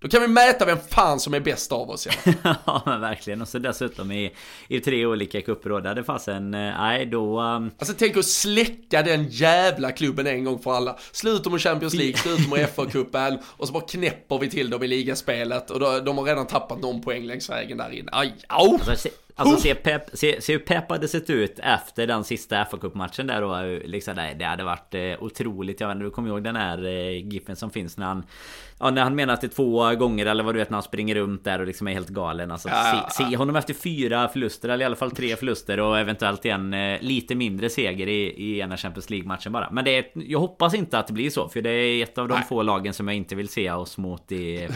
Då 0.04 0.10
kan 0.10 0.22
vi 0.22 0.28
mäta 0.28 0.66
vem 0.66 0.78
fan 0.90 1.20
som 1.20 1.34
är 1.34 1.40
bäst 1.40 1.72
av 1.72 1.90
oss 1.90 2.08
ja. 2.08 2.34
ja 2.66 2.84
men 2.86 3.02
verkligen. 3.02 3.42
Och 3.42 3.48
så 3.48 3.60
dessutom 3.60 4.12
i, 4.12 4.32
i 4.68 4.80
tre 4.80 5.06
olika 5.06 5.42
cuper 5.42 5.70
då. 5.70 5.80
Där 5.80 5.96
det 5.96 6.04
fasen, 6.04 6.54
eh, 6.54 6.60
nej 6.60 7.06
då... 7.06 7.42
Um... 7.42 7.72
Alltså 7.80 7.96
tänk 7.98 8.18
att 8.18 8.26
släcka 8.26 9.04
den 9.04 9.30
jävla 9.30 9.92
klubben 9.92 10.28
en 10.28 10.44
gång 10.44 10.60
för 10.60 10.74
alla. 10.74 10.98
Sluta 11.12 11.50
med 11.50 11.62
Champions 11.62 11.94
League, 11.94 12.18
sluta 12.18 12.56
med 12.56 12.70
FA-cupen 12.76 13.40
och 13.46 13.68
så 13.68 13.74
bara 13.74 13.84
knäpper 13.84 14.38
vi 14.38 14.50
till 14.50 14.70
dem 14.70 14.84
i 14.84 14.88
ligaspelet. 14.88 15.72
Och 15.72 15.80
då, 15.80 16.00
de 16.00 16.18
har 16.18 16.26
redan 16.26 16.48
tappat 16.48 16.82
någon 16.82 17.02
poäng 17.02 17.24
längs 17.24 17.50
vägen 17.50 17.78
där 17.78 17.90
inne. 17.90 18.10
Aj, 18.12 18.34
au! 18.48 18.80
Alltså, 18.90 19.10
Alltså 19.36 19.58
se, 19.58 19.76
pep, 19.76 20.02
se, 20.14 20.42
se 20.42 20.54
hur 20.54 20.60
Pep 20.60 20.90
hade 20.90 21.08
sett 21.08 21.30
ut 21.30 21.60
efter 21.64 22.08
den 22.08 22.24
sista 22.24 22.66
fa 22.66 22.78
matchen 22.94 23.28
där 23.28 23.42
då 23.42 23.80
liksom, 23.86 24.16
det, 24.16 24.36
det 24.40 24.46
hade 24.46 24.64
varit 24.64 24.94
eh, 24.94 25.24
otroligt. 25.24 25.80
Jag 25.80 25.88
vet 25.88 25.96
inte, 25.96 26.06
du 26.06 26.12
kommer 26.12 26.30
ihåg 26.30 26.44
den 26.44 26.56
här 26.56 26.86
eh, 26.86 27.28
giffen 27.28 27.56
som 27.56 27.72
finns 27.72 27.98
när 27.98 28.06
han 28.06 28.24
Ja 28.84 28.90
när 28.90 29.04
han 29.04 29.16
menar 29.16 29.34
att 29.34 29.42
det 29.42 29.48
är 29.48 29.50
två 29.50 29.96
gånger 29.96 30.26
eller 30.26 30.44
vad 30.44 30.56
du 30.56 30.60
vet 30.60 30.70
när 30.70 30.76
han 30.76 30.84
springer 30.84 31.16
runt 31.16 31.44
där 31.44 31.60
och 31.60 31.68
liksom 31.68 31.88
är 31.88 31.92
helt 31.94 32.10
galen. 32.10 32.52
Alltså, 32.52 32.70
ja, 32.70 33.10
se, 33.12 33.24
se, 33.24 33.36
honom 33.36 33.56
efter 33.56 33.74
fyra 33.74 34.28
förluster 34.28 34.70
eller 34.70 34.84
i 34.84 34.86
alla 34.86 34.96
fall 34.96 35.12
tre 35.12 35.36
förluster 35.36 35.80
och 35.80 36.00
eventuellt 36.00 36.46
en 36.46 36.74
eh, 36.74 37.02
lite 37.02 37.36
mindre 37.36 37.70
seger 37.70 38.08
i, 38.08 38.34
i 38.38 38.60
ena 38.60 38.78
Champions 38.78 39.10
League-matchen 39.10 39.52
bara. 39.52 39.70
Men 39.72 39.86
det 39.86 39.98
är, 39.98 40.06
jag 40.14 40.40
hoppas 40.40 40.74
inte 40.74 41.00
att 41.00 41.08
det 41.08 41.14
blir 41.14 41.30
så 41.30 41.50
för 41.50 41.62
det 41.62 41.70
är 41.70 42.04
ett 42.04 42.18
av 42.18 42.28
de 42.28 42.34
Nej. 42.34 42.44
få 42.50 42.62
lagen 42.64 42.94
som 42.94 43.08
jag 43.08 43.18
inte 43.18 43.36
vill 43.36 43.50
se 43.50 43.72
oss 43.72 43.98
mot 43.98 44.32
i, 44.32 44.68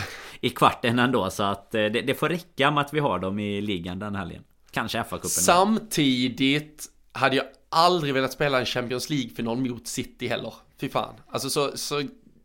i 0.41 0.49
kvarten 0.49 0.99
ändå 0.99 1.29
så 1.29 1.43
att 1.43 1.71
det, 1.71 1.89
det 1.89 2.15
får 2.15 2.29
räcka 2.29 2.71
med 2.71 2.81
att 2.81 2.93
vi 2.93 2.99
har 2.99 3.19
dem 3.19 3.39
i 3.39 3.61
ligan 3.61 3.99
den 3.99 4.15
helgen 4.15 4.43
Kanske 4.71 4.97
FA-cupen. 4.97 5.27
Samtidigt 5.27 6.85
hade 7.11 7.35
jag 7.35 7.45
aldrig 7.69 8.13
velat 8.13 8.31
spela 8.31 8.59
en 8.59 8.65
Champions 8.65 9.09
League-final 9.09 9.57
mot 9.57 9.87
City 9.87 10.27
heller. 10.27 10.53
Fy 10.81 10.89
fan. 10.89 11.13
Alltså 11.27 11.49
så, 11.49 11.77
så 11.77 12.03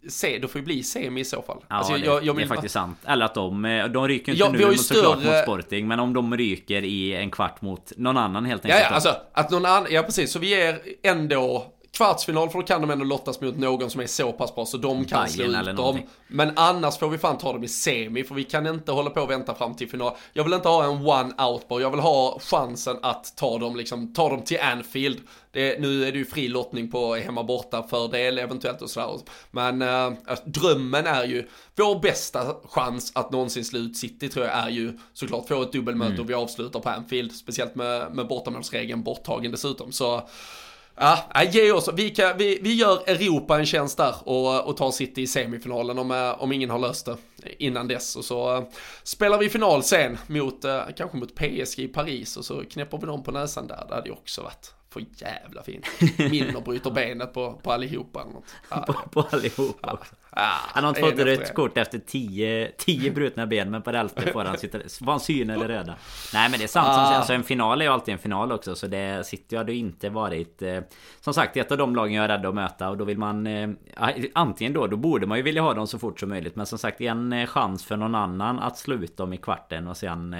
se, 0.09 0.39
då 0.39 0.49
får 0.49 0.61
ju 0.61 0.65
bli 0.65 0.83
semi 0.83 1.21
i 1.21 1.25
så 1.25 1.43
fall. 1.43 1.65
Ja, 1.69 1.77
alltså, 1.77 1.93
det, 1.93 1.99
jag, 1.99 2.25
jag 2.25 2.37
det 2.37 2.43
är 2.43 2.47
faktiskt 2.47 2.73
sant. 2.73 2.99
Eller 3.07 3.25
att 3.25 3.35
de, 3.35 3.65
eh, 3.65 3.87
de 3.87 4.09
ryker 4.09 4.33
inte 4.33 4.45
ja, 4.45 4.51
nu 4.53 4.67
mot, 4.67 4.81
större... 4.81 5.17
mot 5.17 5.43
Sporting, 5.43 5.89
men 5.89 6.01
om 6.01 6.13
de 6.13 6.37
ryker 6.37 6.83
i 6.85 7.15
en 7.15 7.31
kvart 7.31 7.63
mot 7.63 7.93
någon 7.97 8.17
annan 8.17 8.45
helt 8.45 8.65
enkelt. 8.65 8.81
Ja, 8.81 8.87
ja 8.89 8.95
alltså 8.95 9.17
att 9.33 9.51
någon 9.51 9.67
annan, 9.67 9.87
ja 9.91 10.03
precis, 10.03 10.33
så 10.33 10.39
vi 10.39 10.63
är 10.63 10.79
ändå 11.03 11.67
kvartsfinal 11.93 12.51
för 12.51 12.59
då 12.59 12.65
kan 12.65 12.81
de 12.81 12.91
ändå 12.91 13.05
lottas 13.05 13.41
mot 13.41 13.57
någon 13.57 13.91
som 13.91 14.01
är 14.01 14.07
så 14.07 14.33
pass 14.33 14.55
bra 14.55 14.67
så 14.67 14.77
de 14.77 15.05
kan 15.05 15.29
slå 15.29 15.45
ut 15.45 15.77
dem. 15.77 16.01
Men 16.29 16.53
annars 16.57 16.99
får 16.99 17.09
vi 17.09 17.19
fan 17.19 17.39
ta 17.39 17.53
dem 17.53 17.65
i 17.65 17.69
semi 17.69 18.25
för 18.25 18.35
vi 18.35 18.45
kan 18.45 18.67
inte 18.67 18.93
hålla 18.93 19.11
på 19.11 19.21
och 19.21 19.31
vänta 19.31 19.55
fram 19.55 19.75
till 19.75 19.89
final. 19.89 20.17
Jag 20.33 20.45
vill 20.45 20.53
inte 20.53 20.69
ha 20.69 20.85
en 20.85 21.07
one 21.07 21.35
out 21.45 21.69
bar, 21.69 21.81
jag 21.81 21.91
vill 21.91 22.01
ha 22.01 22.39
chansen 22.41 22.97
att 23.03 23.37
ta 23.37 23.59
dem, 23.59 23.77
liksom, 23.77 24.15
ta 24.15 24.29
dem 24.29 24.43
till 24.43 24.61
Anfield. 24.61 25.21
Det, 25.51 25.81
nu 25.81 26.05
är 26.05 26.13
det 26.13 26.19
ju 26.19 26.25
fri 26.25 26.49
lottning 26.49 26.91
på 26.91 27.15
hemma 27.15 27.43
borta 27.43 27.83
fördel 27.83 28.39
eventuellt 28.39 28.83
och 28.83 28.91
sådär. 28.91 29.21
Men 29.51 29.83
äh, 29.83 30.13
drömmen 30.45 31.07
är 31.07 31.25
ju, 31.25 31.49
vår 31.77 32.01
bästa 32.01 32.57
chans 32.65 33.13
att 33.15 33.31
någonsin 33.31 33.65
slå 33.65 33.79
ut 33.79 33.97
City 33.97 34.29
tror 34.29 34.47
jag 34.47 34.55
är 34.55 34.69
ju 34.69 34.99
såklart 35.13 35.49
få 35.49 35.63
ett 35.63 35.73
dubbelmöte 35.73 36.13
mm. 36.13 36.21
och 36.21 36.31
vi 36.31 36.35
avslutar 36.35 36.81
på 36.81 36.89
Anfield. 36.89 37.33
Speciellt 37.33 37.75
med, 37.75 38.15
med 38.15 38.29
bortamålsregeln 38.29 39.03
borttagen 39.03 39.51
dessutom. 39.51 39.93
Så 39.93 40.23
Ja, 40.97 41.43
ge 41.53 41.73
oss, 41.73 41.89
vi, 41.95 42.11
kan, 42.11 42.39
vi, 42.39 42.59
vi 42.63 42.75
gör 42.75 43.03
Europa 43.07 43.59
en 43.59 43.67
tjänst 43.67 43.97
där 43.97 44.15
och, 44.25 44.69
och 44.69 44.77
tar 44.77 44.91
City 44.91 45.23
i 45.23 45.27
semifinalen 45.27 45.99
om, 45.99 46.11
eh, 46.11 46.43
om 46.43 46.53
ingen 46.53 46.71
har 46.71 46.79
löst 46.79 47.07
det 47.07 47.17
innan 47.59 47.89
dess. 47.89 48.17
Och 48.17 48.25
så 48.25 48.57
uh, 48.57 48.65
spelar 49.03 49.39
vi 49.39 49.49
final 49.49 49.83
sen 49.83 50.19
mot, 50.27 50.65
uh, 50.65 50.81
kanske 50.97 51.17
mot 51.17 51.35
PSG 51.35 51.79
i 51.79 51.89
Paris 51.89 52.37
och 52.37 52.45
så 52.45 52.65
knäpper 52.65 52.99
vi 52.99 53.07
dem 53.07 53.23
på 53.23 53.31
näsan 53.31 53.67
där. 53.67 53.85
Det 53.89 53.95
hade 53.95 54.09
ju 54.09 54.15
också 54.15 54.43
varit 54.43 54.75
för 54.93 55.05
jävla 55.17 55.63
fint. 55.63 55.87
Milner 56.19 56.61
bryter 56.61 56.91
benet 56.95 57.33
på, 57.33 57.53
på 57.53 57.73
allihopa 57.73 58.23
eller 58.23 58.33
något. 58.33 58.87
På, 58.87 58.93
på 58.93 59.37
allihopa 59.37 59.93
också. 59.93 60.15
Han 60.35 60.85
har 60.85 60.91
inte 60.91 61.01
fått 61.01 61.19
rött 61.19 61.55
kort 61.55 61.79
efter 61.79 61.99
10 61.99 62.73
tio 62.79 63.11
brutna 63.11 63.47
ben 63.47 63.71
men 63.71 63.83
på 63.83 63.93
det 63.93 63.99
elfte 63.99 64.33
får 64.33 64.45
han, 64.45 64.59
sitta, 64.59 64.79
han 65.07 65.21
syn 65.21 65.51
eller 65.51 65.69
röda. 65.69 65.95
Nej 66.35 66.51
men 66.51 66.59
det 66.59 66.65
är 66.65 66.69
sant 66.69 66.95
som 66.95 67.05
säger, 67.05 67.19
alltså 67.19 67.33
en 67.33 67.45
final 67.45 67.81
är 67.81 67.85
ju 67.85 67.93
alltid 67.93 68.13
en 68.13 68.19
final 68.19 68.53
också 68.53 68.75
så 68.75 68.87
det 68.87 69.27
City 69.27 69.57
hade 69.57 69.73
ju 69.73 69.79
inte 69.79 70.11
varit 70.11 70.63
eh, 70.63 70.81
Som 71.21 71.35
sagt 71.35 71.57
ett 71.57 71.73
av 71.73 71.79
de 71.79 71.97
lagen 71.97 72.15
jag 72.15 72.25
är 72.25 72.29
rädd 72.29 72.47
att 72.47 72.55
möta 72.55 72.91
och 72.91 72.97
då 72.97 73.05
vill 73.05 73.19
man 73.19 73.47
eh, 73.47 73.71
Antingen 74.35 74.73
då, 74.73 74.87
då 74.87 74.97
borde 74.97 75.27
man 75.27 75.39
ju 75.39 75.43
vilja 75.43 75.63
ha 75.63 75.75
dem 75.75 75.87
så 75.87 75.99
fort 75.99 76.21
som 76.21 76.29
möjligt 76.29 76.57
men 76.57 76.67
som 76.67 76.79
sagt 76.79 77.01
en 77.01 77.33
eh, 77.33 77.47
chans 77.47 77.85
för 77.85 77.97
någon 77.97 78.15
annan 78.15 78.59
att 78.59 78.79
slå 78.79 78.95
ut 78.95 79.17
dem 79.17 79.33
i 79.33 79.37
kvarten 79.37 79.89
och 79.89 79.97
sen 79.97 80.37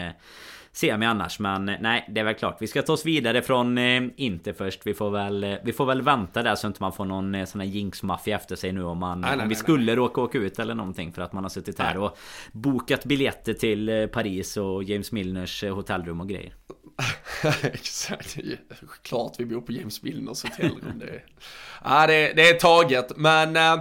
semi 0.73 1.07
annars. 1.07 1.39
Men 1.39 1.69
eh, 1.69 1.77
nej, 1.81 2.09
det 2.09 2.21
är 2.21 2.25
väl 2.25 2.35
klart. 2.35 2.57
Vi 2.61 2.67
ska 2.67 2.83
ta 2.83 2.93
oss 2.93 3.07
vidare 3.07 3.43
från 3.43 3.79
eh, 3.79 4.03
inte 4.17 4.55
först. 4.55 4.87
Vi 4.87 4.95
får 4.95 5.11
väl, 5.11 5.45
eh, 5.45 5.55
vi 5.65 5.73
får 5.73 5.87
väl 5.87 6.03
vänta 6.03 6.43
där 6.43 6.55
så 6.55 6.69
att 6.69 6.81
man 6.81 6.93
får 6.93 7.05
någon 7.05 7.47
sån 7.47 7.61
här 7.61 7.69
jinx-maffia 7.69 8.37
efter 8.37 8.57
sig 8.57 8.73
nu 8.73 8.85
om 8.85 8.99
man... 8.99 9.21
Nej, 9.21 9.31
nej, 9.31 9.43
om 9.43 9.49
vi 9.49 9.55
nej, 9.55 9.57
skulle 9.57 9.97
råka 9.97 10.21
åka 10.21 10.39
ut 10.39 10.59
eller 10.59 10.75
någonting 10.75 11.13
för 11.13 11.23
att 11.23 11.33
man 11.33 11.45
har 11.45 11.51
suttit 11.51 11.79
här 11.79 11.99
och 11.99 12.19
bokat 12.53 13.05
biljetter 13.05 13.53
till 13.53 14.09
Paris 14.13 14.57
och 14.57 14.85
James 14.85 15.13
Milners 15.13 15.65
hotellrum 15.65 16.21
och 16.21 16.29
grejer. 16.29 16.55
Exakt, 17.63 18.37
klart 19.03 19.35
vi 19.39 19.45
bor 19.45 19.61
på 19.61 19.73
James 19.73 20.03
Milners 20.03 20.43
hotellrum. 20.43 20.99
det, 20.99 21.07
är, 21.07 21.23
ja, 21.85 22.07
det, 22.07 22.33
det 22.37 22.49
är 22.49 22.55
taget, 22.55 23.17
men 23.17 23.57
äh, 23.57 23.81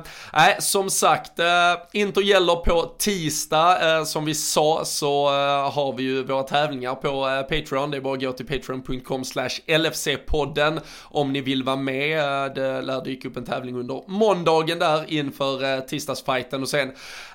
som 0.59 0.89
sagt, 0.89 1.39
äh, 1.39 1.45
Inter 1.91 2.21
gäller 2.21 2.55
på 2.55 2.95
tisdag. 2.97 3.97
Äh, 3.97 4.03
som 4.03 4.25
vi 4.25 4.35
sa 4.35 4.85
så 4.85 5.27
äh, 5.27 5.71
har 5.71 5.97
vi 5.97 6.03
ju 6.03 6.23
våra 6.23 6.43
tävlingar 6.43 6.95
på 6.95 7.27
äh, 7.29 7.41
Patreon. 7.41 7.91
Det 7.91 7.97
är 7.97 8.01
bara 8.01 8.13
att 8.13 8.21
gå 8.21 8.31
till 8.31 8.45
patreon.com 8.47 9.25
slash 9.25 9.49
LFC-podden 9.67 10.79
om 11.01 11.33
ni 11.33 11.41
vill 11.41 11.63
vara 11.63 11.75
med. 11.75 12.55
Det 12.55 12.81
lär 12.81 13.03
dyka 13.03 13.27
upp 13.27 13.37
en 13.37 13.45
tävling 13.45 13.75
under 13.75 14.03
måndagen 14.07 14.79
där 14.79 15.13
inför 15.13 15.75
äh, 15.75 15.79
tisdagsfighten 15.79 16.61
och 16.61 16.69
sen 16.69 16.91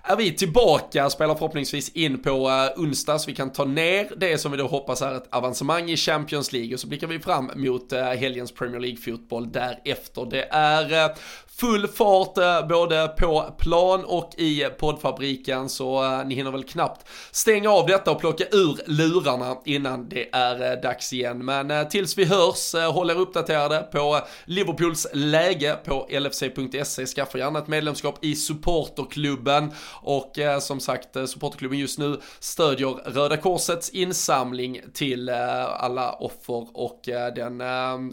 är 0.08 0.16
vi 0.16 0.32
tillbaka, 0.32 1.10
spelar 1.10 1.34
förhoppningsvis 1.34 1.88
in 1.88 2.22
på 2.22 2.30
uh, 2.30 2.82
onsdag 2.82 3.18
så 3.18 3.26
vi 3.26 3.34
kan 3.34 3.52
ta 3.52 3.64
ner 3.64 4.12
det 4.16 4.38
som 4.38 4.52
vi 4.52 4.58
då 4.58 4.66
hoppas 4.66 5.02
är 5.02 5.14
ett 5.14 5.28
avancemang 5.30 5.65
i 5.88 5.96
Champions 5.96 6.52
League 6.52 6.74
och 6.74 6.80
så 6.80 6.86
blickar 6.86 7.06
vi 7.06 7.18
fram 7.18 7.50
mot 7.54 7.92
eh, 7.92 8.04
helgens 8.04 8.52
Premier 8.52 8.80
League-fotboll 8.80 9.52
därefter. 9.52 10.26
Det 10.30 10.48
är 10.50 11.04
eh, 11.04 11.16
full 11.60 11.86
fart 11.88 12.38
eh, 12.38 12.68
både 12.68 13.08
på 13.08 13.54
plan 13.58 14.04
och 14.04 14.34
i 14.36 14.64
poddfabriken 14.78 15.68
så 15.68 16.04
eh, 16.04 16.26
ni 16.26 16.34
hinner 16.34 16.50
väl 16.50 16.64
knappt 16.64 17.06
stänga 17.30 17.70
av 17.70 17.86
detta 17.86 18.10
och 18.10 18.20
plocka 18.20 18.44
ur 18.50 18.78
lurarna 18.86 19.56
innan 19.64 20.08
det 20.08 20.28
är 20.32 20.72
eh, 20.72 20.80
dags 20.80 21.12
igen. 21.12 21.44
Men 21.44 21.88
tills 21.88 22.18
vi 22.18 22.24
hörs, 22.24 22.74
håll 22.92 23.10
er 23.10 23.14
uppdaterade 23.14 23.88
på 23.92 24.20
Liverpools 24.44 25.06
läge 25.12 25.76
på 25.84 26.08
lfc.se. 26.10 27.06
Skaffa 27.06 27.38
gärna 27.38 27.58
ett 27.58 27.68
medlemskap 27.68 28.18
i 28.24 28.36
supporterklubben 28.36 29.72
och 30.02 30.32
som 30.60 30.80
sagt 30.80 31.16
supporterklubben 31.26 31.78
just 31.78 31.98
nu 31.98 32.20
stödjer 32.40 32.88
Röda 32.88 33.36
Korsets 33.36 33.90
insamling 33.90 34.80
till 34.94 35.30
alla 35.30 36.12
offer 36.12 36.66
och 36.72 37.00
den 37.34 37.62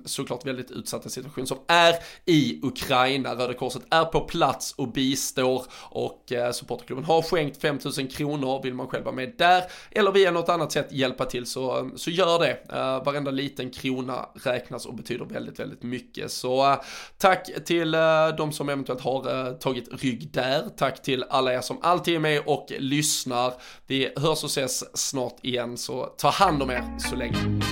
såklart 0.05 0.45
väldigt 0.45 0.71
utsatta 0.71 1.09
situation 1.09 1.47
som 1.47 1.57
är 1.67 1.95
i 2.25 2.59
Ukraina. 2.63 3.32
Röda 3.35 3.53
Korset 3.53 3.81
är 3.89 4.05
på 4.05 4.19
plats 4.19 4.73
och 4.77 4.91
bistår 4.91 5.65
och 5.89 6.31
eh, 6.31 6.51
supporterklubben 6.51 7.05
har 7.05 7.21
skänkt 7.21 7.61
5000 7.61 8.07
kronor. 8.07 8.63
Vill 8.63 8.73
man 8.73 8.87
själv 8.87 9.05
vara 9.05 9.15
med 9.15 9.33
där 9.37 9.63
eller 9.91 10.11
via 10.11 10.31
något 10.31 10.49
annat 10.49 10.71
sätt 10.71 10.91
hjälpa 10.91 11.25
till 11.25 11.45
så, 11.45 11.89
så 11.95 12.09
gör 12.09 12.39
det. 12.39 12.57
Eh, 12.69 13.03
varenda 13.03 13.31
liten 13.31 13.69
krona 13.69 14.29
räknas 14.43 14.85
och 14.85 14.95
betyder 14.95 15.25
väldigt, 15.25 15.59
väldigt 15.59 15.83
mycket. 15.83 16.31
Så 16.31 16.71
eh, 16.71 16.79
tack 17.17 17.49
till 17.65 17.93
eh, 17.93 18.27
de 18.37 18.51
som 18.51 18.69
eventuellt 18.69 19.01
har 19.01 19.53
tagit 19.59 20.03
rygg 20.03 20.29
där. 20.31 20.69
Tack 20.77 21.01
till 21.01 21.25
alla 21.29 21.53
er 21.53 21.61
som 21.61 21.77
alltid 21.81 22.15
är 22.15 22.19
med 22.19 22.41
och 22.45 22.71
lyssnar. 22.79 23.53
Vi 23.87 24.13
hörs 24.15 24.43
och 24.43 24.49
ses 24.49 24.97
snart 24.97 25.35
igen 25.41 25.77
så 25.77 26.05
ta 26.05 26.29
hand 26.29 26.63
om 26.63 26.69
er 26.69 26.97
så 27.09 27.15
länge. 27.15 27.63